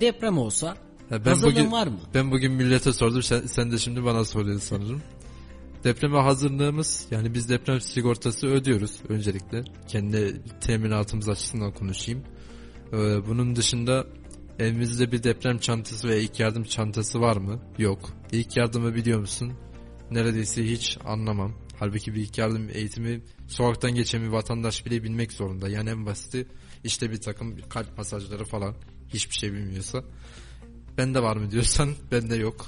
[0.00, 0.76] Deprem olsa
[1.08, 1.98] Ha, ben hazırlığın bugün, var mı?
[2.14, 3.22] Ben bugün millete sordum.
[3.22, 5.02] Sen, sen de şimdi bana soruyorsun sanırım.
[5.84, 9.64] Depreme hazırlığımız yani biz deprem sigortası ödüyoruz öncelikle.
[9.88, 12.22] Kendi teminatımız açısından konuşayım.
[12.92, 14.06] Ee, bunun dışında
[14.58, 17.60] evimizde bir deprem çantası veya ilk yardım çantası var mı?
[17.78, 18.10] Yok.
[18.32, 19.52] İlk yardımı biliyor musun?
[20.10, 21.54] Neredeyse hiç anlamam.
[21.78, 25.68] Halbuki bir ilk yardım eğitimi sokaktan geçen bir vatandaş bile bilmek zorunda.
[25.68, 26.46] Yani en basiti
[26.84, 28.74] işte bir takım kalp masajları falan
[29.08, 30.04] hiçbir şey bilmiyorsa.
[30.98, 32.66] Bende var mı diyorsan bende yok.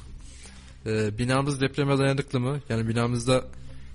[0.87, 2.61] Ee, binamız depreme dayanıklı mı?
[2.69, 3.45] Yani binamızda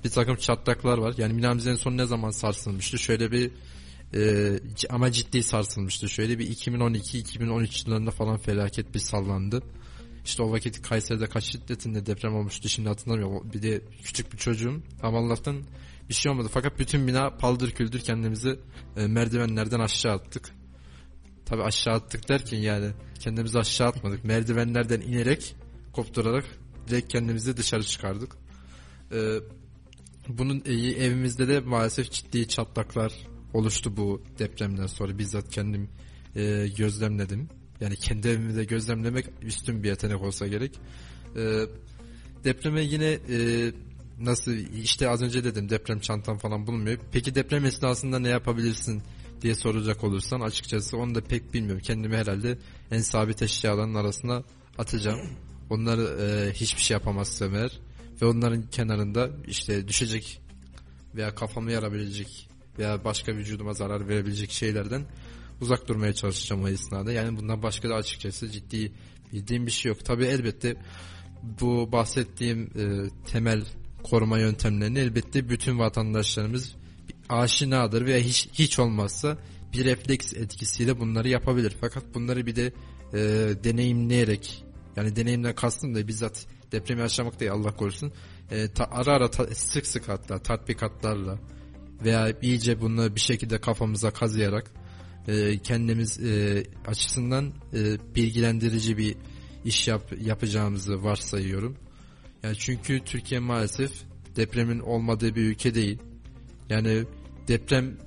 [0.04, 1.14] bir takım çatlaklar var.
[1.18, 3.00] Yani binamız en son ne zaman sarsılmıştı?
[3.00, 3.52] Şöyle bir
[4.16, 4.22] e,
[4.76, 6.10] c- ama ciddi sarsılmıştı.
[6.10, 9.64] Şöyle bir 2012-2013 yıllarında falan felaket bir sallandı.
[10.26, 13.54] İşte o vakit Kayseri'de kaç şiddetinde deprem olmuştu şimdi hatırlamıyorum.
[13.54, 15.64] Bir de küçük bir çocuğum ama Allah'tan
[16.10, 16.50] bir şey olmadı.
[16.52, 18.60] Fakat bütün bina paldır küldür kendimizi
[18.98, 20.52] e, merdivenlerden aşağı attık.
[21.46, 24.24] Tabi aşağı attık derken yani kendimizi aşağı atmadık.
[24.24, 25.56] Merdivenlerden inerek
[25.94, 26.46] kopturarak
[26.88, 28.38] direkt kendimizi dışarı çıkardık.
[29.12, 29.40] Ee,
[30.28, 33.14] bunun e, evimizde de maalesef ciddi çatlaklar
[33.56, 35.90] oluştu bu depremden sonra bizzat kendim
[36.36, 37.50] e, gözlemledim.
[37.82, 40.80] Yani kendi evimi de gözlemlemek üstün bir yetenek olsa gerek.
[41.38, 41.62] Ee,
[42.44, 43.72] depreme yine e,
[44.20, 44.52] nasıl
[44.84, 47.00] işte az önce dedim deprem çantam falan bulunmuyor.
[47.12, 49.02] Peki deprem esnasında ne yapabilirsin
[49.42, 51.82] diye soracak olursan açıkçası onu da pek bilmiyorum.
[51.86, 52.58] Kendimi herhalde
[52.92, 54.44] en sabit eşyaların arasına
[54.78, 55.20] atacağım.
[55.70, 57.80] Onları e, hiçbir şey yapamazsam eğer
[58.22, 60.42] ve onların kenarında işte düşecek
[61.16, 62.50] veya kafamı yarabilecek
[62.80, 65.06] veya başka vücuduma zarar verebilecek şeylerden
[65.62, 67.12] uzak durmaya çalışacağım o esnada.
[67.12, 68.92] Yani bundan başka da açıkçası ciddi
[69.34, 70.06] bildiğim bir şey yok.
[70.06, 70.76] Tabii elbette
[71.62, 73.64] bu bahsettiğim e, temel
[74.04, 76.76] koruma yöntemlerini elbette bütün vatandaşlarımız
[77.30, 79.38] aşinadır veya hiç, hiç olmazsa
[79.74, 81.76] bir refleks etkisiyle bunları yapabilir.
[81.82, 82.74] Fakat bunları bir de
[83.14, 83.20] e,
[83.64, 84.64] deneyimleyerek
[84.96, 88.14] yani deneyimden kastım da bizzat depremi yaşamak değil Allah korusun.
[88.52, 91.40] E, ta- ara ara ta- sık sık hatta tatbikatlarla
[92.04, 94.72] veya iyice bunu bir şekilde kafamıza kazıyarak
[95.28, 99.16] e, kendimiz e, açısından e, bilgilendirici bir
[99.66, 101.78] iş yap, yapacağımızı varsayıyorum.
[102.44, 103.92] Yani çünkü Türkiye maalesef
[104.36, 106.00] depremin olmadığı bir ülke değil.
[106.70, 107.06] Yani
[107.48, 107.98] deprem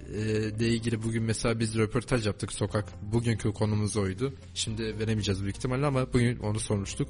[0.61, 3.13] e, ilgili bugün mesela biz röportaj yaptık sokak.
[3.13, 4.35] Bugünkü konumuz oydu.
[4.55, 7.09] Şimdi veremeyeceğiz büyük ihtimalle ama bugün onu sormuştuk.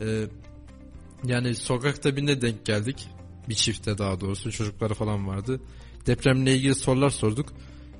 [0.00, 0.24] E,
[1.24, 3.08] yani sokakta birine denk geldik.
[3.48, 5.60] Bir çifte daha doğrusu çocukları falan vardı.
[6.06, 7.52] Depremle ilgili sorular sorduk.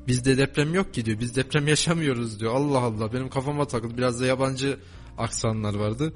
[0.09, 1.20] Bizde deprem yok ki diyor.
[1.20, 2.55] Biz deprem yaşamıyoruz diyor.
[2.55, 3.96] Allah Allah benim kafama takıldı.
[3.98, 4.78] Biraz da yabancı
[5.18, 6.12] aksanlar vardı.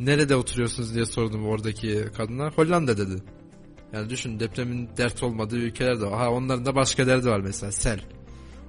[0.00, 2.50] Nerede oturuyorsunuz diye sordum oradaki kadına.
[2.50, 3.22] Hollanda dedi.
[3.92, 6.18] Yani düşün depremin dert olmadığı ülkeler de var.
[6.18, 8.00] Ha onların da başka derdi var mesela sel.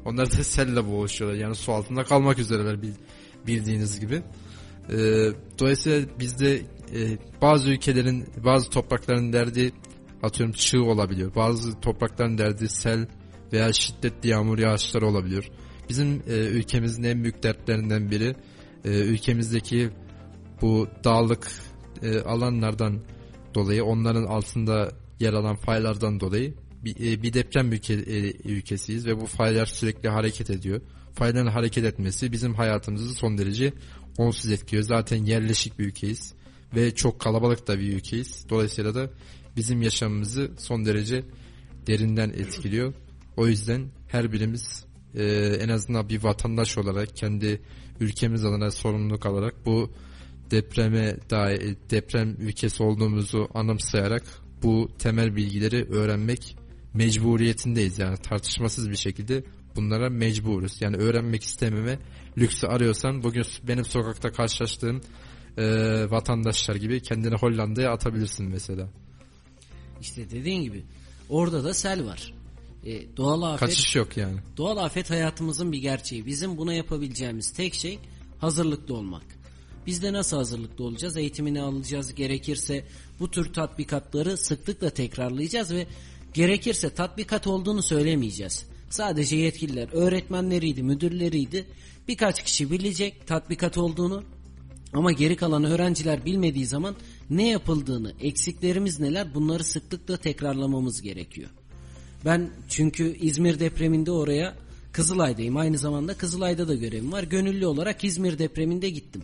[0.05, 1.37] Onlar da selle boğuşuyorlar.
[1.39, 2.93] Yani su altında kalmak üzereler bil-
[3.47, 4.21] bildiğiniz gibi.
[4.89, 4.95] Ee,
[5.59, 6.55] dolayısıyla bizde
[6.95, 9.71] e, bazı ülkelerin bazı toprakların derdi
[10.23, 11.35] atıyorum çığ olabiliyor.
[11.35, 13.07] Bazı toprakların derdi sel
[13.53, 15.49] veya şiddetli yağmur yağışları olabiliyor.
[15.89, 18.35] Bizim e, ülkemizin en büyük dertlerinden biri
[18.85, 19.89] e, ülkemizdeki
[20.61, 21.51] bu dağlık
[22.01, 23.01] e, alanlardan
[23.55, 26.53] dolayı onların altında yer alan faylardan dolayı
[26.83, 30.81] bir, e, bir deprem ülke, e, ülkesiyiz ve bu faylar sürekli hareket ediyor.
[31.13, 33.73] Fayların hareket etmesi bizim hayatımızı son derece
[34.17, 34.83] onsuz etkiliyor.
[34.83, 36.33] Zaten yerleşik bir ülkeyiz
[36.75, 38.45] ve çok kalabalık da bir ülkeyiz.
[38.49, 39.09] Dolayısıyla da
[39.59, 41.23] bizim yaşamımızı son derece
[41.87, 42.93] derinden etkiliyor.
[43.37, 44.85] O yüzden her birimiz
[45.15, 45.23] e,
[45.61, 47.61] en azından bir vatandaş olarak kendi
[47.99, 49.91] ülkemiz adına sorumluluk alarak bu
[50.51, 54.23] depreme dair deprem ülkesi olduğumuzu anımsayarak
[54.63, 56.57] bu temel bilgileri öğrenmek
[56.93, 59.43] mecburiyetindeyiz yani tartışmasız bir şekilde
[59.75, 60.81] bunlara mecburuz.
[60.81, 61.99] Yani öğrenmek istememe
[62.37, 65.01] lüksü arıyorsan bugün benim sokakta karşılaştığım
[65.57, 65.65] e,
[66.11, 68.89] vatandaşlar gibi kendini Hollanda'ya atabilirsin mesela.
[70.01, 70.83] İşte dediğin gibi
[71.29, 72.33] orada da sel var.
[72.85, 74.37] E, doğal afet Kaçış yok yani.
[74.57, 76.25] Doğal afet hayatımızın bir gerçeği.
[76.25, 77.99] Bizim buna yapabileceğimiz tek şey
[78.39, 79.23] hazırlıklı olmak.
[79.87, 81.17] Biz de nasıl hazırlıklı olacağız?
[81.17, 82.15] Eğitimini alacağız.
[82.15, 82.85] Gerekirse
[83.19, 85.87] bu tür tatbikatları sıklıkla tekrarlayacağız ve
[86.33, 88.65] gerekirse tatbikat olduğunu söylemeyeceğiz.
[88.89, 91.65] Sadece yetkililer, öğretmenleriydi, müdürleriydi.
[92.07, 94.23] Birkaç kişi bilecek tatbikat olduğunu
[94.93, 96.95] ama geri kalan öğrenciler bilmediği zaman
[97.29, 101.49] ne yapıldığını, eksiklerimiz neler bunları sıklıkla tekrarlamamız gerekiyor.
[102.25, 104.55] Ben çünkü İzmir depreminde oraya
[104.91, 105.57] Kızılay'dayım.
[105.57, 107.23] Aynı zamanda Kızılay'da da görevim var.
[107.23, 109.23] Gönüllü olarak İzmir depreminde gittim.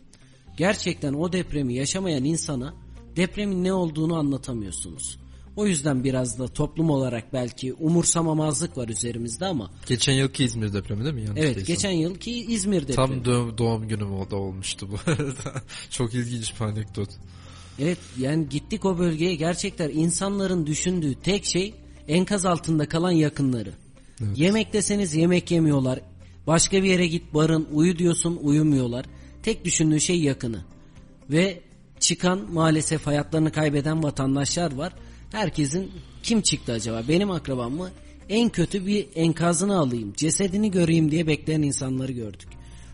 [0.57, 2.73] Gerçekten o depremi yaşamayan insana
[3.15, 5.17] depremin ne olduğunu anlatamıyorsunuz.
[5.55, 11.03] O yüzden biraz da toplum olarak belki umursamamazlık var üzerimizde ama Geçen yılki İzmir depremi
[11.03, 11.21] değil mi?
[11.21, 11.75] Yanlış evet değilsem.
[11.75, 12.95] geçen yılki İzmir depremi.
[12.95, 15.61] Tam doğum, doğum günüm o da olmuştu bu arada.
[15.89, 17.09] Çok ilginç bir anekdot.
[17.79, 21.73] Evet yani gittik o bölgeye gerçekten insanların düşündüğü tek şey
[22.07, 23.73] enkaz altında kalan yakınları.
[24.35, 25.99] Yemek deseniz yemek yemiyorlar.
[26.47, 29.05] Başka bir yere git barın uyu diyorsun uyumuyorlar.
[29.43, 30.61] Tek düşündüğü şey yakını.
[31.29, 31.61] Ve
[31.99, 34.93] çıkan maalesef hayatlarını kaybeden vatandaşlar var.
[35.31, 35.91] Herkesin
[36.23, 37.89] kim çıktı acaba benim akrabam mı?
[38.29, 42.47] En kötü bir enkazını alayım cesedini göreyim diye bekleyen insanları gördük.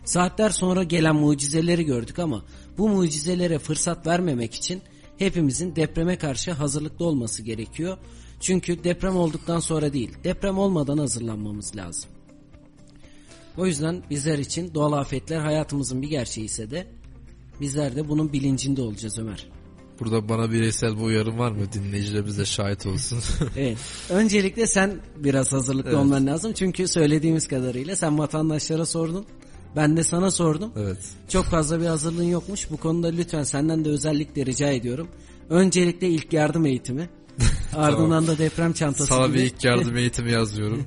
[0.04, 2.44] Saatler sonra gelen mucizeleri gördük ama
[2.78, 4.82] bu mucizelere fırsat vermemek için
[5.18, 7.98] hepimizin depreme karşı hazırlıklı olması gerekiyor.
[8.40, 12.10] Çünkü deprem olduktan sonra değil, deprem olmadan hazırlanmamız lazım.
[13.56, 16.86] O yüzden bizler için doğal afetler hayatımızın bir gerçeği ise de
[17.60, 19.48] bizler de bunun bilincinde olacağız Ömer.
[20.00, 21.72] Burada bana bireysel bir uyarım var mı?
[21.72, 23.18] Dinleyicilerimiz de şahit olsun.
[23.56, 23.78] Evet.
[24.10, 26.00] Öncelikle sen biraz hazırlıklı Evet.
[26.00, 26.52] olman lazım.
[26.52, 29.26] Çünkü söylediğimiz kadarıyla sen vatandaşlara sordun.
[29.76, 30.72] Ben de sana sordum.
[30.76, 30.98] evet.
[31.28, 32.70] Çok fazla bir hazırlığın yokmuş.
[32.70, 35.08] Bu konuda lütfen senden de özellikle rica ediyorum.
[35.50, 37.10] Öncelikle ilk yardım eğitimi.
[37.76, 39.36] Ardından da deprem çantası Sana gibi.
[39.38, 40.86] bir ilk yardım eğitimi yazıyorum.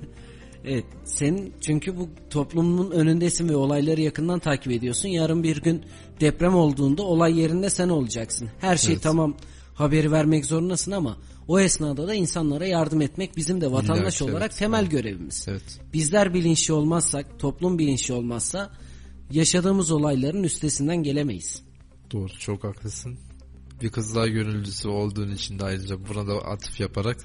[0.66, 0.86] Evet.
[1.06, 5.10] Senin çünkü bu toplumun önündesin ve olayları yakından takip ediyorsun.
[5.10, 5.82] Yarın bir gün
[6.22, 8.50] deprem olduğunda olay yerinde sen olacaksın.
[8.60, 9.04] Her şey Evet.
[9.04, 9.34] tamam
[9.76, 11.18] haberi vermek zorundasın ama
[11.48, 14.60] o esnada da insanlara yardım etmek bizim de vatandaş İlla ki, olarak evet.
[14.60, 15.46] temel görevimiz.
[15.48, 15.80] Evet.
[15.94, 18.72] Bizler bilinçli olmazsak, toplum bilinçli olmazsa
[19.32, 21.64] yaşadığımız olayların üstesinden gelemeyiz.
[22.12, 23.18] Doğru çok haklısın.
[23.82, 27.18] Bir Kızılay gönüllüsü olduğun için de ayrıca buna da atıf yaparak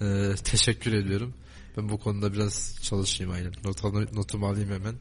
[0.00, 1.34] e, teşekkür ediyorum.
[1.76, 3.52] Ben bu konuda biraz çalışayım aynen.
[3.64, 4.94] Not, notumu alayım hemen.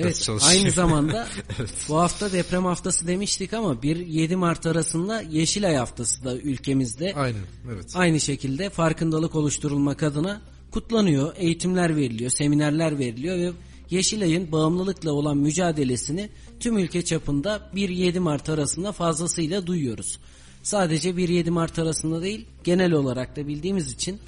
[0.00, 1.28] Evet aynı zamanda
[1.88, 7.42] bu hafta deprem haftası demiştik ama 1-7 Mart arasında Yeşilay haftası da ülkemizde Aynen
[7.72, 7.92] evet.
[7.94, 10.40] aynı şekilde farkındalık oluşturulmak adına
[10.70, 11.34] kutlanıyor.
[11.36, 13.52] Eğitimler veriliyor, seminerler veriliyor ve
[13.90, 16.28] Yeşilay'ın bağımlılıkla olan mücadelesini
[16.60, 20.18] tüm ülke çapında 1-7 Mart arasında fazlasıyla duyuyoruz.
[20.62, 24.18] Sadece 1-7 Mart arasında değil genel olarak da bildiğimiz için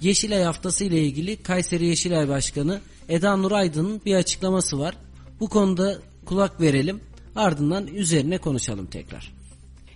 [0.00, 2.80] Yeşilay haftası ile ilgili Kayseri Yeşilay Başkanı
[3.12, 4.94] Eda Nur Aydın'ın bir açıklaması var.
[5.40, 5.94] Bu konuda
[6.26, 7.00] kulak verelim
[7.36, 9.32] ardından üzerine konuşalım tekrar.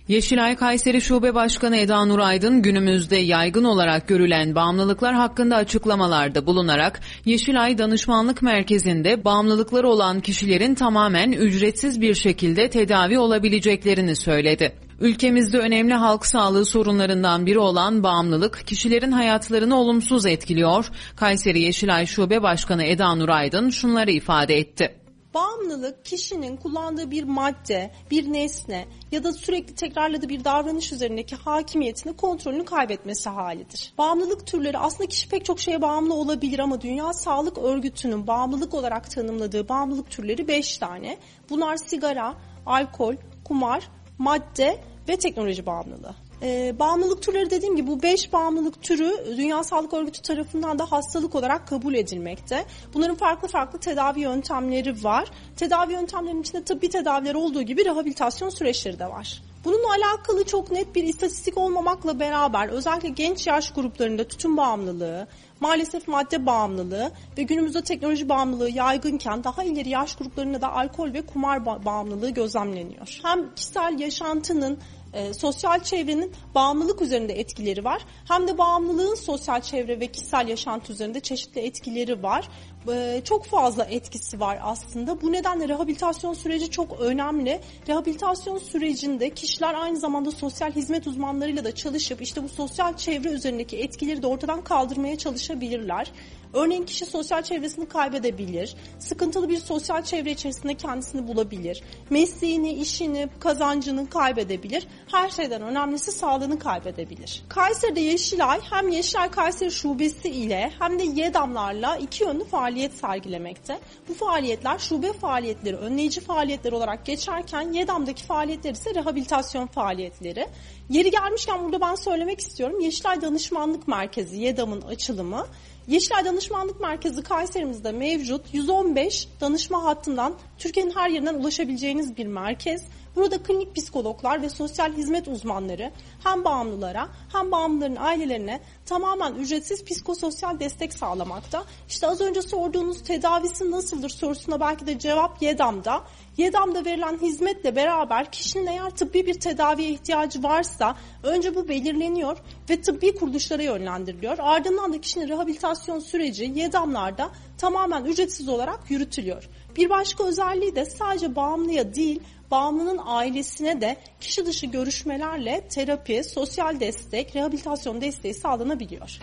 [0.07, 7.01] Yeşilay Kayseri Şube Başkanı Eda Nur Aydın günümüzde yaygın olarak görülen bağımlılıklar hakkında açıklamalarda bulunarak
[7.25, 14.86] Yeşilay Danışmanlık Merkezi'nde bağımlılıkları olan kişilerin tamamen ücretsiz bir şekilde tedavi olabileceklerini söyledi.
[14.99, 20.91] Ülkemizde önemli halk sağlığı sorunlarından biri olan bağımlılık kişilerin hayatlarını olumsuz etkiliyor.
[21.15, 24.95] Kayseri Yeşilay Şube Başkanı Eda Nur Aydın şunları ifade etti.
[25.33, 32.15] Bağımlılık kişinin kullandığı bir madde, bir nesne ya da sürekli tekrarladığı bir davranış üzerindeki hakimiyetini,
[32.15, 33.93] kontrolünü kaybetmesi halidir.
[33.97, 39.11] Bağımlılık türleri aslında kişi pek çok şeye bağımlı olabilir ama Dünya Sağlık Örgütü'nün bağımlılık olarak
[39.11, 41.17] tanımladığı bağımlılık türleri 5 tane.
[41.49, 42.33] Bunlar sigara,
[42.65, 44.77] alkol, kumar, madde
[45.09, 46.15] ve teknoloji bağımlılığı.
[46.41, 51.35] Ee, bağımlılık türleri dediğim gibi bu 5 bağımlılık türü Dünya Sağlık Örgütü tarafından da hastalık
[51.35, 52.65] olarak kabul edilmekte.
[52.93, 55.31] Bunların farklı farklı tedavi yöntemleri var.
[55.55, 59.41] Tedavi yöntemlerinin içinde tıbbi tedaviler olduğu gibi rehabilitasyon süreçleri de var.
[59.67, 65.27] Bununla alakalı çok net bir istatistik olmamakla beraber özellikle genç yaş gruplarında tütün bağımlılığı,
[65.59, 71.21] maalesef madde bağımlılığı ve günümüzde teknoloji bağımlılığı yaygınken daha ileri yaş gruplarında da alkol ve
[71.21, 73.19] kumar bağımlılığı gözlemleniyor.
[73.23, 74.77] Hem kişisel yaşantının
[75.13, 78.05] e, sosyal çevrenin bağımlılık üzerinde etkileri var.
[78.27, 82.49] Hem de bağımlılığın sosyal çevre ve kişisel yaşantı üzerinde çeşitli etkileri var.
[82.93, 85.21] E, çok fazla etkisi var aslında.
[85.21, 87.61] Bu nedenle rehabilitasyon süreci çok önemli.
[87.87, 93.77] Rehabilitasyon sürecinde kişiler aynı zamanda sosyal hizmet uzmanlarıyla da çalışıp işte bu sosyal çevre üzerindeki
[93.77, 96.11] etkileri de ortadan kaldırmaya çalışabilirler.
[96.53, 104.09] Örneğin kişi sosyal çevresini kaybedebilir, sıkıntılı bir sosyal çevre içerisinde kendisini bulabilir, mesleğini, işini, kazancını
[104.09, 104.87] kaybedebilir.
[105.11, 107.43] Her şeyden önemlisi sağlığını kaybedebilir.
[107.49, 113.79] Kayseri'de Yeşilay hem Yeşilay Kayseri Şubesi ile hem de YEDAM'larla iki yönlü faaliyet sergilemekte.
[114.09, 120.47] Bu faaliyetler şube faaliyetleri, önleyici faaliyetler olarak geçerken YEDAM'daki faaliyetler ise rehabilitasyon faaliyetleri.
[120.89, 122.79] Yeri gelmişken burada ben söylemek istiyorum.
[122.79, 125.45] Yeşilay Danışmanlık Merkezi, YEDAM'ın açılımı
[125.87, 132.83] Yeşilay Danışmanlık Merkezi Kayserimizde mevcut 115 danışma hattından Türkiye'nin her yerinden ulaşabileceğiniz bir merkez.
[133.17, 135.91] Burada klinik psikologlar ve sosyal hizmet uzmanları
[136.23, 141.63] hem bağımlılara hem bağımlıların ailelerine tamamen ücretsiz psikososyal destek sağlamakta.
[141.89, 146.03] İşte az önce sorduğunuz tedavisi nasıldır sorusuna belki de cevap YEDAM'da.
[146.37, 152.37] YEDAM'da verilen hizmetle beraber kişinin eğer tıbbi bir tedaviye ihtiyacı varsa önce bu belirleniyor
[152.69, 154.37] ve tıbbi kuruluşlara yönlendiriliyor.
[154.39, 159.49] Ardından da kişinin rehabilitasyon süreci YEDAM'larda tamamen ücretsiz olarak yürütülüyor.
[159.75, 162.21] Bir başka özelliği de sadece bağımlıya değil
[162.51, 169.19] bağımlının ailesine de kişi dışı görüşmelerle terapi, sosyal destek, rehabilitasyon desteği sağlanabiliyor.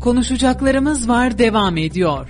[0.00, 2.28] Konuşacaklarımız var devam ediyor.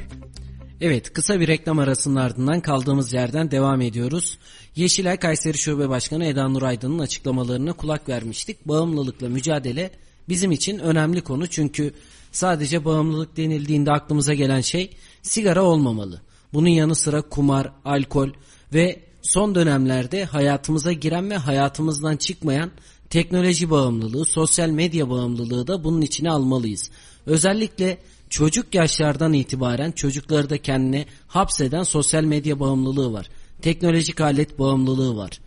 [0.81, 4.39] Evet kısa bir reklam arasının ardından kaldığımız yerden devam ediyoruz.
[4.77, 8.68] Yeşilay Kayseri Şube Başkanı Eda Nur Aydın'ın açıklamalarına kulak vermiştik.
[8.68, 9.91] Bağımlılıkla mücadele
[10.29, 11.95] bizim için önemli konu çünkü
[12.33, 16.22] sadece bağımlılık denildiğinde aklımıza gelen şey sigara olmamalı.
[16.53, 18.29] Bunun yanı sıra kumar, alkol
[18.73, 22.71] ve son dönemlerde hayatımıza giren ve hayatımızdan çıkmayan
[23.11, 26.91] teknoloji bağımlılığı, sosyal medya bağımlılığı da bunun içine almalıyız.
[27.27, 27.99] Özellikle
[28.31, 33.29] çocuk yaşlardan itibaren çocukları da kendine hapseden sosyal medya bağımlılığı var.
[33.62, 35.41] Teknolojik alet bağımlılığı var.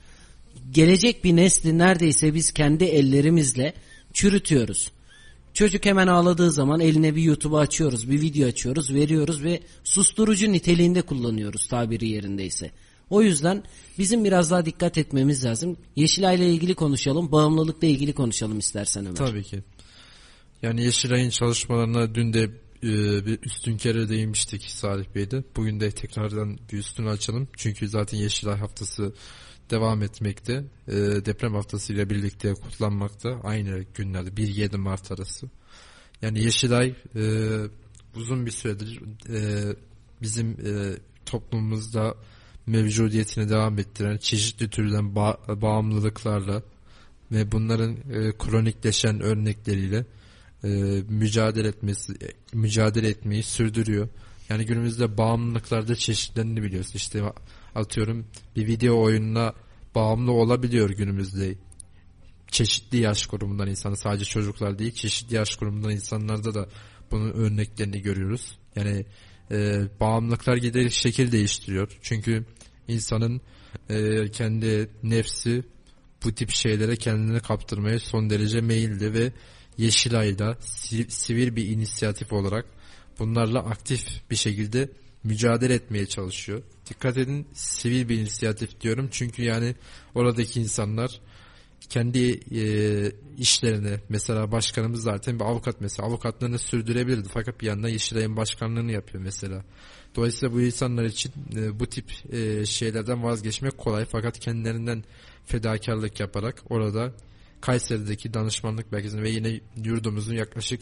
[0.72, 3.74] Gelecek bir nesli neredeyse biz kendi ellerimizle
[4.14, 4.92] çürütüyoruz.
[5.54, 11.02] Çocuk hemen ağladığı zaman eline bir YouTube açıyoruz, bir video açıyoruz, veriyoruz ve susturucu niteliğinde
[11.02, 12.72] kullanıyoruz tabiri yerindeyse.
[13.10, 13.64] O yüzden
[13.98, 15.78] bizim biraz daha dikkat etmemiz lazım.
[15.96, 19.16] Yeşilay ile ilgili konuşalım, bağımlılıkla ilgili konuşalım istersen Ömer.
[19.16, 19.64] Tabii ki.
[20.62, 22.44] Yani Yeşilay'ın çalışmalarına dün de
[22.84, 25.44] e, bir üstün kere değinmiştik Salih Bey'de.
[25.56, 27.48] Bugün de tekrardan bir üstünü açalım.
[27.58, 29.14] Çünkü zaten Yeşilay haftası
[29.70, 30.64] devam etmekte.
[30.88, 30.94] E,
[31.26, 33.30] deprem haftası ile birlikte kutlanmakta.
[33.44, 35.48] Aynı günlerde 1-7 Mart arası.
[36.22, 37.52] Yani Yeşilay e,
[38.16, 39.00] uzun bir süredir
[40.22, 40.58] bizim
[41.26, 42.16] toplumumuzda
[42.68, 46.64] mevcudiyetini devam ettiren çeşitli türden ba- bağımlılıklarla
[47.32, 50.06] ve bunların e, kronikleşen örnekleriyle
[50.64, 50.68] e,
[51.10, 52.14] mücadele etmesi
[52.54, 54.10] mücadele etmeyi sürdürüyor.
[54.50, 56.96] Yani günümüzde bağımlılıklarda çeşitlerini biliyoruz.
[56.96, 57.24] İşte
[57.76, 59.54] atıyorum bir video oyununa
[59.96, 61.56] bağımlı olabiliyor günümüzde.
[62.48, 66.68] Çeşitli yaş grubundan insanı sadece çocuklar değil çeşitli yaş grubundan insanlarda da
[67.12, 68.58] bunun örneklerini görüyoruz.
[68.76, 69.06] Yani
[69.52, 71.98] e, bağımlılıklar giderek şekil değiştiriyor.
[72.02, 72.46] Çünkü
[72.88, 73.42] insanın
[73.90, 75.64] e, kendi nefsi
[76.24, 79.32] bu tip şeylere kendini kaptırmaya son derece meyilli ve
[79.78, 80.58] Yeşilay'da
[81.10, 82.66] sivil bir inisiyatif olarak
[83.20, 84.90] bunlarla aktif bir şekilde
[85.24, 86.62] mücadele etmeye çalışıyor.
[86.90, 89.76] Dikkat edin sivil bir inisiyatif diyorum çünkü yani
[90.16, 91.22] oradaki insanlar
[91.90, 92.64] kendi e,
[93.38, 99.24] işlerini mesela başkanımız zaten bir avukat mesela avukatlığını sürdürebilirdi fakat bir yandan Yeşilay'ın başkanlığını yapıyor
[99.24, 99.64] mesela.
[100.16, 105.04] Dolayısıyla bu insanlar için e, bu tip e, şeylerden vazgeçmek kolay fakat kendilerinden
[105.46, 107.14] fedakarlık yaparak orada
[107.62, 110.82] Kayseri'deki danışmanlık merkezinde ve yine yurdumuzun yaklaşık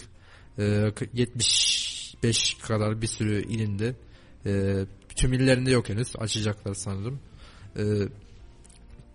[0.59, 3.95] e, 75 kadar bir sürü ilinde
[4.45, 4.85] e,
[5.15, 7.19] tüm illerinde yok henüz açacaklar sanırım.
[7.77, 7.83] E,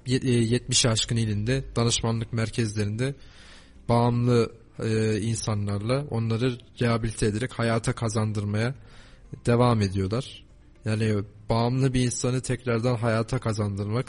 [0.07, 3.14] 70 e, aşkın ilinde danışmanlık merkezlerinde
[3.88, 8.74] bağımlı e, insanlarla onları rehabilite ederek hayata kazandırmaya
[9.46, 10.44] devam ediyorlar.
[10.84, 14.07] Yani bağımlı bir insanı tekrardan hayata kazandırmak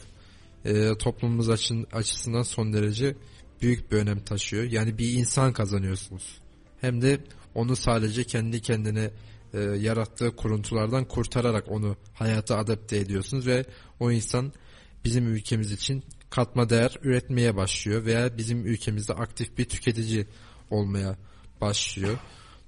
[0.65, 3.15] e, toplumumuz açın, açısından son derece
[3.61, 4.63] büyük bir önem taşıyor.
[4.63, 6.41] Yani bir insan kazanıyorsunuz.
[6.81, 7.19] Hem de
[7.55, 9.11] onu sadece kendi kendine
[9.79, 13.65] yarattığı kuruntulardan kurtararak onu hayata adapte ediyorsunuz ve
[13.99, 14.53] o insan
[15.05, 20.27] bizim ülkemiz için katma değer üretmeye başlıyor veya bizim ülkemizde aktif bir tüketici
[20.69, 21.17] olmaya
[21.61, 22.17] başlıyor.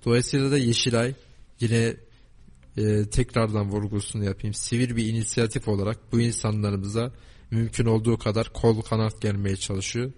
[0.06, 1.14] Dolayısıyla da Yeşilay
[1.60, 1.96] yine
[2.78, 4.54] e, tekrardan vurgusunu yapayım.
[4.54, 7.12] Sivil bir inisiyatif olarak bu insanlarımıza
[7.52, 10.12] mümkün olduğu kadar kol kanat gelmeye çalışıyor.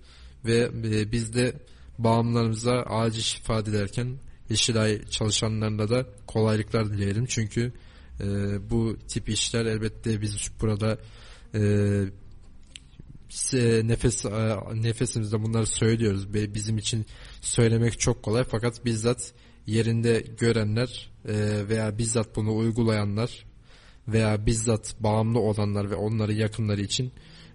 [0.45, 1.53] Ve e, biz de
[1.97, 4.17] bağımlarımıza acil şifa dilerken
[4.49, 7.25] Yeşilay çalışanlarına da kolaylıklar dileyelim.
[7.25, 7.73] Çünkü
[8.19, 8.25] e,
[8.69, 10.97] bu tip işler elbette biz burada
[13.87, 14.31] nefes e,
[14.73, 16.33] nefesimizde bunları söylüyoruz.
[16.33, 17.05] Bizim için
[17.41, 19.33] söylemek çok kolay fakat bizzat
[19.67, 23.45] yerinde görenler e, veya bizzat bunu uygulayanlar
[24.07, 27.11] veya bizzat bağımlı olanlar ve onları yakınları için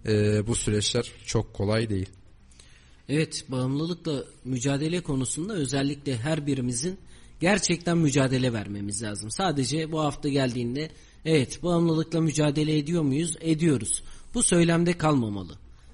[0.06, 2.08] e, bu süreçler çok kolay değil.
[3.08, 6.98] Evet bağımlılıkla mücadele konusunda özellikle her birimizin
[7.40, 9.30] gerçekten mücadele vermemiz lazım.
[9.30, 10.90] Sadece bu hafta geldiğinde
[11.24, 13.36] evet bağımlılıkla mücadele ediyor muyuz?
[13.40, 14.02] Ediyoruz.
[14.34, 15.52] Bu söylemde kalmamalı.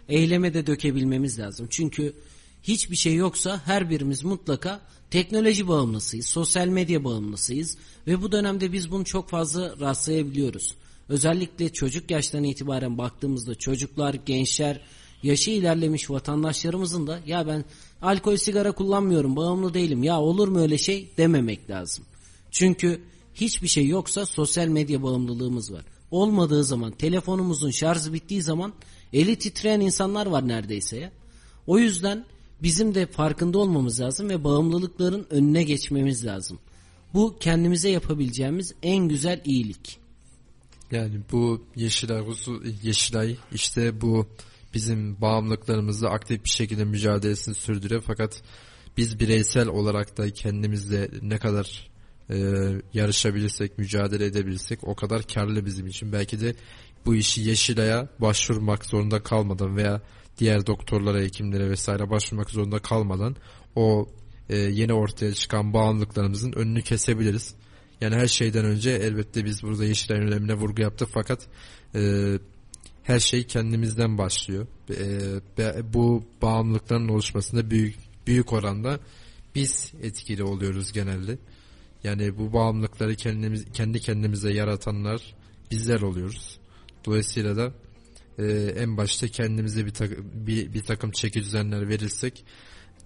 [0.08, 1.66] Eyleme de dökebilmemiz lazım.
[1.70, 2.12] Çünkü
[2.62, 8.90] hiçbir şey yoksa her birimiz mutlaka teknoloji bağımlısıyız, sosyal medya bağımlısıyız ve bu dönemde biz
[8.90, 10.74] bunu çok fazla rastlayabiliyoruz.
[11.08, 14.80] Özellikle çocuk yaştan itibaren baktığımızda çocuklar, gençler,
[15.22, 17.64] yaşı ilerlemiş vatandaşlarımızın da ya ben
[18.02, 22.04] alkol sigara kullanmıyorum, bağımlı değilim ya olur mu öyle şey dememek lazım.
[22.50, 23.00] Çünkü
[23.40, 25.84] hiçbir şey yoksa sosyal medya bağımlılığımız var.
[26.10, 28.72] Olmadığı zaman telefonumuzun şarjı bittiği zaman
[29.12, 31.12] eli titreyen insanlar var neredeyse ya.
[31.66, 32.24] O yüzden
[32.62, 36.58] bizim de farkında olmamız lazım ve bağımlılıkların önüne geçmemiz lazım.
[37.14, 39.98] Bu kendimize yapabileceğimiz en güzel iyilik.
[40.90, 42.24] Yani bu Yeşilay,
[42.82, 44.26] Yeşilay işte bu
[44.74, 48.02] bizim bağımlılıklarımızla aktif bir şekilde mücadelesini sürdürüyor.
[48.06, 48.42] Fakat
[48.96, 51.90] biz bireysel olarak da kendimizle ne kadar
[52.30, 52.36] e,
[52.94, 56.12] yarışabilirsek, mücadele edebilirsek o kadar karlı bizim için.
[56.12, 56.54] Belki de
[57.06, 60.02] bu işi Yeşilay'a başvurmak zorunda kalmadan veya
[60.38, 63.36] diğer doktorlara, hekimlere vesaire başvurmak zorunda kalmadan
[63.76, 64.08] o
[64.48, 67.54] e, yeni ortaya çıkan bağımlılıklarımızın önünü kesebiliriz.
[68.00, 71.46] Yani her şeyden önce elbette biz burada Yeşilay'ın önemine vurgu yaptık fakat
[71.94, 72.32] e,
[73.02, 74.66] her şey kendimizden başlıyor.
[75.58, 77.96] E, bu bağımlılıkların oluşmasında büyük
[78.26, 79.00] büyük oranda
[79.54, 81.38] biz etkili oluyoruz genelde.
[82.06, 85.34] Yani bu bağımlılıkları kendimiz kendi kendimize yaratanlar
[85.70, 86.58] bizler oluyoruz.
[87.04, 87.72] Dolayısıyla da
[88.38, 88.44] e,
[88.76, 90.10] en başta kendimize bir, tak,
[90.46, 92.44] bir, bir takım çeki düzenler verirsek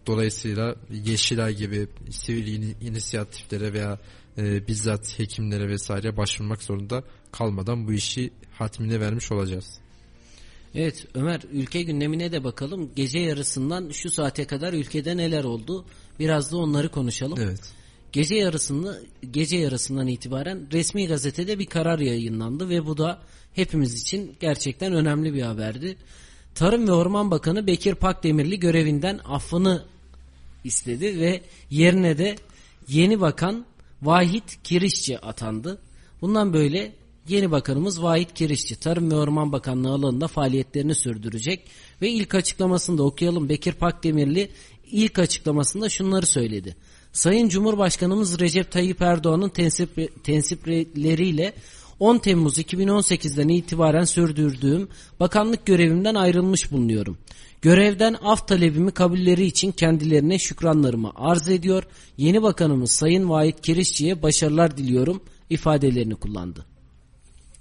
[0.07, 3.99] dolayısıyla Yeşilay gibi sivil inisiyatiflere veya
[4.39, 9.79] e, bizzat hekimlere vesaire başvurmak zorunda kalmadan bu işi hatmine vermiş olacağız.
[10.75, 12.91] Evet Ömer ülke gündemine de bakalım.
[12.97, 15.85] Gece yarısından şu saate kadar ülkede neler oldu?
[16.19, 17.39] Biraz da onları konuşalım.
[17.41, 17.80] Evet.
[18.13, 18.99] Gece yarısında
[19.31, 23.23] gece yarısından itibaren resmi gazetede bir karar yayınlandı ve bu da
[23.55, 25.97] hepimiz için gerçekten önemli bir haberdi.
[26.55, 29.85] Tarım ve Orman Bakanı Bekir Pakdemirli görevinden affını
[30.65, 32.37] istedi ve yerine de
[32.89, 33.67] yeni bakan
[34.03, 35.79] Vahit Kirişçi atandı.
[36.21, 36.93] Bundan böyle
[37.29, 41.61] yeni bakanımız Vahit Kirişçi Tarım ve Orman Bakanlığı alanında faaliyetlerini sürdürecek
[42.03, 44.51] ve ilk açıklamasında okuyalım Bekir Pakdemirli
[44.91, 46.77] ilk açıklamasında şunları söyledi.
[47.13, 51.53] Sayın Cumhurbaşkanımız Recep Tayyip Erdoğan'ın tensip, tensipleriyle
[51.99, 54.89] 10 Temmuz 2018'den itibaren sürdürdüğüm
[55.21, 57.19] bakanlık görevimden ayrılmış bulunuyorum.
[57.63, 61.83] Görevden af talebimi kabulleri için kendilerine şükranlarımı arz ediyor.
[62.17, 66.67] Yeni bakanımız Sayın Vahit Kirişçi'ye başarılar diliyorum ifadelerini kullandı.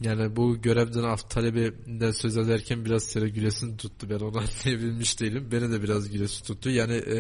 [0.02, 4.10] Yani bu görevden af talebinden söz ederken biraz sere gülesin tuttu.
[4.10, 5.48] Ben onu anlayabilmiş değilim.
[5.52, 6.70] Beni de biraz gülesi tuttu.
[6.70, 7.18] Yani e,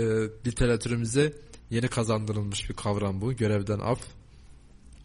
[0.47, 1.33] literatürümüze
[1.69, 3.33] yeni kazandırılmış bir kavram bu.
[3.33, 3.99] Görevden af.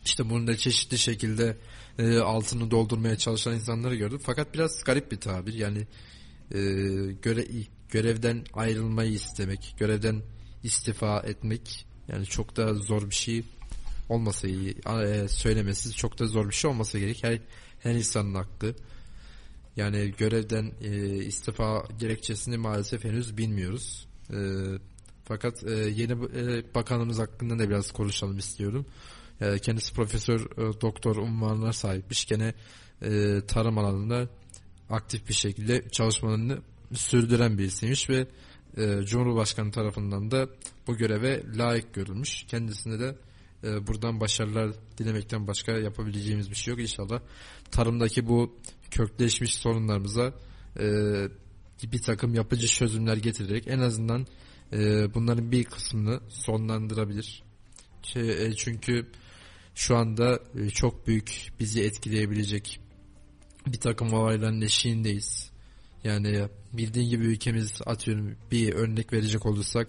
[0.04, 1.56] İşte bunu da çeşitli şekilde
[1.98, 4.20] e, altını doldurmaya çalışan insanları gördüm.
[4.22, 5.54] Fakat biraz garip bir tabir.
[5.54, 5.86] Yani
[6.50, 6.58] e,
[7.22, 7.46] göre,
[7.90, 10.22] görevden ayrılmayı istemek, görevden
[10.62, 13.42] istifa etmek yani çok da zor bir şey
[14.08, 14.74] olmasa iyi.
[15.04, 17.22] E, söylemesi çok da zor bir şey olmasa gerek.
[17.22, 17.38] Her,
[17.80, 18.74] her insanın hakkı.
[19.76, 24.06] Yani görevden e, istifa gerekçesini maalesef henüz bilmiyoruz.
[24.30, 24.38] E,
[25.24, 28.86] fakat e, yeni e, bakanımız hakkında da biraz konuşalım istiyorum.
[29.40, 32.24] E, kendisi profesör e, doktor unvanına sahipmiş.
[32.24, 32.54] Gene
[33.02, 34.28] e, tarım alanında
[34.90, 36.58] aktif bir şekilde çalışmalarını
[36.92, 38.26] sürdüren birisiymiş ve
[38.76, 40.48] e, Cumhurbaşkanı tarafından da
[40.86, 42.44] bu göreve layık görülmüş.
[42.48, 43.16] Kendisine de
[43.64, 46.80] e, buradan başarılar dilemekten başka yapabileceğimiz bir şey yok.
[46.80, 47.20] İnşallah
[47.70, 48.58] tarımdaki bu
[48.90, 50.34] kökleşmiş sorunlarımıza
[50.80, 50.86] e,
[51.92, 54.26] bir takım yapıcı çözümler getirerek en azından
[54.74, 57.42] e, bunların bir kısmını sonlandırabilir.
[58.16, 59.06] E, çünkü
[59.74, 62.80] şu anda e, çok büyük bizi etkileyebilecek
[63.66, 65.50] bir takım olayların eşiğindeyiz.
[66.04, 69.88] Yani bildiğin gibi ülkemiz atıyorum bir örnek verecek olursak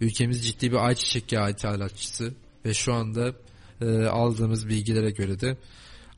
[0.00, 3.34] ülkemiz ciddi bir ayçiçek yağı ithalatçısı ve şu anda
[3.80, 5.56] e, aldığımız bilgilere göre de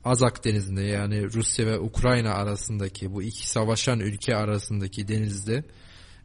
[0.05, 5.63] Azak denizinde yani Rusya ve Ukrayna arasındaki bu iki savaşan ülke arasındaki denizde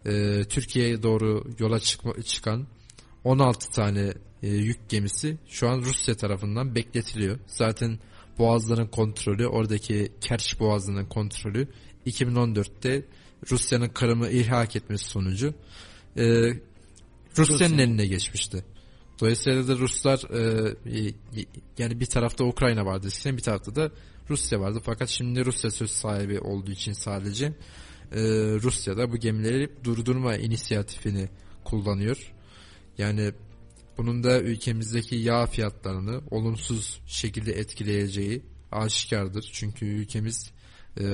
[0.06, 2.66] e, Türkiye'ye doğru yola çıkma, çıkan
[3.24, 7.38] 16 tane e, yük gemisi şu an Rusya tarafından bekletiliyor.
[7.46, 7.98] Zaten
[8.38, 11.68] boğazların kontrolü oradaki Kerç boğazının kontrolü
[12.06, 13.04] 2014'te
[13.50, 15.54] Rusya'nın Kırım'ı ilhak etmesi sonucu
[16.16, 16.24] e,
[17.38, 17.84] Rusya'nın Rusya.
[17.84, 18.64] eline geçmişti.
[19.20, 21.14] Dolayısıyla da Ruslar e, e,
[21.78, 23.90] yani bir tarafta Ukrayna vardı eskiden bir tarafta da
[24.30, 24.80] Rusya vardı.
[24.84, 27.52] Fakat şimdi Rusya söz sahibi olduğu için sadece
[28.14, 28.20] e,
[28.62, 31.28] Rusya'da bu gemileri durdurma inisiyatifini
[31.64, 32.32] kullanıyor.
[32.98, 33.32] Yani
[33.98, 38.42] bunun da ülkemizdeki yağ fiyatlarını olumsuz şekilde etkileyeceği
[38.72, 39.50] aşikardır.
[39.52, 40.50] Çünkü ülkemiz
[40.96, 41.04] e,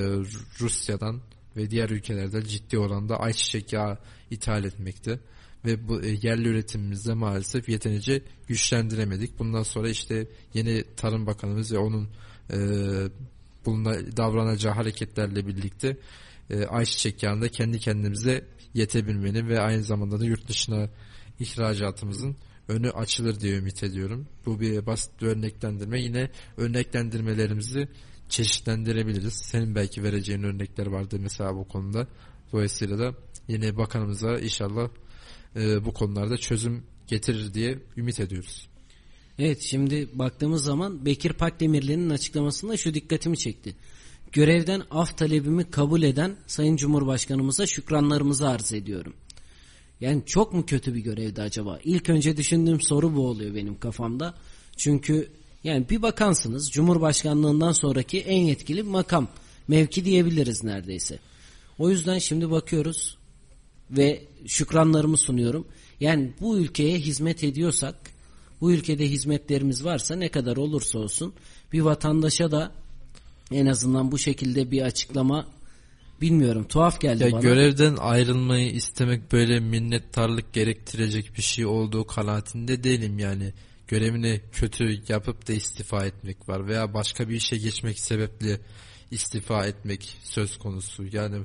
[0.59, 1.21] Rusya'dan
[1.57, 3.97] ve diğer ülkelerden ciddi oranda ayçiçek yağı
[4.31, 5.19] ithal etmekte
[5.65, 9.39] ve bu e, yerli üretimimizde maalesef yeterince güçlendiremedik.
[9.39, 12.09] Bundan sonra işte yeni Tarım Bakanımız ve onun
[12.53, 12.57] e,
[13.65, 15.97] bununla davranacağı hareketlerle birlikte
[16.51, 17.19] e, ayçiçek
[17.51, 20.89] kendi kendimize yetebilmenin ve aynı zamanda da yurt dışına
[21.39, 22.35] ihracatımızın
[22.67, 24.27] önü açılır diye ümit ediyorum.
[24.45, 26.01] Bu bir basit bir örneklendirme.
[26.01, 27.87] Yine örneklendirmelerimizi
[28.29, 29.33] çeşitlendirebiliriz.
[29.33, 32.07] Senin belki vereceğin örnekler vardı mesela bu konuda.
[32.51, 33.15] Dolayısıyla da
[33.47, 34.89] yine bakanımıza inşallah
[35.55, 38.67] e, bu konularda çözüm getirir diye ümit ediyoruz.
[39.39, 43.75] Evet şimdi baktığımız zaman Bekir Pakdemirli'nin açıklamasında şu dikkatimi çekti.
[44.31, 49.13] Görevden af talebimi kabul eden Sayın Cumhurbaşkanımıza şükranlarımızı arz ediyorum.
[50.01, 51.79] Yani çok mu kötü bir görevdi acaba?
[51.83, 54.33] İlk önce düşündüğüm soru bu oluyor benim kafamda.
[54.77, 55.29] Çünkü
[55.63, 59.27] yani bir bakansınız Cumhurbaşkanlığından sonraki en yetkili makam,
[59.67, 61.19] mevki diyebiliriz neredeyse.
[61.79, 63.17] O yüzden şimdi bakıyoruz
[63.91, 65.67] ve şükranlarımı sunuyorum.
[65.99, 67.95] Yani bu ülkeye hizmet ediyorsak,
[68.61, 71.33] bu ülkede hizmetlerimiz varsa ne kadar olursa olsun
[71.73, 72.80] bir vatandaşa da
[73.51, 75.47] en azından bu şekilde bir açıklama
[76.21, 77.41] bilmiyorum tuhaf geldi Ya bana.
[77.41, 83.53] görevden ayrılmayı istemek böyle minnettarlık gerektirecek bir şey olduğu kanaatinde değilim yani.
[83.87, 88.59] Görevini kötü yapıp da istifa etmek var veya başka bir işe geçmek sebeple
[89.11, 91.03] istifa etmek söz konusu.
[91.11, 91.43] Yani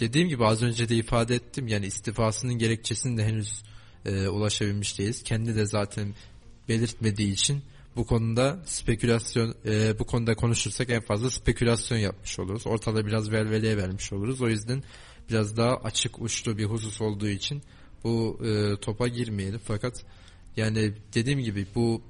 [0.00, 3.62] dediğim gibi az önce de ifade ettim yani istifasının gerekçesini de henüz
[4.06, 5.22] e, ulaşabilmiş değiliz.
[5.22, 6.14] Kendi de zaten
[6.68, 7.62] belirtmediği için
[7.96, 12.66] bu konuda spekülasyon e, bu konuda konuşursak en fazla spekülasyon yapmış oluruz.
[12.66, 14.42] Ortada biraz velveleye vermiş oluruz.
[14.42, 14.82] O yüzden
[15.30, 17.62] biraz daha açık uçlu bir husus olduğu için
[18.04, 19.60] bu e, topa girmeyelim.
[19.64, 20.04] Fakat
[20.56, 22.02] yani dediğim gibi bu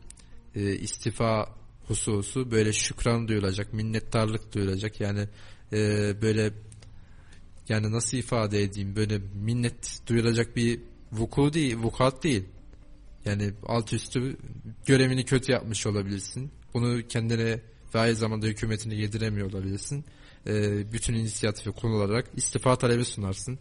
[0.55, 1.49] e, istifa
[1.89, 5.01] hususu böyle şükran duyulacak, minnettarlık duyulacak.
[5.01, 5.29] Yani
[5.73, 5.79] e,
[6.23, 6.53] böyle
[7.69, 10.81] yani nasıl ifade edeyim böyle minnet duyulacak bir
[11.13, 12.45] vuku değil, vukuat değil.
[13.25, 14.37] Yani alt üstü
[14.87, 16.51] görevini kötü yapmış olabilirsin.
[16.75, 17.61] Bunu kendine
[17.95, 20.05] ve aynı zamanda hükümetine yediremiyor olabilirsin.
[20.47, 23.59] Ee, bütün inisiyatifi kullanılarak istifa talebi sunarsın.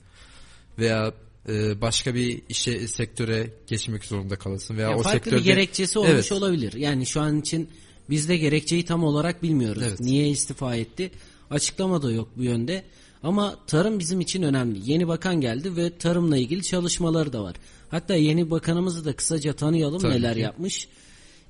[0.80, 1.14] Veya
[1.50, 4.78] e, başka bir işe sektöre geçmek zorunda kalırsın.
[4.78, 5.36] Veya Ya o farklı sektörde...
[5.38, 6.32] bir gerekçesi olmuş Evet.
[6.32, 6.74] olabilir.
[6.74, 7.70] Yani şu an için
[8.10, 9.84] biz de gerekçeyi tam olarak bilmiyoruz.
[9.88, 10.00] Evet.
[10.00, 11.12] Niye istifa etti?
[11.52, 12.84] Açıklama da yok bu yönde.
[13.24, 14.92] Ama tarım bizim için önemli.
[14.92, 17.56] Yeni bakan geldi ve tarımla ilgili çalışmaları da var.
[17.90, 20.40] Hatta yeni bakanımızı da kısaca tanıyalım Tabii neler ki.
[20.40, 20.88] yapmış.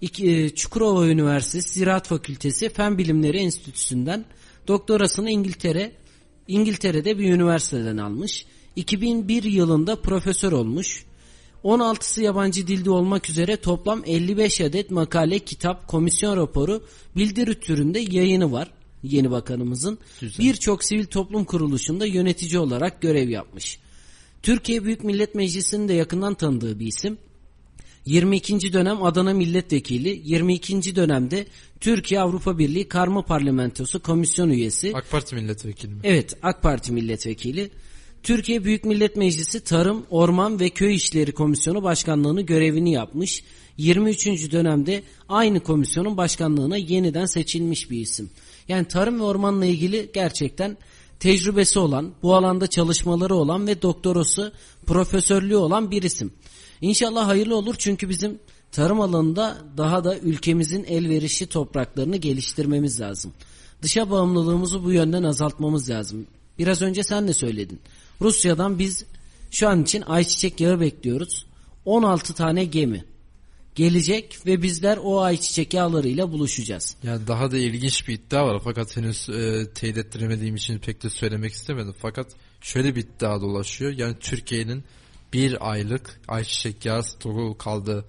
[0.02, 4.26] İki, e, Çukurova Üniversitesi Ziraat Fakültesi Fen Bilimleri Enstitüsü'nden
[4.68, 5.91] doktorasını İngiltere
[6.47, 8.45] İngiltere'de bir üniversiteden almış.
[8.76, 11.06] 2001 yılında profesör olmuş.
[11.64, 16.84] 16'sı yabancı dilde olmak üzere toplam 55 adet makale, kitap, komisyon raporu,
[17.16, 18.72] bildiri türünde yayını var
[19.04, 19.99] yeni bakanımızın.
[20.39, 23.80] Birçok sivil toplum kuruluşunda yönetici olarak görev yapmış.
[24.43, 27.18] Türkiye Büyük Millet Meclisi'nin de yakından tanıdığı bir isim.
[28.06, 28.74] 22.
[28.74, 30.95] dönem Adana Milletvekili, 22.
[30.95, 31.45] dönemde
[31.80, 34.91] Türkiye Avrupa Birliği Karma Parlamentosu Komisyon üyesi.
[34.95, 35.99] AK Parti milletvekili mi?
[36.04, 37.72] Evet AK Parti milletvekili.
[38.24, 43.43] Türkiye Büyük Millet Meclisi Tarım, Orman ve Köy İşleri Komisyonu Başkanlığını görevini yapmış.
[43.78, 44.52] 23.
[44.52, 48.30] dönemde aynı komisyonun başkanlığına yeniden seçilmiş bir isim.
[48.68, 50.78] Yani tarım ve ormanla ilgili gerçekten
[51.20, 54.53] tecrübesi olan, bu alanda çalışmaları olan ve doktorası,
[54.86, 56.32] profesörlüğü olan bir isim.
[56.82, 58.39] İnşallah hayırlı olur çünkü bizim
[58.72, 63.34] tarım alanında daha da ülkemizin elverişli topraklarını geliştirmemiz lazım.
[63.82, 66.28] Dışa bağımlılığımızı bu yönden azaltmamız lazım.
[66.57, 67.80] Biraz önce sen de söyledin.
[68.22, 69.05] Rusya'dan biz
[69.51, 71.45] şu an için ayçiçek yağı bekliyoruz.
[71.86, 73.05] 16 tane gemi
[73.76, 76.95] gelecek ve bizler o ayçiçek yağlarıyla buluşacağız.
[77.03, 81.09] Yani daha da ilginç bir iddia var fakat henüz e, teyit ettiremediğim için pek de
[81.09, 81.95] söylemek istemedim.
[82.01, 82.28] Fakat
[82.61, 83.91] şöyle bir iddia dolaşıyor.
[83.91, 84.84] Yani Türkiye'nin
[85.34, 88.05] bir aylık ayçiçek yağı stoku kaldı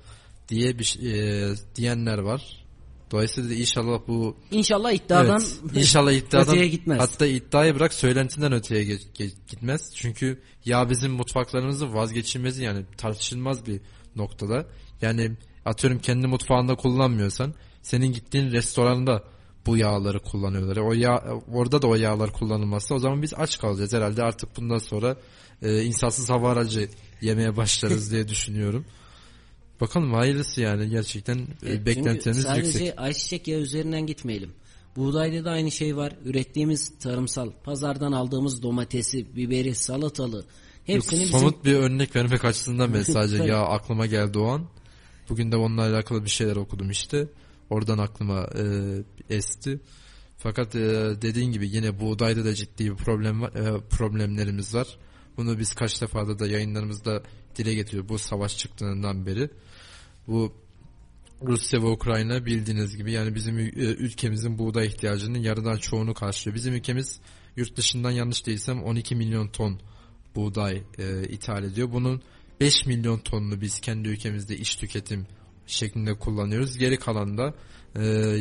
[0.49, 2.63] diye bir e, diyenler var.
[3.11, 7.01] Dolayısıyla da inşallah bu İnşallah iddiadan Evet, inşallah iddiadan öteye gitmez.
[7.01, 9.93] hatta iddiayı bırak söylentiden öteye ge- ge- gitmez.
[9.95, 13.81] Çünkü yağ bizim mutfaklarımızın vazgeçilmezi yani tartışılmaz bir
[14.17, 14.67] noktada.
[15.03, 15.33] Yani
[15.65, 19.23] atıyorum kendi mutfağında kullanmıyorsan senin gittiğin restoranda
[19.67, 20.77] bu yağları kullanıyorlar.
[20.77, 24.79] O yağ orada da o yağlar kullanılmazsa o zaman biz aç kalacağız herhalde artık bundan
[24.79, 25.17] sonra
[25.63, 26.89] e, insansız hava aracı
[27.21, 28.85] yemeye başlarız diye düşünüyorum.
[29.81, 32.73] Bakalım hayırlısı yani gerçekten e, Evet, beklentilerimiz çünkü yüksek.
[32.73, 34.53] sadece ayçiçek yağı üzerinden gitmeyelim.
[34.97, 36.13] Buğdayda da aynı şey var.
[36.25, 40.45] Ürettiğimiz tarımsal, pazardan aldığımız domatesi, biberi, salatalı Yok,
[40.85, 44.67] hepsini bizim somut bir örnek vermek açısından ben sadece ya aklıma geldi o an.
[45.29, 47.29] Bugün de onunla alakalı bir şeyler okudum işte.
[47.71, 48.65] Oradan aklıma e,
[49.31, 49.81] esti.
[50.39, 50.81] Fakat e,
[51.23, 53.49] dediğin gibi yine buğdayda da ciddi bir problem e,
[53.91, 54.99] problemlerimiz var.
[55.37, 57.23] Bunu biz kaç defada da yayınlarımızda
[57.57, 59.51] dile getiriyor bu savaş çıktığından beri.
[60.27, 60.53] Bu
[61.43, 66.57] Rusya ve Ukrayna bildiğiniz gibi yani bizim e, ülkemizin buğday ihtiyacının yarıdan çoğunu karşılıyor.
[66.57, 67.21] Bizim ülkemiz
[67.57, 69.81] yurt dışından yanlış değilsem 12 milyon ton
[70.37, 71.93] buğday e, ithal ediyor.
[71.93, 72.23] Bunun
[72.61, 75.27] 5 milyon tonunu biz kendi ülkemizde iş tüketim
[75.67, 76.79] şeklinde kullanıyoruz.
[76.79, 77.55] Geri kalan da
[77.97, 78.37] e,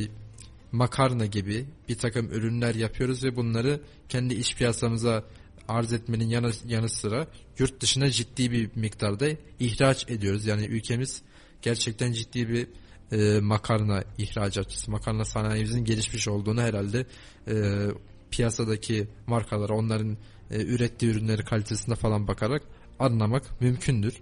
[0.72, 5.24] makarna gibi bir takım ürünler yapıyoruz ve bunları kendi iş piyasamıza
[5.68, 9.28] arz etmenin yanı, yanı sıra yurt dışına ciddi bir miktarda
[9.60, 10.46] ihraç ediyoruz.
[10.46, 11.22] Yani ülkemiz
[11.62, 12.68] gerçekten ciddi bir
[13.12, 14.92] e, makarna ihracatçısı.
[14.92, 17.06] Makarna sanayimizin gelişmiş olduğunu herhalde
[17.48, 17.88] e,
[18.32, 20.18] piyasadaki markalara onların
[20.52, 22.62] e, ürettiği ürünleri kalitesine falan bakarak
[23.02, 24.14] anlamak mümkündür.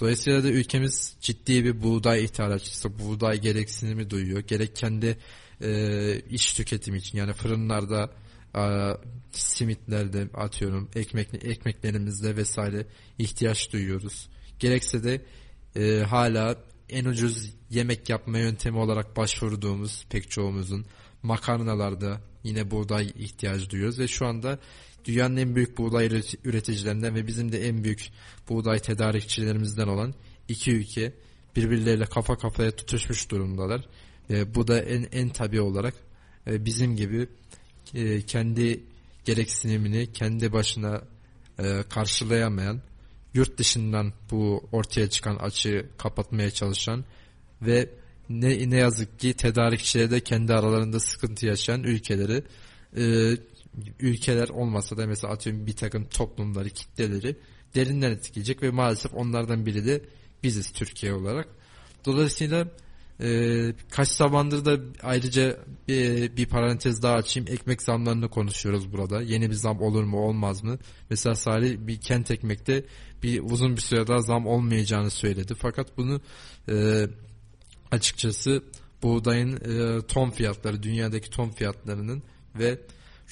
[0.00, 2.98] Dolayısıyla da ülkemiz ciddi bir buğday ithalatçısı.
[2.98, 4.40] Buğday gereksinimi duyuyor.
[4.40, 5.18] Gerek kendi
[5.62, 8.10] e, iş tüketimi için yani fırınlarda
[8.54, 8.62] e,
[9.30, 12.86] simitlerde atıyorum ekmek ekmeklerimizde vesaire
[13.18, 14.28] ihtiyaç duyuyoruz.
[14.58, 15.22] Gerekse de
[15.76, 16.56] e, hala
[16.88, 20.86] en ucuz yemek yapma yöntemi olarak başvurduğumuz pek çoğumuzun
[21.22, 24.58] makarnalarda yine buğday ihtiyacı duyuyoruz ve şu anda
[25.08, 28.10] dünyanın en büyük buğday üreti- üreticilerinden ve bizim de en büyük
[28.48, 30.14] buğday tedarikçilerimizden olan
[30.48, 31.12] iki ülke
[31.56, 33.88] birbirleriyle kafa kafaya tutuşmuş durumdalar.
[34.30, 35.94] E, bu da en en tabi olarak
[36.46, 37.28] e, bizim gibi
[37.94, 38.80] e, kendi
[39.24, 41.02] gereksinimini kendi başına
[41.58, 42.82] e, karşılayamayan
[43.34, 47.04] yurt dışından bu ortaya çıkan açığı kapatmaya çalışan
[47.62, 47.90] ve
[48.28, 52.42] ne, ne yazık ki tedarikçileri de kendi aralarında sıkıntı yaşayan ülkeleri
[52.96, 53.36] e,
[54.00, 57.36] ülkeler olmasa da mesela atıyorum bir takım toplumları, kitleleri
[57.74, 60.04] derinden etkileyecek ve maalesef onlardan biri de
[60.42, 61.48] biziz Türkiye olarak.
[62.04, 62.68] Dolayısıyla
[63.20, 65.56] e, kaç zamandır da ayrıca
[65.88, 67.48] bir, bir parantez daha açayım.
[67.52, 69.22] Ekmek zamlarını konuşuyoruz burada.
[69.22, 70.78] Yeni bir zam olur mu olmaz mı?
[71.10, 72.84] Mesela Salih bir kent ekmekte
[73.22, 75.54] bir uzun bir süre daha zam olmayacağını söyledi.
[75.54, 76.20] Fakat bunu
[76.68, 77.06] e,
[77.90, 78.62] açıkçası
[79.02, 82.22] buğdayın e, ton fiyatları, dünyadaki ton fiyatlarının
[82.58, 82.78] ve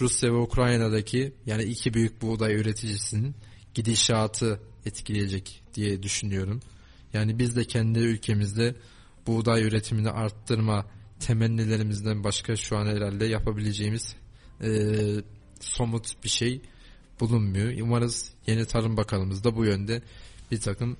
[0.00, 3.34] Rusya ve Ukrayna'daki yani iki büyük buğday üreticisinin
[3.74, 6.60] gidişatı etkileyecek diye düşünüyorum.
[7.12, 8.74] Yani biz de kendi ülkemizde
[9.26, 10.86] buğday üretimini arttırma
[11.20, 14.16] temennilerimizden başka şu an herhalde yapabileceğimiz
[14.62, 14.70] e,
[15.60, 16.60] somut bir şey
[17.20, 17.80] bulunmuyor.
[17.80, 20.02] Umarız yeni Tarım Bakanımız da bu yönde
[20.50, 20.96] bir takım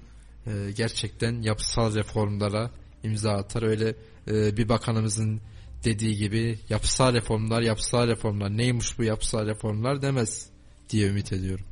[0.47, 2.71] e, gerçekten yapısal reformlara
[3.03, 3.63] imza atar.
[3.63, 3.95] Öyle
[4.29, 5.41] e, bir bakanımızın
[5.85, 10.47] dediği gibi yapısal reformlar, yapısal reformlar neymiş bu yapısal reformlar demez
[10.91, 11.65] diye ümit ediyorum.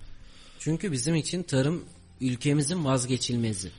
[0.58, 1.84] Çünkü bizim için tarım
[2.20, 3.70] ülkemizin vazgeçilmezi.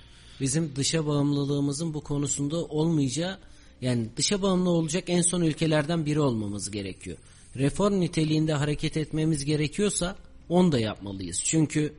[0.42, 3.40] Bizim dışa bağımlılığımızın bu konusunda olmayacağı
[3.82, 7.18] yani dışa bağımlı olacak en son ülkelerden biri olmamız gerekiyor.
[7.56, 10.16] Reform niteliğinde hareket etmemiz gerekiyorsa
[10.50, 11.42] onu da yapmalıyız.
[11.44, 11.94] Çünkü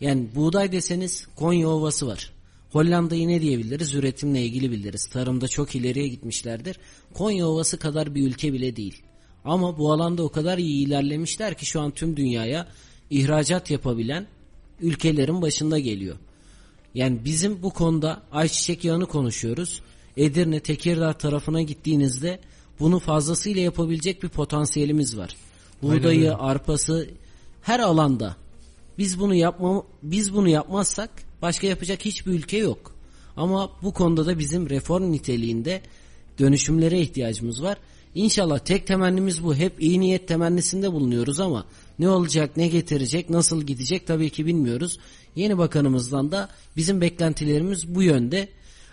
[0.00, 2.31] yani buğday deseniz Konya Ovası var.
[2.72, 3.94] Hollanda'yı ne diyebiliriz?
[3.94, 5.06] Üretimle ilgili biliriz.
[5.06, 6.78] Tarımda çok ileriye gitmişlerdir.
[7.14, 9.02] Konya Ovası kadar bir ülke bile değil.
[9.44, 12.68] Ama bu alanda o kadar iyi ilerlemişler ki şu an tüm dünyaya
[13.10, 14.26] ihracat yapabilen
[14.80, 16.16] ülkelerin başında geliyor.
[16.94, 19.80] Yani bizim bu konuda ayçiçek yağını konuşuyoruz.
[20.16, 22.40] Edirne, Tekirdağ tarafına gittiğinizde
[22.80, 25.36] bunu fazlasıyla yapabilecek bir potansiyelimiz var.
[25.82, 27.08] Buğdayı, arpası
[27.62, 28.36] her alanda.
[28.98, 31.10] Biz bunu yapma biz bunu yapmazsak
[31.42, 32.94] başka yapacak hiçbir ülke yok.
[33.36, 35.82] Ama bu konuda da bizim reform niteliğinde
[36.38, 37.78] dönüşümlere ihtiyacımız var.
[38.14, 39.54] İnşallah tek temennimiz bu.
[39.54, 41.66] Hep iyi niyet temennisinde bulunuyoruz ama
[41.98, 44.98] ne olacak, ne getirecek, nasıl gidecek tabii ki bilmiyoruz.
[45.36, 48.48] Yeni bakanımızdan da bizim beklentilerimiz bu yönde.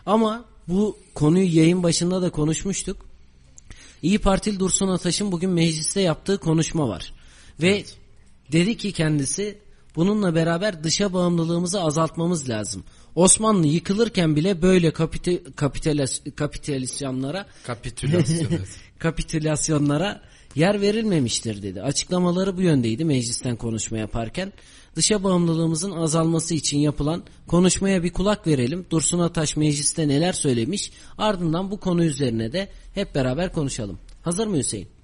[0.05, 2.97] Ama bu konuyu yayın başında da konuşmuştuk.
[4.01, 7.13] İyi Partili Dursun Ataş'ın bugün mecliste yaptığı konuşma var.
[7.61, 7.83] Ve
[8.51, 9.57] dedi ki kendisi
[9.95, 12.83] Bununla beraber dışa bağımlılığımızı azaltmamız lazım.
[13.15, 17.45] Osmanlı yıkılırken bile böyle kapite, kapitalas, kapitülasyonlara
[18.51, 18.69] evet.
[18.99, 20.21] kapitülasyonlara
[20.55, 21.81] yer verilmemiştir dedi.
[21.81, 24.53] Açıklamaları bu yöndeydi meclisten konuşma yaparken.
[24.95, 28.85] Dışa bağımlılığımızın azalması için yapılan konuşmaya bir kulak verelim.
[28.89, 33.99] Dursun Ataş mecliste neler söylemiş ardından bu konu üzerine de hep beraber konuşalım.
[34.23, 34.98] Hazır mı Hüseyin?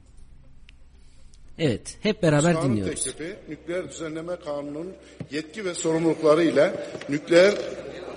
[1.59, 3.03] Evet hep beraber Kanun dinliyoruz.
[3.03, 4.93] teklifi nükleer düzenleme kanunun
[5.31, 6.71] yetki ve sorumlulukları ile
[7.09, 7.53] nükleer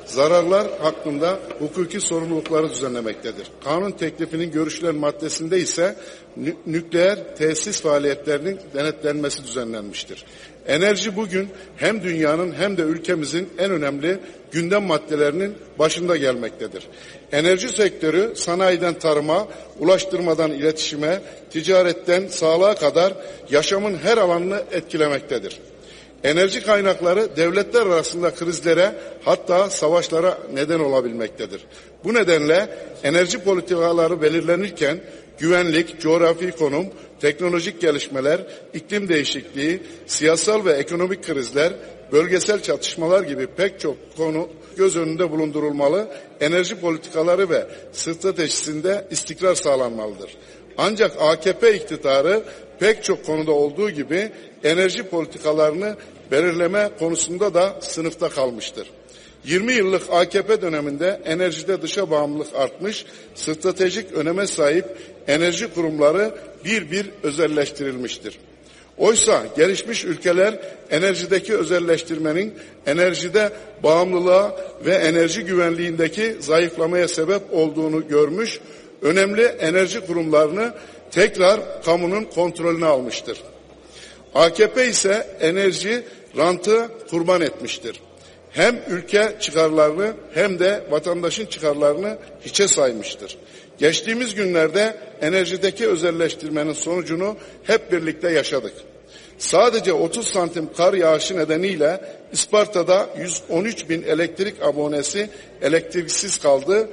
[0.06, 3.46] zararlar hakkında hukuki sorumlulukları düzenlemektedir.
[3.64, 5.96] Kanun teklifinin görüşülen maddesinde ise
[6.40, 10.24] nü- nükleer tesis faaliyetlerinin denetlenmesi düzenlenmiştir.
[10.66, 14.18] Enerji bugün hem dünyanın hem de ülkemizin en önemli
[14.52, 16.88] gündem maddelerinin başında gelmektedir.
[17.32, 19.48] Enerji sektörü sanayiden tarıma,
[19.78, 23.12] ulaştırmadan iletişime, ticaretten sağlığa kadar
[23.50, 25.60] yaşamın her alanını etkilemektedir.
[26.24, 28.94] Enerji kaynakları devletler arasında krizlere
[29.24, 31.64] hatta savaşlara neden olabilmektedir.
[32.04, 32.68] Bu nedenle
[33.02, 35.00] enerji politikaları belirlenirken
[35.38, 36.86] güvenlik, coğrafi konum,
[37.20, 38.40] teknolojik gelişmeler,
[38.74, 41.72] iklim değişikliği, siyasal ve ekonomik krizler,
[42.12, 46.08] bölgesel çatışmalar gibi pek çok konu göz önünde bulundurulmalı,
[46.40, 50.36] enerji politikaları ve stratejisinde istikrar sağlanmalıdır.
[50.78, 52.42] Ancak AKP iktidarı
[52.78, 54.30] pek çok konuda olduğu gibi
[54.64, 55.96] enerji politikalarını
[56.30, 58.90] belirleme konusunda da sınıfta kalmıştır.
[59.44, 64.84] 20 yıllık AKP döneminde enerjide dışa bağımlılık artmış, stratejik öneme sahip
[65.26, 68.38] enerji kurumları bir bir özelleştirilmiştir.
[68.98, 70.58] Oysa gelişmiş ülkeler
[70.90, 72.54] enerjideki özelleştirmenin
[72.86, 73.50] enerjide
[73.82, 78.60] bağımlılığa ve enerji güvenliğindeki zayıflamaya sebep olduğunu görmüş,
[79.02, 80.74] önemli enerji kurumlarını
[81.10, 83.38] tekrar kamunun kontrolüne almıştır.
[84.34, 86.04] AKP ise enerji
[86.36, 88.00] rantı kurban etmiştir.
[88.50, 93.38] Hem ülke çıkarlarını hem de vatandaşın çıkarlarını hiçe saymıştır.
[93.78, 98.72] Geçtiğimiz günlerde enerjideki özelleştirmenin sonucunu hep birlikte yaşadık.
[99.38, 102.00] Sadece 30 santim kar yağışı nedeniyle
[102.32, 105.30] İsparta'da 113 bin elektrik abonesi
[105.62, 106.88] elektriksiz kaldı.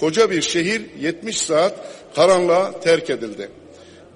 [0.00, 1.74] Koca bir şehir 70 saat
[2.14, 3.48] karanlığa terk edildi.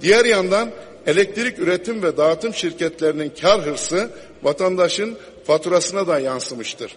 [0.02, 0.70] Diğer yandan
[1.06, 4.10] elektrik üretim ve dağıtım şirketlerinin kar hırsı
[4.42, 6.96] vatandaşın faturasına da yansımıştır.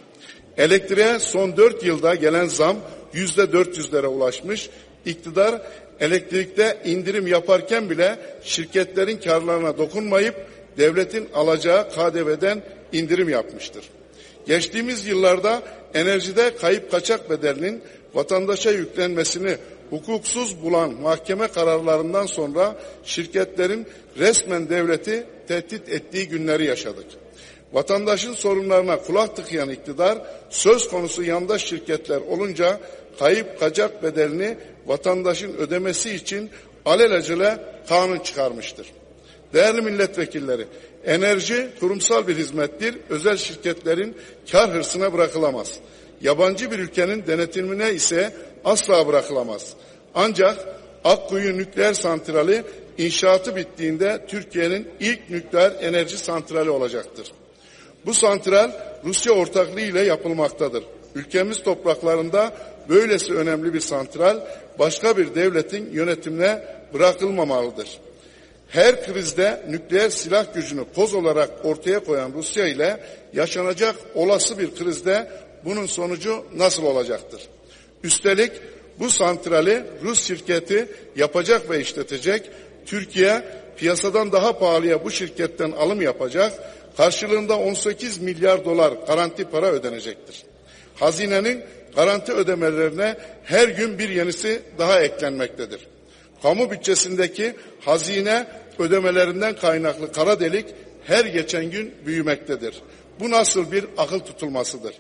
[0.58, 2.76] Elektriğe son 4 yılda gelen zam
[3.14, 4.70] yüzde 400'lere ulaşmış.
[5.06, 5.62] İktidar
[6.00, 10.36] elektrikte indirim yaparken bile şirketlerin karlarına dokunmayıp
[10.78, 12.64] devletin alacağı KDV'den
[12.94, 13.84] indirim yapmıştır.
[14.48, 15.62] Geçtiğimiz yıllarda
[15.94, 17.82] enerjide kayıp kaçak bedelinin
[18.14, 19.58] vatandaşa yüklenmesini
[19.90, 23.88] hukuksuz bulan mahkeme kararlarından sonra şirketlerin
[24.18, 27.06] resmen devleti tehdit ettiği günleri yaşadık.
[27.74, 30.18] Vatandaşın sorunlarına kulak tıkayan iktidar
[30.50, 32.80] söz konusu yandaş şirketler olunca
[33.20, 36.50] kayıp kaçak bedelini vatandaşın ödemesi için
[36.86, 37.58] alelacele
[37.90, 38.88] kanun çıkarmıştır.
[39.54, 40.66] Değerli milletvekilleri,
[41.06, 44.18] enerji kurumsal bir hizmettir, özel şirketlerin
[44.52, 45.80] kar hırsına bırakılamaz.
[46.22, 48.34] Yabancı bir ülkenin denetimine ise
[48.66, 49.74] asla bırakılamaz.
[50.16, 52.64] Ancak Akkuyu nükleer santrali
[52.98, 57.32] inşaatı bittiğinde Türkiye'nin ilk nükleer enerji santrali olacaktır.
[58.06, 58.72] Bu santral
[59.06, 60.84] Rusya ortaklığı ile yapılmaktadır.
[61.16, 62.54] Ülkemiz topraklarında
[62.90, 64.40] böylesi önemli bir santral
[64.80, 66.64] başka bir devletin yönetimine
[66.94, 68.00] bırakılmamalıdır.
[68.68, 73.00] Her krizde nükleer silah gücünü koz olarak ortaya koyan Rusya ile
[73.34, 75.32] yaşanacak olası bir krizde
[75.66, 77.42] bunun sonucu nasıl olacaktır?
[78.04, 78.52] Üstelik
[79.00, 82.52] bu santrali Rus şirketi yapacak ve işletecek.
[82.86, 83.44] Türkiye
[83.78, 86.54] piyasadan daha pahalıya bu şirketten alım yapacak.
[86.98, 90.44] Karşılığında 18 milyar dolar garanti para ödenecektir.
[90.96, 91.64] Hazinenin
[91.96, 95.88] garanti ödemelerine her gün bir yenisi daha eklenmektedir.
[96.44, 98.48] Kamu bütçesindeki hazine
[98.80, 100.66] ödemelerinden kaynaklı kara delik
[101.04, 102.76] her geçen gün büyümektedir.
[103.20, 104.96] Bu nasıl bir akıl tutulmasıdır?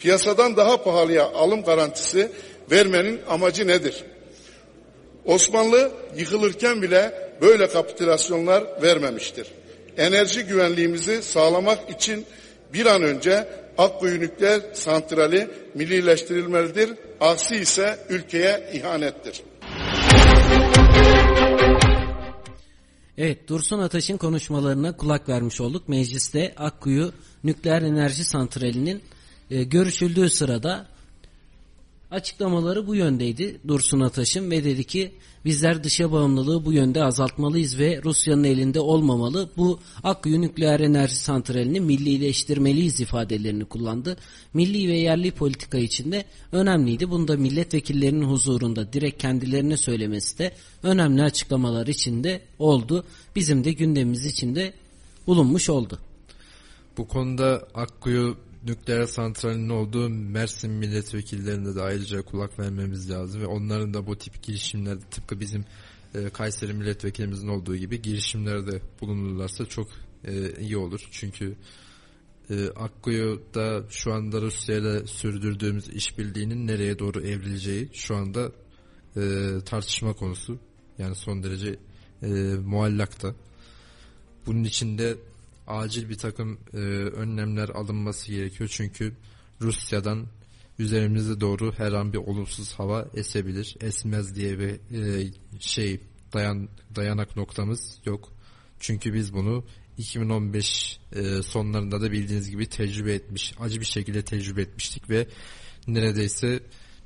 [0.00, 2.28] Piyasadan daha pahalıya alım garantisi
[2.70, 4.04] vermenin amacı nedir?
[5.24, 9.46] Osmanlı yıkılırken bile böyle kapitülasyonlar vermemiştir.
[9.96, 12.26] Enerji güvenliğimizi sağlamak için
[12.74, 16.90] bir an önce Akkuyu nükleer santrali millileştirilmelidir.
[17.20, 19.42] Aksi ise ülkeye ihanettir.
[23.18, 25.88] Evet Dursun Ataş'ın konuşmalarına kulak vermiş olduk.
[25.88, 27.12] Mecliste Akkuyu
[27.44, 29.02] Nükleer Enerji Santrali'nin
[29.50, 30.86] e, görüşüldüğü sırada
[32.12, 35.12] Açıklamaları bu yöndeydi Dursun Ataş'ın ve dedi ki
[35.44, 39.50] bizler dışa bağımlılığı bu yönde azaltmalıyız ve Rusya'nın elinde olmamalı.
[39.56, 44.16] Bu Akkuyu nükleer enerji santralini millileştirmeliyiz ifadelerini kullandı.
[44.54, 47.10] Milli ve yerli politika içinde önemliydi.
[47.10, 50.52] Bunu da milletvekillerinin huzurunda direkt kendilerine söylemesi de
[50.82, 53.04] önemli açıklamalar içinde oldu.
[53.36, 54.74] Bizim de gündemimiz içinde
[55.26, 55.98] bulunmuş oldu.
[56.96, 58.36] Bu konuda Akkuyu
[58.66, 64.42] nükleer santralinin olduğu Mersin milletvekillerine de ayrıca kulak vermemiz lazım ve onların da bu tip
[64.42, 65.64] girişimlerde tıpkı bizim
[66.14, 69.88] e, Kayseri milletvekilimizin olduğu gibi girişimlerde bulunurlarsa çok
[70.24, 71.08] e, iyi olur.
[71.10, 71.56] Çünkü
[72.50, 78.52] e, Akkuyu'da şu anda Rusya ile sürdürdüğümüz işbirliğinin nereye doğru evrileceği şu anda
[79.16, 79.20] e,
[79.64, 80.58] tartışma konusu.
[80.98, 81.78] Yani son derece
[82.64, 83.34] muallakta.
[84.46, 85.16] Bunun içinde
[85.72, 88.70] acil bir takım e, önlemler alınması gerekiyor.
[88.72, 89.12] Çünkü
[89.60, 90.26] Rusya'dan
[90.78, 93.76] üzerimize doğru her an bir olumsuz hava esebilir.
[93.80, 96.00] Esmez diye bir e, şey
[96.32, 98.28] dayan dayanak noktamız yok.
[98.80, 99.64] Çünkü biz bunu
[99.98, 105.26] 2015 e, sonlarında da bildiğiniz gibi tecrübe etmiş, acı bir şekilde tecrübe etmiştik ve
[105.86, 106.60] neredeyse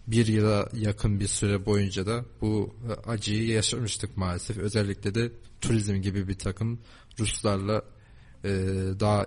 [0.06, 2.76] bir yıla yakın bir süre boyunca da bu
[3.06, 4.58] acıyı yaşamıştık maalesef.
[4.58, 6.80] Özellikle de turizm gibi bir takım
[7.18, 7.82] Ruslarla
[8.46, 9.26] e, daha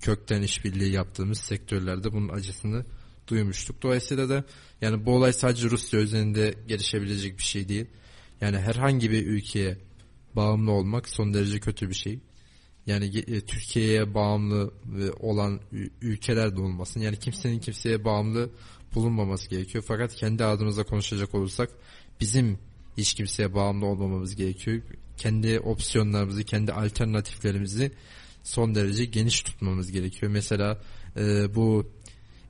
[0.00, 2.84] kökten işbirliği yaptığımız sektörlerde bunun acısını
[3.28, 3.82] duymuştuk.
[3.82, 4.44] Dolayısıyla da
[4.80, 7.86] yani bu olay sadece Rusya üzerinde gelişebilecek bir şey değil.
[8.40, 9.78] Yani herhangi bir ülkeye
[10.36, 12.18] bağımlı olmak son derece kötü bir şey.
[12.86, 15.60] Yani e, Türkiye'ye bağımlı e, olan
[16.02, 17.00] ülkeler de olmasın.
[17.00, 18.50] Yani kimsenin kimseye bağımlı
[18.94, 19.84] bulunmaması gerekiyor.
[19.88, 21.70] Fakat kendi adımıza konuşacak olursak
[22.20, 22.58] bizim
[22.96, 24.82] hiç kimseye bağımlı olmamamız gerekiyor.
[25.16, 27.92] Kendi opsiyonlarımızı, kendi alternatiflerimizi
[28.46, 30.32] son derece geniş tutmamız gerekiyor.
[30.32, 30.80] Mesela
[31.16, 31.90] e, bu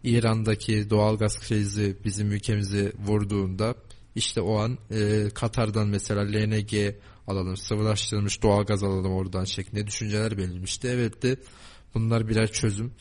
[0.05, 3.75] İran'daki doğalgaz krizi bizim ülkemizi vurduğunda
[4.15, 6.95] işte o an e, Katar'dan mesela LNG
[7.27, 10.89] alalım, sıvılaştırılmış doğalgaz alalım oradan şeklinde düşünceler belirmişti.
[10.89, 11.37] Evet de
[11.95, 12.93] bunlar birer çözüm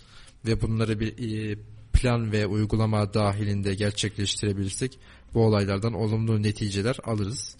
[0.45, 1.11] ve bunları bir
[1.51, 1.57] e,
[1.93, 4.99] plan ve uygulama dahilinde gerçekleştirebilirsek
[5.33, 7.55] bu olaylardan olumlu neticeler alırız.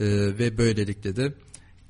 [0.00, 0.06] E,
[0.38, 1.34] ve böylelikle de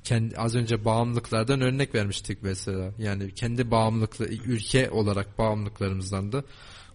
[0.03, 2.93] kendi az önce bağımlılıklardan örnek vermiştik mesela.
[2.97, 6.43] Yani kendi bağımlılıklı ülke olarak bağımlılıklarımızdan da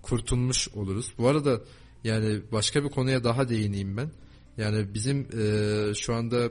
[0.03, 1.13] kurtulmuş oluruz.
[1.19, 1.61] Bu arada
[2.05, 4.11] yani başka bir konuya daha değineyim ben.
[4.57, 6.51] Yani bizim e, şu anda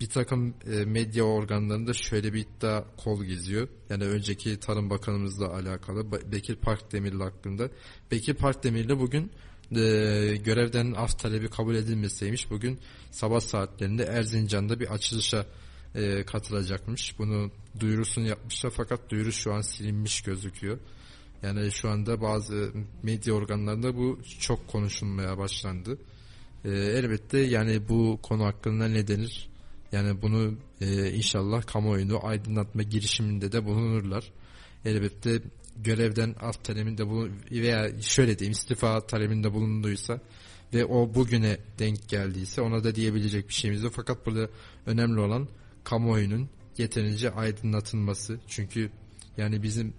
[0.00, 3.68] bir takım e, medya organlarında şöyle bir iddia kol geziyor.
[3.90, 7.68] Yani önceki Tarım Bakanımızla alakalı Bekir Parkdemirli hakkında.
[8.10, 9.32] Bekir Parkdemirli bugün
[9.70, 9.80] e,
[10.36, 12.78] görevden af talebi kabul edilmeseymiş bugün
[13.10, 15.46] sabah saatlerinde Erzincan'da bir açılışa
[15.94, 17.18] e, katılacakmış.
[17.18, 17.50] Bunu
[17.80, 20.78] duyurusunu yapmışlar fakat duyuru şu an silinmiş gözüküyor.
[21.42, 25.98] Yani şu anda bazı medya organlarında bu çok konuşulmaya başlandı.
[26.64, 29.48] E, elbette yani bu konu hakkında ne denir?
[29.92, 34.32] Yani bunu e, inşallah kamuoyunu aydınlatma girişiminde de bulunurlar.
[34.84, 35.42] Elbette
[35.76, 40.20] görevden af talebinde bulun veya şöyle diyeyim istifa talebinde bulunduysa
[40.74, 43.92] ve o bugüne denk geldiyse ona da diyebilecek bir şeyimiz yok.
[43.96, 44.48] Fakat burada
[44.86, 45.48] önemli olan
[45.84, 46.48] kamuoyunun
[46.78, 48.40] yeterince aydınlatılması.
[48.48, 48.90] Çünkü
[49.36, 49.94] yani bizim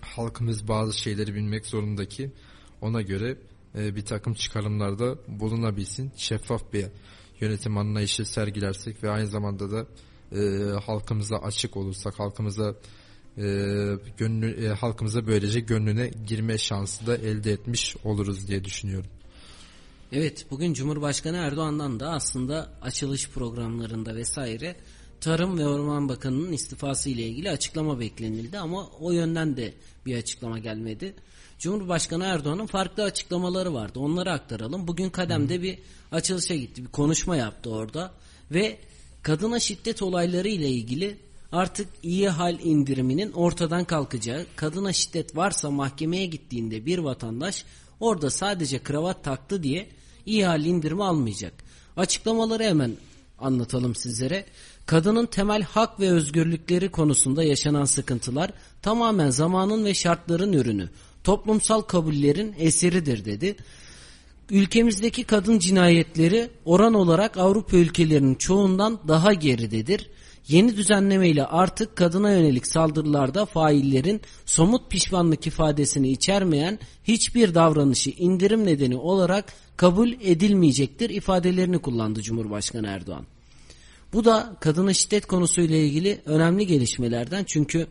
[0.00, 2.32] halkımız bazı şeyleri bilmek zorunda ki
[2.80, 3.38] ona göre
[3.74, 6.12] e, bir takım çıkarımlarda bulunabilsin.
[6.16, 6.86] Şeffaf bir
[7.40, 9.86] yönetim anlayışı sergilersek ve aynı zamanda da
[10.32, 12.74] e, halkımıza açık olursak, halkımıza
[13.36, 13.42] e,
[14.16, 19.10] gönlü, e, halkımıza böylece gönlüne girme şansı da elde etmiş oluruz diye düşünüyorum.
[20.12, 24.76] Evet bugün Cumhurbaşkanı Erdoğan'dan da aslında açılış programlarında vesaire
[25.20, 29.74] Tarım ve Orman Bakanı'nın istifası ile ilgili açıklama beklenildi ama o yönden de
[30.06, 31.14] bir açıklama gelmedi.
[31.58, 33.98] Cumhurbaşkanı Erdoğan'ın farklı açıklamaları vardı.
[33.98, 34.88] Onları aktaralım.
[34.88, 35.78] Bugün Kadem'de bir
[36.12, 36.82] açılışa gitti.
[36.82, 38.12] Bir konuşma yaptı orada
[38.50, 38.78] ve
[39.22, 41.16] kadına şiddet olayları ile ilgili
[41.52, 47.64] artık iyi hal indiriminin ortadan kalkacağı, kadına şiddet varsa mahkemeye gittiğinde bir vatandaş
[48.00, 49.95] orada sadece kravat taktı diye
[50.26, 51.52] iyi hal indirimi almayacak.
[51.96, 52.92] Açıklamaları hemen
[53.38, 54.44] anlatalım sizlere.
[54.86, 58.50] Kadının temel hak ve özgürlükleri konusunda yaşanan sıkıntılar
[58.82, 60.88] tamamen zamanın ve şartların ürünü,
[61.24, 63.56] toplumsal kabullerin eseridir dedi.
[64.50, 70.10] Ülkemizdeki kadın cinayetleri oran olarak Avrupa ülkelerinin çoğundan daha geridedir.
[70.48, 78.66] Yeni düzenleme ile artık kadına yönelik saldırılarda faillerin somut pişmanlık ifadesini içermeyen hiçbir davranışı indirim
[78.66, 83.26] nedeni olarak kabul edilmeyecektir ifadelerini kullandı Cumhurbaşkanı Erdoğan.
[84.12, 87.86] Bu da kadına şiddet konusuyla ilgili önemli gelişmelerden çünkü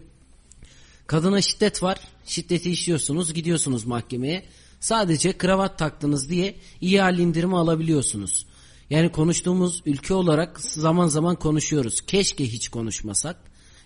[1.07, 1.99] kadına şiddet var.
[2.25, 4.45] Şiddeti işliyorsunuz, gidiyorsunuz mahkemeye.
[4.79, 8.45] Sadece kravat taktınız diye iyi hal indirimi alabiliyorsunuz.
[8.89, 12.01] Yani konuştuğumuz ülke olarak zaman zaman konuşuyoruz.
[12.01, 13.37] Keşke hiç konuşmasak.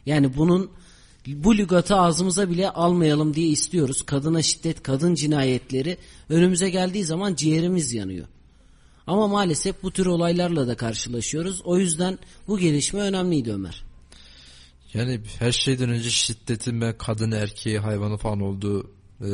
[0.06, 0.72] Yani bunun
[1.28, 4.02] bu lügatı ağzımıza bile almayalım diye istiyoruz.
[4.06, 5.98] Kadına şiddet, kadın cinayetleri
[6.30, 8.28] önümüze geldiği zaman ciğerimiz yanıyor.
[9.08, 11.62] Ama maalesef bu tür olaylarla da karşılaşıyoruz.
[11.64, 13.84] O yüzden bu gelişme önemliydi Ömer.
[14.94, 18.92] Yani her şeyden önce şiddetin ben kadın erkeği hayvanı falan olduğu
[19.22, 19.30] e,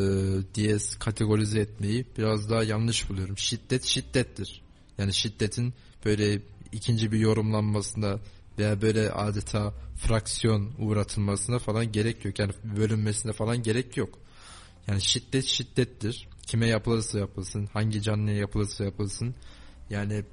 [0.56, 3.38] diye kategorize etmeyi biraz daha yanlış buluyorum.
[3.38, 4.62] Şiddet şiddettir.
[4.98, 5.74] Yani şiddetin
[6.06, 6.42] böyle
[6.72, 8.20] ikinci bir yorumlanmasında
[8.58, 12.40] veya böyle adeta fraksiyon uğratılmasına falan gerek yok.
[12.40, 14.20] Yani bölünmesine falan gerek yok.
[14.88, 16.28] Yani şiddet şiddettir.
[16.48, 19.36] Kime yapılırsa yapılsın, hangi canlıya yapılırsa yapılsın.
[19.90, 20.24] Yani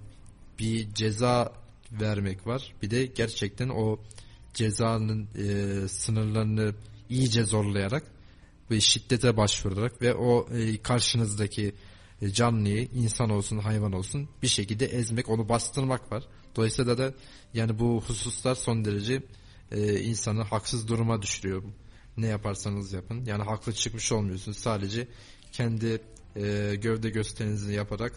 [0.58, 1.52] bir ceza
[1.92, 2.74] vermek var.
[2.82, 3.98] Bir de gerçekten o
[4.54, 6.74] cezanın e, sınırlarını
[7.10, 8.04] iyice zorlayarak
[8.70, 11.74] ve şiddete başvurarak ve o e, karşınızdaki
[12.22, 16.24] e, canlıyı insan olsun hayvan olsun bir şekilde ezmek onu bastırmak var.
[16.56, 17.14] Dolayısıyla da
[17.54, 19.22] yani bu hususlar son derece
[19.72, 21.62] e, insanı haksız duruma düşürüyor.
[22.16, 23.24] Ne yaparsanız yapın.
[23.24, 24.58] Yani haklı çıkmış olmuyorsunuz.
[24.58, 25.08] Sadece
[25.52, 26.00] kendi
[26.36, 28.12] e, gövde gösterinizi yaparak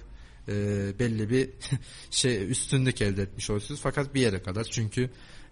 [0.47, 0.53] e,
[0.99, 1.49] belli bir
[2.11, 3.79] şey üstünlük elde etmiş oluyorsunuz.
[3.83, 5.09] Fakat bir yere kadar çünkü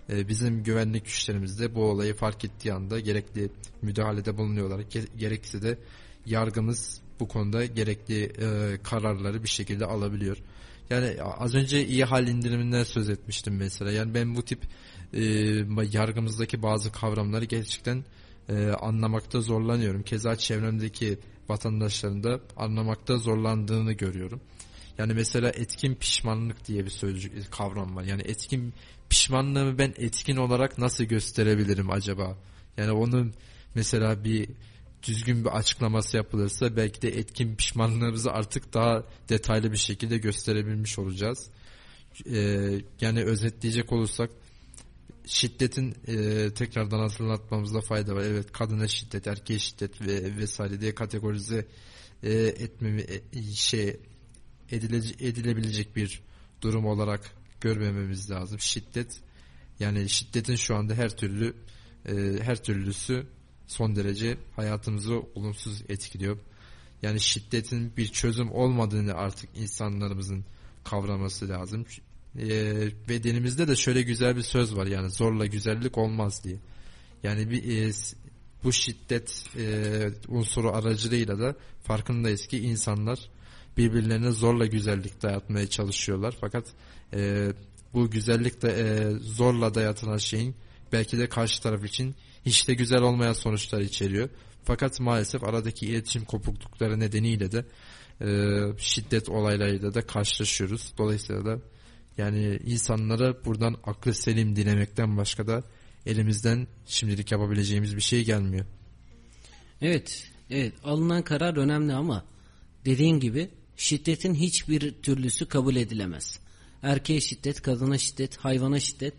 [0.10, 3.50] e, bizim güvenlik güçlerimiz de bu olayı fark ettiği anda gerekli
[3.82, 4.80] müdahalede bulunuyorlar.
[4.80, 5.78] Ge- gerekse de
[6.26, 10.38] yargımız bu konuda gerekli e, kararları bir şekilde alabiliyor.
[10.90, 13.92] Yani az önce iyi hal indiriminden söz etmiştim mesela.
[13.92, 14.60] Yani ben bu tip
[15.14, 15.24] e,
[15.92, 18.04] yargımızdaki bazı kavramları gerçekten
[18.50, 20.04] e, anlamakta zorlanıyorum.
[20.04, 21.20] Keza çevremdeki
[21.50, 24.42] vatandaşların da anlamakta zorlandığını görüyorum.
[24.98, 28.04] Yani mesela etkin pişmanlık diye bir sözcük kavram var.
[28.04, 28.74] Yani etkin
[29.10, 32.38] pişmanlığımı ben etkin olarak nasıl gösterebilirim acaba?
[32.78, 33.34] Yani onun
[33.76, 34.50] mesela bir
[35.04, 41.50] düzgün bir açıklaması yapılırsa belki de etkin pişmanlığımızı artık daha detaylı bir şekilde gösterebilmiş olacağız.
[42.26, 44.30] Ee, yani özetleyecek olursak
[45.26, 48.22] şiddetin e, tekrardan hatırlatmamızda fayda var.
[48.22, 51.68] Evet kadına şiddet, erkeğe şiddet ve vesaire diye kategorize
[52.24, 53.02] e, etmemi
[53.34, 54.00] e, şey
[54.72, 56.22] edile, edilebilecek bir
[56.62, 57.32] durum olarak
[57.62, 58.60] görmememiz lazım.
[58.60, 59.22] Şiddet
[59.80, 61.56] yani şiddetin şu anda her türlü
[62.06, 63.28] e, her türlüsü
[63.68, 66.38] son derece hayatımızı olumsuz etkiliyor.
[67.02, 70.46] Yani şiddetin bir çözüm olmadığını artık insanlarımızın
[70.84, 71.86] kavraması lazım.
[72.40, 72.48] E,
[73.10, 76.58] ve de şöyle güzel bir söz var yani zorla güzellik olmaz diye.
[77.24, 77.92] Yani bir e,
[78.64, 83.20] bu şiddet e, unsuru aracılığıyla da farkındayız ki insanlar
[83.78, 86.36] birbirlerine zorla güzellik dayatmaya çalışıyorlar.
[86.42, 86.66] Fakat
[87.14, 87.52] e,
[87.94, 90.56] bu güzellik de e, zorla dayatılan şeyin
[90.92, 92.16] belki de karşı taraf için
[92.46, 94.30] hiç de güzel olmayan sonuçlar içeriyor.
[94.64, 97.66] Fakat maalesef aradaki iletişim kopuklukları nedeniyle de
[98.22, 98.28] e,
[98.78, 100.94] şiddet olaylarıyla da karşılaşıyoruz.
[100.98, 101.60] Dolayısıyla da
[102.18, 105.64] yani insanlara buradan aklı selim dilemekten başka da
[106.06, 108.66] elimizden şimdilik yapabileceğimiz bir şey gelmiyor.
[109.82, 112.26] Evet, evet alınan karar önemli ama
[112.86, 116.40] dediğin gibi şiddetin hiçbir türlüsü kabul edilemez.
[116.82, 119.14] Erkeğe şiddet, kadına şiddet, hayvana şiddet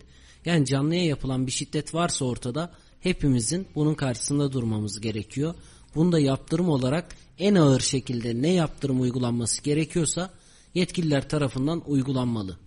[0.44, 2.72] yani canlıya yapılan bir şiddet varsa ortada
[3.04, 5.54] hepimizin bunun karşısında durmamız gerekiyor.
[5.94, 10.30] Bunu da yaptırım olarak en ağır şekilde ne yaptırım uygulanması gerekiyorsa
[10.74, 12.58] yetkililer tarafından uygulanmalı.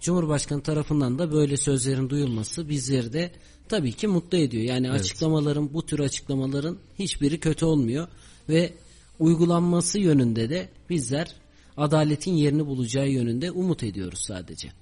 [0.00, 3.32] Cumhurbaşkanı tarafından da böyle sözlerin duyulması bizleri de
[3.68, 4.62] tabii ki mutlu ediyor.
[4.62, 5.00] Yani evet.
[5.00, 8.08] açıklamaların bu tür açıklamaların hiçbiri kötü olmuyor
[8.48, 8.72] ve
[9.18, 11.34] uygulanması yönünde de bizler
[11.76, 14.81] adaletin yerini bulacağı yönünde umut ediyoruz sadece.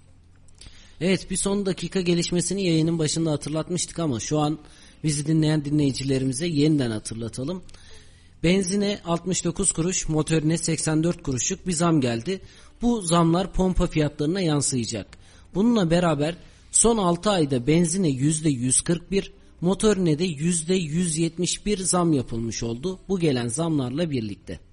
[1.01, 4.59] Evet bir son dakika gelişmesini yayının başında hatırlatmıştık ama şu an
[5.05, 7.63] bizi dinleyen dinleyicilerimize yeniden hatırlatalım.
[8.43, 12.41] Benzine 69 kuruş, motorine 84 kuruşluk bir zam geldi.
[12.83, 15.19] Bu zamlar pompa fiyatlarına yansıyacak.
[15.55, 16.37] Bununla beraber
[16.71, 22.99] son 6 ayda benzine %141, motorine de %171 zam yapılmış oldu.
[23.09, 24.70] Bu gelen zamlarla birlikte.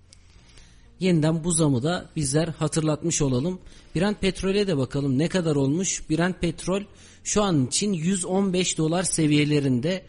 [0.99, 3.59] Yeniden bu zamı da bizler hatırlatmış olalım.
[3.95, 6.09] Brent petrole de bakalım ne kadar olmuş.
[6.09, 6.81] Brent petrol
[7.23, 10.03] şu an için 115 dolar seviyelerinde.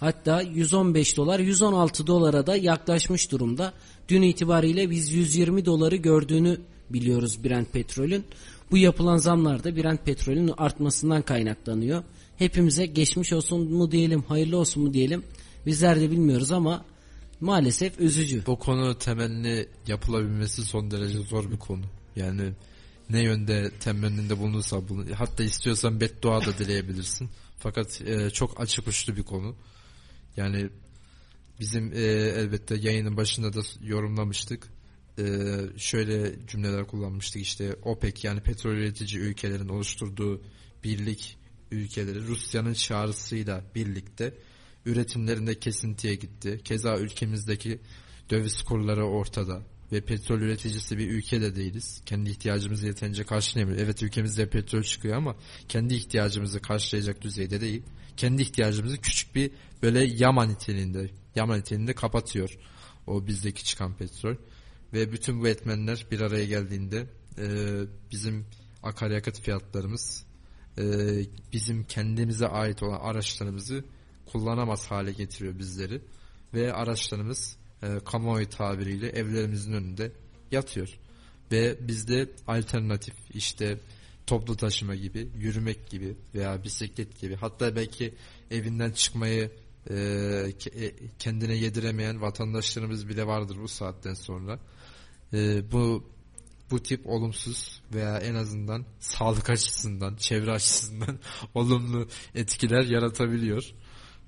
[0.00, 3.72] Hatta 115 dolar 116 dolara da yaklaşmış durumda.
[4.08, 8.24] Dün itibariyle biz 120 doları gördüğünü biliyoruz Brent petrolün.
[8.70, 12.02] Bu yapılan zamlar da Brent petrolün artmasından kaynaklanıyor.
[12.36, 15.24] Hepimize geçmiş olsun mu diyelim, hayırlı olsun mu diyelim.
[15.66, 16.84] Bizler de bilmiyoruz ama
[17.44, 18.46] maalesef üzücü.
[18.46, 21.84] Bu konu temelli yapılabilmesi son derece zor bir konu.
[22.16, 22.52] Yani
[23.10, 25.06] ne yönde temenninde bulunursa bulun.
[25.06, 27.30] Hatta istiyorsan beddua da dileyebilirsin.
[27.58, 29.56] Fakat e, çok açık uçlu bir konu.
[30.36, 30.68] Yani
[31.60, 32.00] bizim e,
[32.40, 34.68] elbette yayının başında da yorumlamıştık.
[35.18, 35.24] E,
[35.76, 40.42] şöyle cümleler kullanmıştık işte OPEC yani petrol üretici ülkelerin oluşturduğu
[40.84, 41.38] birlik
[41.70, 44.34] ülkeleri Rusya'nın çağrısıyla birlikte
[44.86, 46.60] üretimlerinde kesintiye gitti.
[46.64, 47.80] Keza ülkemizdeki
[48.30, 49.62] döviz kurları ortada
[49.92, 52.02] ve petrol üreticisi bir ülke de değiliz.
[52.06, 53.84] Kendi ihtiyacımızı yeterince karşılayamıyoruz.
[53.84, 55.36] Evet ülkemizde petrol çıkıyor ama
[55.68, 57.82] kendi ihtiyacımızı karşılayacak düzeyde değil.
[58.16, 59.50] Kendi ihtiyacımızı küçük bir
[59.82, 62.58] böyle yama niteliğinde, yama niteliğinde kapatıyor
[63.06, 64.36] o bizdeki çıkan petrol.
[64.92, 67.06] Ve bütün bu etmenler bir araya geldiğinde
[67.38, 67.46] e,
[68.10, 68.46] bizim
[68.82, 70.24] akaryakıt fiyatlarımız
[70.78, 70.84] e,
[71.52, 73.84] bizim kendimize ait olan araçlarımızı
[74.26, 76.00] kullanamaz hale getiriyor bizleri.
[76.54, 80.12] Ve araçlarımız e, kamuoyu tabiriyle evlerimizin önünde
[80.50, 80.98] yatıyor.
[81.52, 83.78] Ve bizde alternatif işte
[84.26, 88.14] toplu taşıma gibi, yürümek gibi veya bisiklet gibi hatta belki
[88.50, 89.50] evinden çıkmayı
[89.90, 89.94] e,
[90.74, 94.58] e, kendine yediremeyen vatandaşlarımız bile vardır bu saatten sonra.
[95.32, 96.14] E, bu
[96.70, 101.18] bu tip olumsuz veya en azından sağlık açısından, çevre açısından
[101.54, 103.74] olumlu etkiler yaratabiliyor.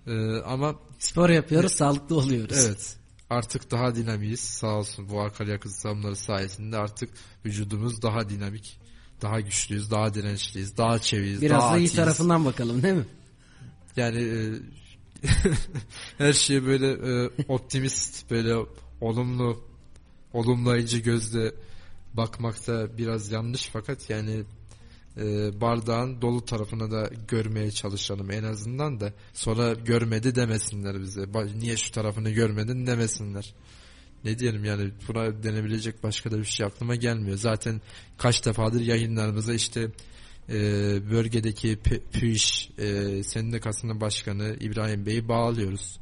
[0.06, 2.64] E, ama Spor yapıyoruz, sağlıklı oluyoruz.
[2.66, 2.96] Evet.
[3.30, 4.40] Artık daha dinamiyiz.
[4.40, 7.10] Sağ olsun bu akaryakıt zamları sayesinde artık
[7.44, 8.80] vücudumuz daha dinamik,
[9.22, 13.06] daha güçlüyüz, daha dirençliyiz, daha çeviyiz, Biraz daha da iyi tarafından bakalım değil mi?
[13.96, 14.34] Yani e,
[16.18, 18.54] her şeye böyle e, optimist, böyle
[19.00, 19.64] olumlu,
[20.32, 21.52] olumlayıcı gözle
[22.14, 24.44] bakmakta biraz yanlış fakat yani
[25.16, 31.26] e, bardağın dolu tarafını da görmeye çalışalım en azından da sonra görmedi demesinler bize.
[31.58, 33.54] Niye şu tarafını görmedin demesinler.
[34.24, 37.36] Ne diyelim yani buna denebilecek başka da bir şey aklıma gelmiyor.
[37.36, 37.80] Zaten
[38.18, 39.90] kaç defadır yayınlarımıza işte
[40.48, 40.60] e,
[41.10, 41.78] bölgedeki
[42.12, 45.98] PÜİŞ e, Sendikası'nın başkanı İbrahim Bey'i bağlıyoruz.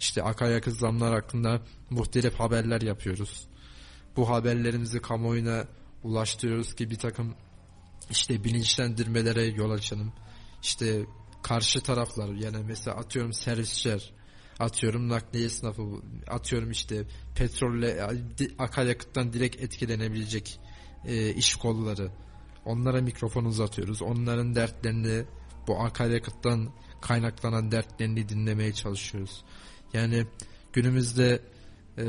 [0.00, 3.46] İşte akaryakıt zamlar hakkında muhtelif haberler yapıyoruz.
[4.16, 5.64] Bu haberlerimizi kamuoyuna
[6.02, 7.34] ulaştırıyoruz ki bir takım
[8.12, 10.12] işte bilinçlendirmelere yol açalım.
[10.62, 11.06] İşte
[11.42, 14.12] karşı taraflar yani mesela atıyorum servisçiler,
[14.58, 15.82] atıyorum nakliye esnafı,
[16.28, 18.08] atıyorum işte petrolle
[18.58, 20.60] akaryakıttan direkt etkilenebilecek
[21.04, 22.10] e, iş kolları.
[22.64, 24.02] Onlara mikrofon uzatıyoruz.
[24.02, 25.24] Onların dertlerini
[25.66, 29.44] bu akaryakıttan kaynaklanan dertlerini dinlemeye çalışıyoruz.
[29.92, 30.26] Yani
[30.72, 31.42] günümüzde
[31.98, 32.04] e,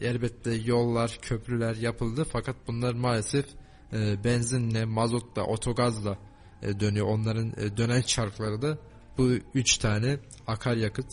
[0.00, 3.46] elbette yollar, köprüler yapıldı fakat bunlar maalesef
[3.92, 6.18] e, benzinle, mazotla, otogazla
[6.62, 7.06] e, dönüyor.
[7.06, 8.78] Onların e, dönen çarkları da
[9.18, 11.12] bu üç tane akaryakıt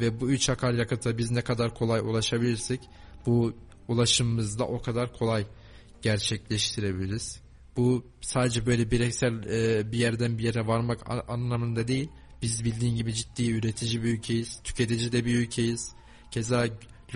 [0.00, 2.80] ve bu üç akaryakıta biz ne kadar kolay ulaşabilirsek
[3.26, 3.52] bu
[3.88, 5.46] ulaşımımızda o kadar kolay
[6.02, 7.40] gerçekleştirebiliriz.
[7.76, 12.08] Bu sadece böyle bireysel e, bir yerden bir yere varmak anlamında değil.
[12.42, 15.92] Biz bildiğin gibi ciddi üretici bir ülkeyiz, tüketici de bir ülkeyiz.
[16.30, 16.66] Keza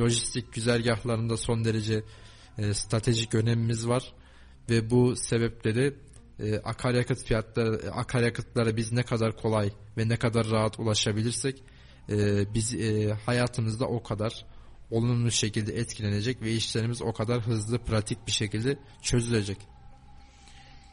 [0.01, 2.03] lojistik güzergahlarında son derece
[2.59, 4.15] e, stratejik önemimiz var
[4.71, 5.95] ve bu sebepleri
[6.41, 11.63] e, akaryakıt fiyatları akaryakıtlara biz ne kadar kolay ve ne kadar rahat ulaşabilirsek
[12.11, 14.45] e, biz e, hayatımızda o kadar
[14.91, 19.59] olumlu şekilde etkilenecek ve işlerimiz o kadar hızlı pratik bir şekilde çözülecek.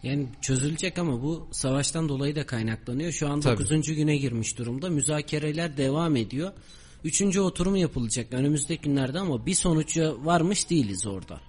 [0.04, 3.12] Yani çözülecek ama bu savaştan dolayı da kaynaklanıyor.
[3.12, 3.64] Şu an Tabii.
[3.64, 3.96] 9.
[3.96, 4.90] güne girmiş durumda.
[4.90, 6.52] Müzakereler devam ediyor.
[7.04, 11.42] Üçüncü oturum yapılacak önümüzdeki günlerde ama bir sonuca varmış değiliz orada.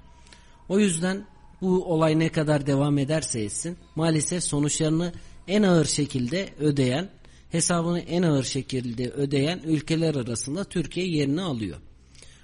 [0.69, 1.27] O yüzden
[1.63, 5.13] bu olay ne kadar devam ederse etsin maalesef sonuçlarını
[5.49, 7.09] en ağır şekilde ödeyen,
[7.51, 11.77] hesabını en ağır şekilde ödeyen ülkeler arasında Türkiye yerini alıyor.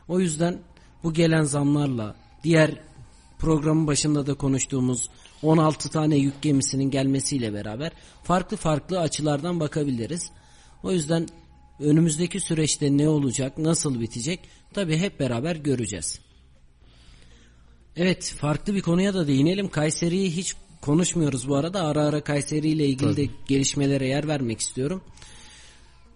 [0.08, 0.58] O yüzden
[1.02, 2.80] bu gelen zamlarla diğer
[3.38, 5.10] programın başında da konuştuğumuz
[5.42, 7.92] 16 tane yük gemisinin gelmesiyle beraber
[8.22, 10.30] farklı farklı açılardan bakabiliriz.
[10.82, 11.26] O yüzden
[11.80, 14.40] önümüzdeki süreçte ne olacak, nasıl bitecek
[14.74, 16.27] tabi hep beraber göreceğiz.
[17.98, 19.68] Evet farklı bir konuya da değinelim.
[19.68, 21.82] Kayseri'yi hiç konuşmuyoruz bu arada.
[21.82, 25.02] Ara ara Kayseri ile ilgili de gelişmelere yer vermek istiyorum.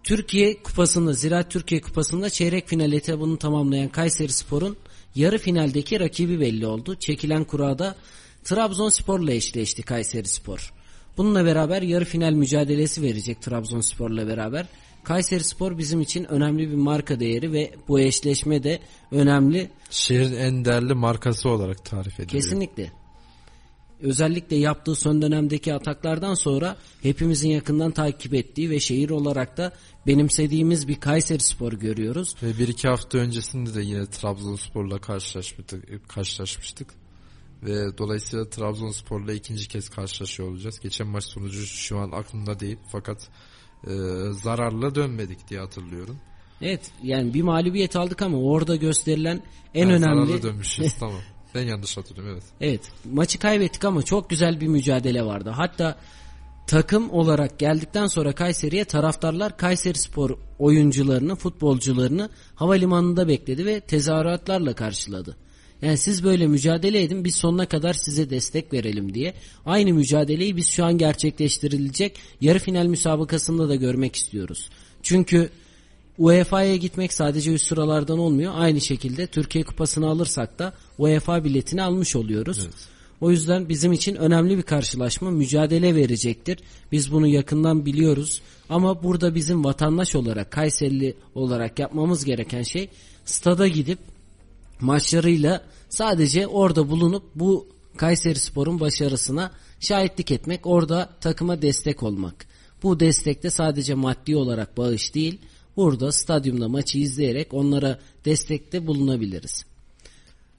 [0.03, 4.77] Türkiye Kupası'nda, Ziraat Türkiye Kupası'nda çeyrek final etabını tamamlayan Kayseri Spor'un
[5.15, 6.95] yarı finaldeki rakibi belli oldu.
[6.95, 7.97] Çekilen kurada
[8.45, 10.73] Trabzonspor'la eşleşti Kayseri Spor.
[11.17, 14.67] Bununla beraber yarı final mücadelesi verecek Trabzonspor'la beraber.
[15.05, 18.81] Kayseri Spor bizim için önemli bir marka değeri ve bu eşleşme de
[19.11, 19.71] önemli.
[19.91, 22.29] Şehrin en değerli markası olarak tarif ediliyor.
[22.29, 22.93] Kesinlikle.
[24.01, 29.73] Özellikle yaptığı son dönemdeki ataklardan sonra hepimizin yakından takip ettiği ve şehir olarak da
[30.07, 32.35] benimsediğimiz bir Kayseri Spor görüyoruz.
[32.43, 36.95] Ve bir iki hafta öncesinde de yine Trabzonspor'la karşılaşmıştık, karşılaşmıştık.
[37.63, 40.81] Ve dolayısıyla Trabzonspor'la ikinci kez karşılaşıyor olacağız.
[40.81, 42.79] Geçen maç sonucu şu an aklımda değil.
[42.93, 43.29] Fakat
[43.87, 43.93] e,
[44.33, 46.17] zararla dönmedik diye hatırlıyorum.
[46.63, 49.43] Evet yani bir mağlubiyet aldık ama orada gösterilen
[49.75, 51.21] en Ha, önemli zararlı dönmüşüz tamam.
[51.55, 52.45] Ben yanlış hatırlıyorum evet.
[52.61, 55.51] Evet maçı kaybettik ama çok güzel bir mücadele vardı.
[55.51, 55.97] Hatta
[56.67, 65.37] takım olarak geldikten sonra Kayseri'ye taraftarlar Kayseri Spor oyuncularını, futbolcularını havalimanında bekledi ve tezahüratlarla karşıladı.
[65.83, 69.35] Yani siz böyle mücadele edin biz sonuna kadar size destek verelim diye.
[69.67, 74.69] Aynı mücadeleyi biz şu an gerçekleştirilecek yarı final müsabakasında da görmek istiyoruz.
[75.03, 75.51] Çünkü
[76.19, 78.53] UEFA'ya gitmek sadece üst sıralardan olmuyor.
[78.57, 82.69] Aynı şekilde Türkiye Kupası'nı alırsak da UEFA biletini almış oluyoruz.
[83.21, 86.59] O yüzden bizim için önemli bir karşılaşma, mücadele verecektir.
[86.93, 88.43] Biz bunu yakından biliyoruz.
[88.69, 92.89] Ama burada bizim vatandaş olarak, Kayserili olarak yapmamız gereken şey
[93.25, 93.99] stada gidip
[94.83, 102.47] maçlarıyla sadece orada bulunup bu Kayseri Spor'un başarısına şahitlik etmek, orada takıma destek olmak.
[102.83, 105.41] Bu destekte sadece maddi olarak bağış değil,
[105.77, 109.65] burada stadyumda maçı izleyerek onlara destekte bulunabiliriz.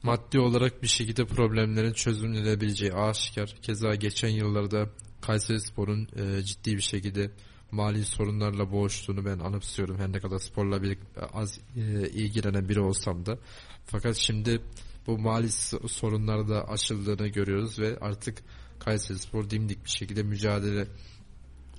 [0.03, 3.55] Maddi olarak bir şekilde problemlerin çözümlenebileceği aşikar.
[3.61, 4.89] Keza geçen yıllarda
[5.21, 7.31] Kayseri Spor'un e, ciddi bir şekilde
[7.71, 9.97] mali sorunlarla boğuştuğunu ben anımsıyorum.
[9.97, 10.97] Her ne kadar sporla bir
[11.33, 13.37] az e, ilgilenen biri olsam da.
[13.85, 14.61] Fakat şimdi
[15.07, 15.51] bu mali
[15.88, 18.38] sorunlar da aşıldığını görüyoruz ve artık
[18.80, 20.88] Kayseri Spor dimdik bir şekilde mücadele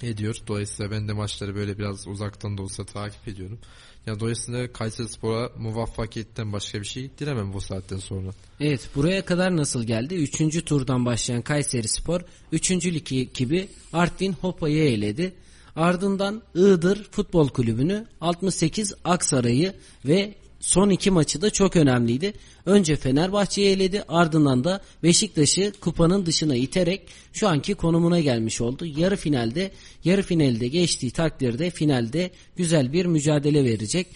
[0.02, 0.36] ediyor.
[0.47, 3.59] Dolayısıyla ben de maçları böyle biraz uzaktan da olsa takip ediyorum.
[4.06, 8.31] Ya dolayısıyla Kayseri Spor'a muvaffakiyetten başka bir şey dilemem bu saatten sonra.
[8.60, 10.14] Evet buraya kadar nasıl geldi?
[10.14, 12.20] Üçüncü turdan başlayan Kayseri Spor
[12.52, 15.35] üçüncü lig ekibi Artvin Hopa'yı eledi.
[15.76, 19.74] Ardından Iğdır Futbol Kulübü'nü 68 Aksaray'ı
[20.05, 20.35] ve
[20.65, 22.32] son iki maçı da çok önemliydi.
[22.66, 28.86] Önce Fenerbahçe'yi eledi ardından da Beşiktaş'ı kupanın dışına iterek şu anki konumuna gelmiş oldu.
[28.86, 29.70] Yarı finalde
[30.05, 34.07] yarı finalde geçtiği takdirde finalde güzel bir mücadele verecek.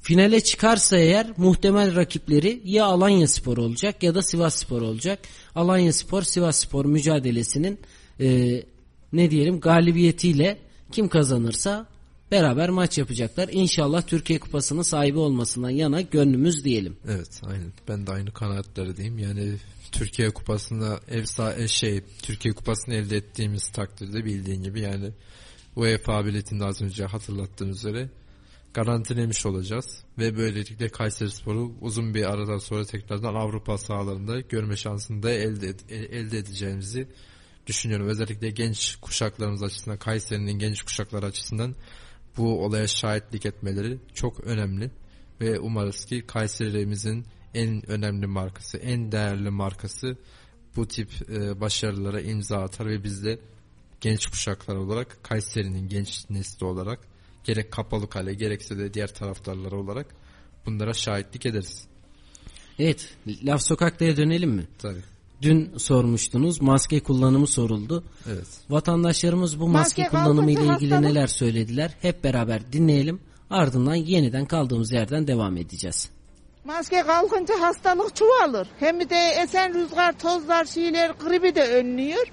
[0.00, 5.18] Finale çıkarsa eğer muhtemel rakipleri ya Alanya Spor olacak ya da Sivas Spor olacak.
[5.54, 7.78] Alanya Spor Sivas Spor mücadelesinin
[8.20, 8.62] e,
[9.12, 10.58] ne diyelim galibiyetiyle
[10.92, 11.91] kim kazanırsa
[12.32, 13.48] beraber maç yapacaklar.
[13.52, 16.96] İnşallah Türkiye Kupası'nın sahibi olmasından yana gönlümüz diyelim.
[17.08, 17.72] Evet aynen.
[17.88, 19.18] Ben de aynı kanaatlerdeyim.
[19.18, 19.56] Yani
[19.92, 25.10] Türkiye Kupası'nda ev sah- e, şey Türkiye Kupası'nı elde ettiğimiz takdirde bildiğin gibi yani
[25.76, 28.10] UEFA biletinde az önce hatırlattığım üzere
[28.74, 35.30] garantilemiş olacağız ve böylelikle Kayserispor'u uzun bir aradan sonra tekrardan Avrupa sahalarında görme şansını da
[35.30, 37.08] elde e- elde edeceğimizi
[37.66, 38.08] düşünüyorum.
[38.08, 41.74] Özellikle genç kuşaklarımız açısından Kayseri'nin genç kuşakları açısından
[42.36, 44.90] bu olaya şahitlik etmeleri çok önemli
[45.40, 50.16] ve umarız ki Kayseri'mizin en önemli markası, en değerli markası
[50.76, 53.38] bu tip e, başarılara imza atar ve biz de
[54.00, 57.00] genç kuşaklar olarak Kayseri'nin genç nesli olarak
[57.44, 60.06] gerek kapalı kale gerekse de diğer taraftarlar olarak
[60.66, 61.84] bunlara şahitlik ederiz.
[62.78, 64.66] Evet laf sokaktaya dönelim mi?
[64.78, 65.02] Tabii.
[65.42, 68.04] Dün sormuştunuz maske kullanımı soruldu.
[68.32, 68.46] Evet.
[68.70, 71.94] Vatandaşlarımız bu maske, Maske kullanımı ile ilgili hastalık- neler söylediler?
[72.02, 73.20] Hep beraber dinleyelim.
[73.50, 76.10] Ardından yeniden kaldığımız yerden devam edeceğiz.
[76.64, 78.68] Maske kalkınca hastalık çoğalır.
[78.80, 82.26] Hem de esen rüzgar, tozlar, şeyler, gribi de önlüyor.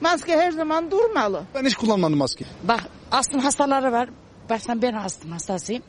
[0.00, 1.42] Maske her zaman durmalı.
[1.54, 2.44] Ben hiç kullanmadım maske.
[2.68, 2.80] Bak
[3.12, 4.08] astım hastaları var.
[4.50, 5.82] Baştan ben astım hastasıyım.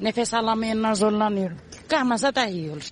[0.00, 1.50] Nefes alamayanlar zorlanıyor.
[1.88, 2.90] Kalmasa daha iyi olur.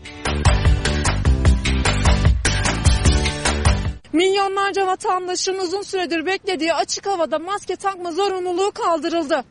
[4.14, 9.44] Milyonlarca vatandaşın uzun süredir beklediği açık havada maske takma zorunluluğu kaldırıldı.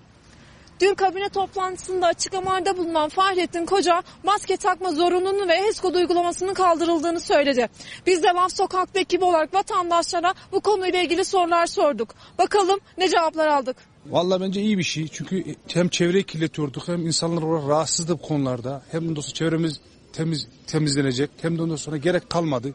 [0.80, 7.70] Dün kabine toplantısında açıklamalarda bulunan Fahrettin Koca maske takma zorunluluğunu ve HES uygulamasının kaldırıldığını söyledi.
[8.06, 12.16] Biz de Laf Sokak'ta ekibi olarak vatandaşlara bu konuyla ilgili sorular sorduk.
[12.38, 13.78] Bakalım ne cevaplar aldık.
[14.06, 15.08] Vallahi bence iyi bir şey.
[15.08, 18.84] Çünkü hem çevreyi kirletiyorduk hem insanlar olarak rahatsızdı bu konularda.
[18.92, 19.80] Hem sonra çevremiz
[20.14, 21.30] temiz temizlenecek.
[21.42, 22.74] Hem de ondan sonra gerek kalmadı.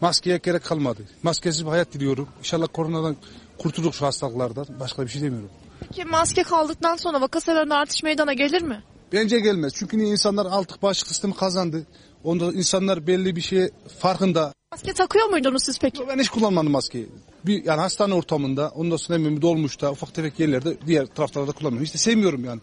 [0.00, 1.02] Maskeye gerek kalmadı.
[1.22, 2.28] Maskesiz bir hayat diliyorum.
[2.38, 3.16] İnşallah koronadan
[3.58, 4.66] kurtulduk şu hastalıklardan.
[4.80, 5.50] Başka bir şey demiyorum.
[5.80, 8.82] Peki maske kaldıktan sonra vaka sayılarında artış meydana gelir mi?
[9.12, 9.72] Bence gelmez.
[9.76, 11.86] Çünkü niye insanlar artık bağışıklık sistemi kazandı.
[12.24, 14.52] Onda insanlar belli bir şey farkında.
[14.72, 16.08] Maske takıyor muydunuz siz peki?
[16.08, 17.08] Ben hiç kullanmadım maskeyi.
[17.46, 21.84] Bir yani hastane ortamında, ondan sonra bir dolmuşta, ufak tefek yerlerde, diğer taraflarda kullanmıyorum.
[21.84, 22.60] İşte sevmiyorum yani.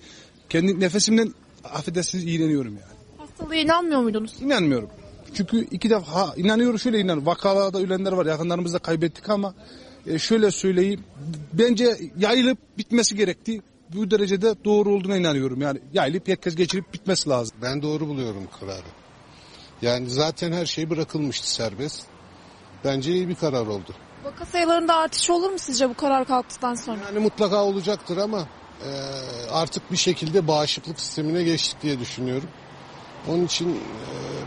[0.49, 1.33] Kendi nefesimden
[1.63, 2.95] affedersiniz iğreniyorum yani.
[3.17, 4.41] Hastalığa inanmıyor muydunuz?
[4.41, 4.89] İnanmıyorum.
[5.35, 7.25] Çünkü iki defa ha, inanıyorum şöyle inanıyorum.
[7.25, 8.25] Vakalarda ölenler var.
[8.25, 9.53] Yakınlarımızda kaybettik ama
[10.07, 11.03] e, şöyle söyleyeyim.
[11.53, 13.61] Bence yayılıp bitmesi gerekti.
[13.93, 15.61] Bu derecede doğru olduğuna inanıyorum.
[15.61, 17.57] Yani yayılıp herkes geçirip bitmesi lazım.
[17.61, 18.87] Ben doğru buluyorum kararı.
[19.81, 22.05] Yani zaten her şey bırakılmıştı serbest.
[22.83, 23.95] Bence iyi bir karar oldu.
[24.23, 26.99] Vaka sayılarında artış olur mu sizce bu karar kalktıktan sonra?
[27.05, 28.47] Yani mutlaka olacaktır ama
[28.85, 28.89] e,
[29.51, 32.49] artık bir şekilde bağışıklık sistemine geçtik diye düşünüyorum.
[33.29, 33.77] Onun için e,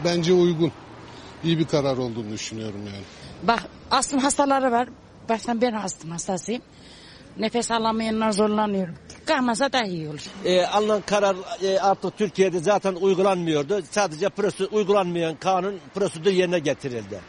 [0.05, 0.73] bence uygun.
[1.45, 3.05] iyi bir karar olduğunu düşünüyorum yani.
[3.43, 4.89] Bak astım hastaları var.
[5.29, 6.63] Baştan ben astım hastasıyım.
[7.39, 8.89] Nefes alamayanlar zorlanıyor.
[9.27, 10.21] Kalmasa daha iyi olur.
[10.45, 13.83] e, alınan karar e, artık Türkiye'de zaten uygulanmıyordu.
[13.91, 17.21] Sadece prosedür, uygulanmayan kanun prosedür yerine getirildi.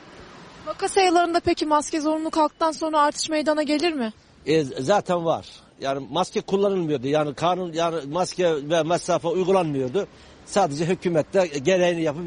[0.65, 4.13] Vaka sayılarında peki maske zorunlu kalktıktan sonra artış meydana gelir mi?
[4.45, 5.45] E, zaten var.
[5.81, 7.07] Yani maske kullanılmıyordu.
[7.07, 10.07] Yani kanun yani maske ve mesafe uygulanmıyordu.
[10.49, 12.23] Sadece hükümette gereğini yapıp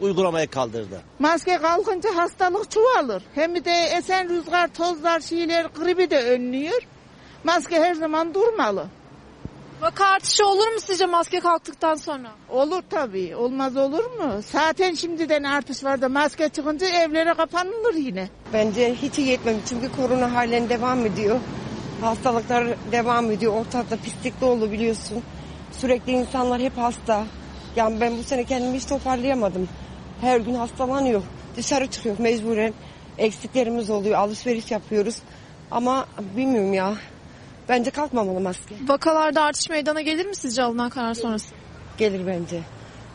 [0.00, 1.02] uygulamaya kaldırdı.
[1.18, 3.22] Maske kalkınca hastalık çoğalır.
[3.34, 6.82] Hem de esen rüzgar, tozlar, şeyler, gribi de önlüyor.
[7.44, 8.86] Maske her zaman durmalı.
[9.82, 12.28] Vaka artışı olur mu sizce maske kalktıktan sonra?
[12.48, 13.36] Olur tabii.
[13.36, 14.40] Olmaz olur mu?
[14.52, 18.28] Zaten şimdiden artış var da maske çıkınca evlere kapanılır yine.
[18.52, 21.38] Bence hiç iyi çünkü korona halen devam ediyor.
[22.00, 23.54] Hastalıklar devam ediyor.
[23.54, 25.22] Ortalıkta pislik dolu biliyorsun.
[25.72, 27.24] Sürekli insanlar hep hasta.
[27.76, 29.68] Yani ben bu sene kendimi hiç toparlayamadım.
[30.20, 31.22] Her gün hastalanıyor.
[31.56, 32.74] Dışarı çıkıyor mecburen.
[33.18, 34.18] Eksiklerimiz oluyor.
[34.18, 35.16] Alışveriş yapıyoruz.
[35.70, 36.06] Ama
[36.36, 36.94] bilmiyorum ya.
[37.68, 38.74] Bence kalkmamalı maske.
[38.86, 41.54] Vakalarda artış meydana gelir mi sizce alınan karar sonrası?
[41.98, 42.60] Gelir bence.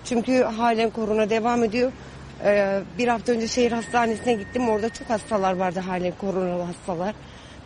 [0.06, 1.91] Çünkü halen korona devam ediyor.
[2.44, 4.69] Ee, bir hafta önce şehir hastanesine gittim.
[4.69, 7.15] Orada çok hastalar vardı halen koronalı hastalar.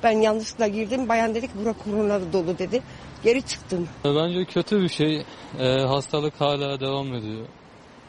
[0.03, 1.09] Ben yanlışlıkla girdim.
[1.09, 2.81] Bayan dedi ki bura koronalı dolu dedi.
[3.23, 3.89] Geri çıktım.
[4.05, 5.25] Bence kötü bir şey.
[5.59, 7.45] Ee, hastalık hala devam ediyor.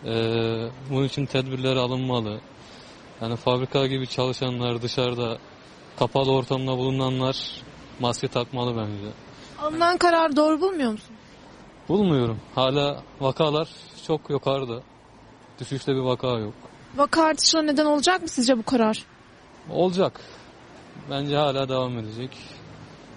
[0.05, 2.41] Ee, bunun için tedbirler alınmalı.
[3.21, 5.39] Yani fabrika gibi çalışanlar dışarıda
[5.99, 7.37] kapalı ortamda bulunanlar
[8.01, 9.13] maske takmalı bence.
[9.63, 11.17] Alınan karar doğru bulmuyor musun?
[11.89, 12.41] Bulmuyorum.
[12.55, 13.69] Hala vakalar
[14.07, 14.83] çok yukarıda.
[15.61, 16.55] Düşüşte bir vaka yok.
[16.97, 19.05] Vaka artışına neden olacak mı sizce bu karar?
[19.71, 20.21] Olacak.
[21.11, 22.39] Bence hala devam edecek.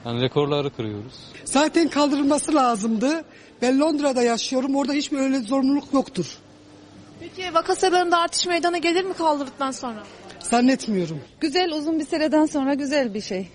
[0.07, 1.13] Yani rekorları kırıyoruz.
[1.45, 3.23] Zaten kaldırılması lazımdı.
[3.61, 4.75] Ben Londra'da yaşıyorum.
[4.75, 6.37] Orada hiçbir öyle zorunluluk yoktur.
[7.19, 10.03] Peki vaka sayılarında artış meydana gelir mi kaldırdıktan sonra?
[10.39, 11.21] Zannetmiyorum.
[11.39, 13.47] Güzel uzun bir süreden sonra güzel bir şey.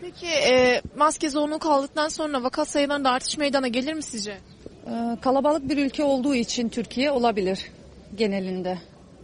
[0.00, 4.38] Peki e, maske zorunlu kaldıktan sonra vaka sayılarında artış meydana gelir mi sizce?
[4.86, 7.70] Ee, kalabalık bir ülke olduğu için Türkiye olabilir
[8.14, 8.78] genelinde.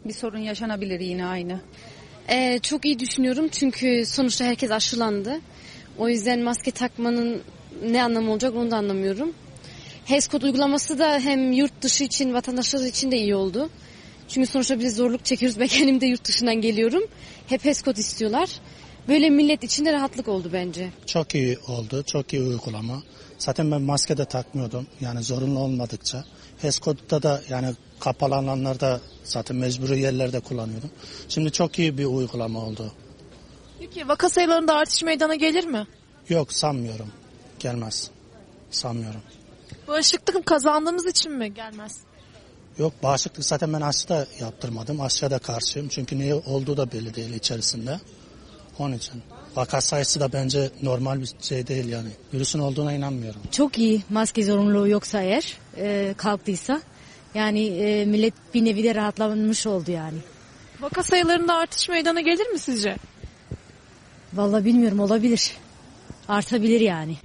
[0.05, 1.61] Bir sorun yaşanabilir yine aynı.
[2.29, 5.41] Ee, çok iyi düşünüyorum çünkü sonuçta herkes aşılandı.
[5.99, 7.43] O yüzden maske takmanın
[7.85, 9.33] ne anlamı olacak onu da anlamıyorum.
[10.05, 13.71] HES kod uygulaması da hem yurt dışı için vatandaşlar için de iyi oldu.
[14.29, 15.61] Çünkü sonuçta biz zorluk çekiyoruz.
[15.61, 17.03] Ben kendim de yurt dışından geliyorum.
[17.47, 18.51] Hep HES kod istiyorlar.
[19.09, 20.91] Böyle millet için de rahatlık oldu bence.
[21.07, 22.03] Çok iyi oldu.
[22.07, 23.03] Çok iyi uygulama.
[23.39, 24.87] Zaten ben maske de takmıyordum.
[25.01, 26.25] Yani zorunlu olmadıkça.
[26.59, 30.91] HES kodda da yani kapalı alanlarda zaten mecburi yerlerde kullanıyordum.
[31.29, 32.93] Şimdi çok iyi bir uygulama oldu.
[33.83, 35.87] Peki vaka sayılarında artış meydana gelir mi?
[36.29, 37.13] Yok sanmıyorum.
[37.59, 38.11] Gelmez.
[38.71, 39.21] Sanmıyorum.
[39.89, 42.01] Bağışıklık kazandığımız için mi gelmez?
[42.79, 45.01] Yok bağışıklık zaten ben aşı da yaptırmadım.
[45.01, 45.89] Aşıya da karşıyım.
[45.89, 48.01] Çünkü niye olduğu da belli değil içerisinde.
[48.79, 49.23] Onun için.
[49.57, 52.09] Vaka sayısı da bence normal bir şey değil yani.
[52.35, 53.41] Virüsün olduğuna inanmıyorum.
[53.51, 56.83] Çok iyi maske zorunluluğu yoksa eğer e, kalktıysa.
[57.35, 60.19] Yani e, millet bir nevi de rahatlamış oldu yani.
[60.81, 62.97] Vaka sayılarında artış meydana gelir mi sizce?
[64.35, 65.57] Vallahi bilmiyorum olabilir.
[66.29, 67.17] Artabilir yani.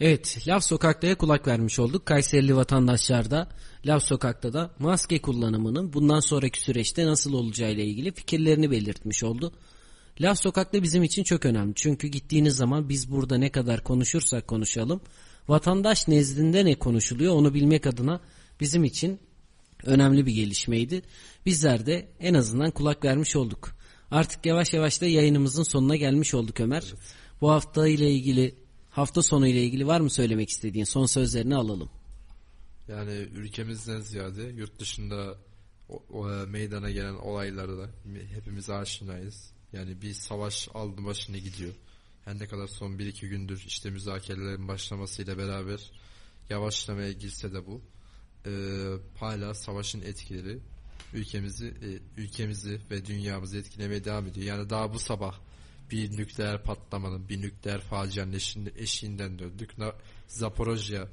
[0.00, 2.06] Evet, Laf Sokak'ta'ya kulak vermiş olduk.
[2.06, 3.48] Kayserili vatandaşlar da
[3.86, 9.52] Laf Sokak'ta da maske kullanımının bundan sonraki süreçte nasıl olacağı ile ilgili fikirlerini belirtmiş oldu.
[10.20, 11.72] Laf Sokak'ta bizim için çok önemli.
[11.74, 15.00] Çünkü gittiğiniz zaman biz burada ne kadar konuşursak konuşalım,
[15.48, 18.20] vatandaş nezdinde ne konuşuluyor onu bilmek adına
[18.60, 19.20] bizim için
[19.84, 21.02] önemli bir gelişmeydi.
[21.46, 23.76] Bizler de en azından kulak vermiş olduk.
[24.10, 26.84] Artık yavaş yavaş da yayınımızın sonuna gelmiş olduk Ömer.
[26.88, 27.14] Evet.
[27.40, 28.54] Bu hafta ile ilgili
[28.90, 31.90] hafta sonu ile ilgili var mı söylemek istediğin son sözlerini alalım.
[32.88, 35.38] Yani ülkemizden ziyade yurt dışında
[35.88, 37.90] o, o, meydana gelen olaylara da
[38.34, 39.50] hepimiz aşinayız.
[39.72, 41.74] Yani bir savaş aldı başını gidiyor.
[42.24, 45.90] Her ne kadar son 1-2 gündür işte müzakerelerin başlamasıyla beraber
[46.50, 47.80] yavaşlamaya girse de bu
[48.46, 48.50] e,
[49.18, 50.58] hala savaşın etkileri
[51.14, 54.46] ülkemizi e, ülkemizi ve dünyamızı etkilemeye devam ediyor.
[54.46, 55.40] Yani daha bu sabah
[55.90, 59.70] bir nükleer patlamanın, bir nükleer facianın eşiğinde, eşiğinden döndük.
[60.26, 61.08] Zaporojya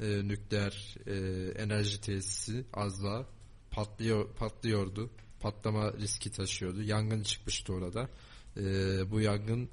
[0.00, 1.14] e, nükleer e,
[1.62, 3.26] enerji tesisi az daha
[3.70, 5.10] patlıyor, patlıyordu.
[5.40, 6.82] Patlama riski taşıyordu.
[6.82, 8.08] Yangın çıkmıştı orada.
[8.56, 8.62] E,
[9.10, 9.68] bu yangın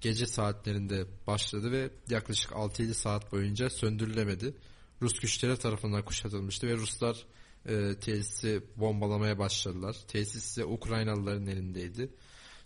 [0.00, 4.54] gece saatlerinde başladı ve yaklaşık 6-7 saat boyunca söndürülemedi.
[5.02, 7.26] Rus güçleri tarafından kuşatılmıştı ve Ruslar
[7.66, 9.96] e, tesisi bombalamaya başladılar.
[10.08, 12.10] Tesis ise Ukraynalıların elindeydi.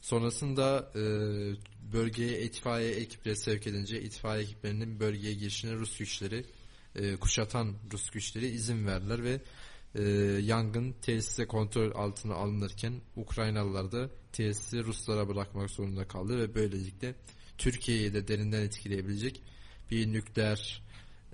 [0.01, 1.03] Sonrasında e,
[1.93, 6.45] bölgeye itfaiye ekipleri sevk edince itfaiye ekiplerinin bölgeye girişine Rus güçleri
[6.95, 9.41] e, kuşatan Rus güçleri izin verdiler ve
[9.95, 10.03] e,
[10.43, 17.15] yangın tesise kontrol altına alınırken Ukraynalılar da tesisi Ruslara bırakmak zorunda kaldı ve böylelikle
[17.59, 19.43] Türkiye'yi de derinden etkileyebilecek
[19.91, 20.83] bir nükleer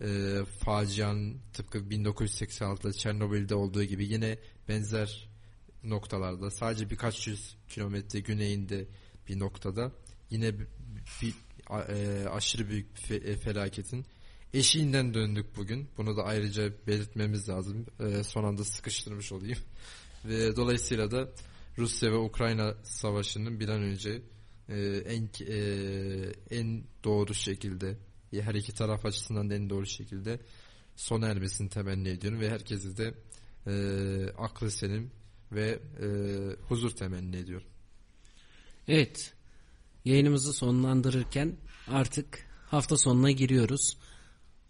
[0.01, 5.29] e, facianın tıpkı 1986'da Çernobil'de olduğu gibi yine benzer
[5.85, 8.87] noktalarda sadece birkaç yüz kilometre güneyinde
[9.29, 9.93] bir noktada
[10.31, 10.53] yine
[11.23, 11.35] bir,
[11.89, 14.07] e, aşırı büyük fe- e, felaketin
[14.55, 15.89] eşiğinden döndük bugün.
[15.97, 17.87] Bunu da ayrıca belirtmemiz lazım.
[18.01, 19.59] E, son anda sıkıştırmış olayım.
[20.25, 21.29] Ve dolayısıyla da
[21.79, 24.23] Rusya ve Ukrayna savaşının bir an önce
[24.69, 25.59] e, en e,
[26.51, 27.97] en doğru şekilde
[28.33, 30.41] her iki taraf açısından da en doğru şekilde
[30.97, 33.15] sona ermesini temenni ediyorum ve herkese de
[33.67, 33.73] e,
[34.39, 35.11] aklı selim
[35.53, 36.07] ve e,
[36.69, 37.67] huzur temenni ediyorum.
[38.89, 39.33] Evet.
[40.05, 41.57] Yayınımızı sonlandırırken
[41.89, 43.97] artık hafta sonuna giriyoruz.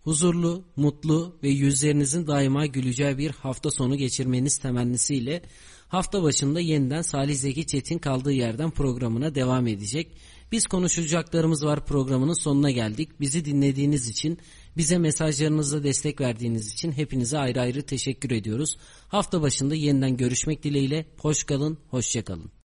[0.02, 5.42] Huzurlu, mutlu ve yüzlerinizin daima güleceği bir hafta sonu geçirmeniz temennisiyle
[5.88, 10.16] hafta başında yeniden Salih Zeki Çetin kaldığı yerden programına devam edecek.
[10.52, 13.20] Biz konuşacaklarımız var programının sonuna geldik.
[13.20, 14.38] Bizi dinlediğiniz için,
[14.76, 18.76] bize mesajlarınızla destek verdiğiniz için hepinize ayrı ayrı teşekkür ediyoruz.
[19.08, 21.06] Hafta başında yeniden görüşmek dileğiyle.
[21.18, 22.50] Hoş kalın, hoşça kalın.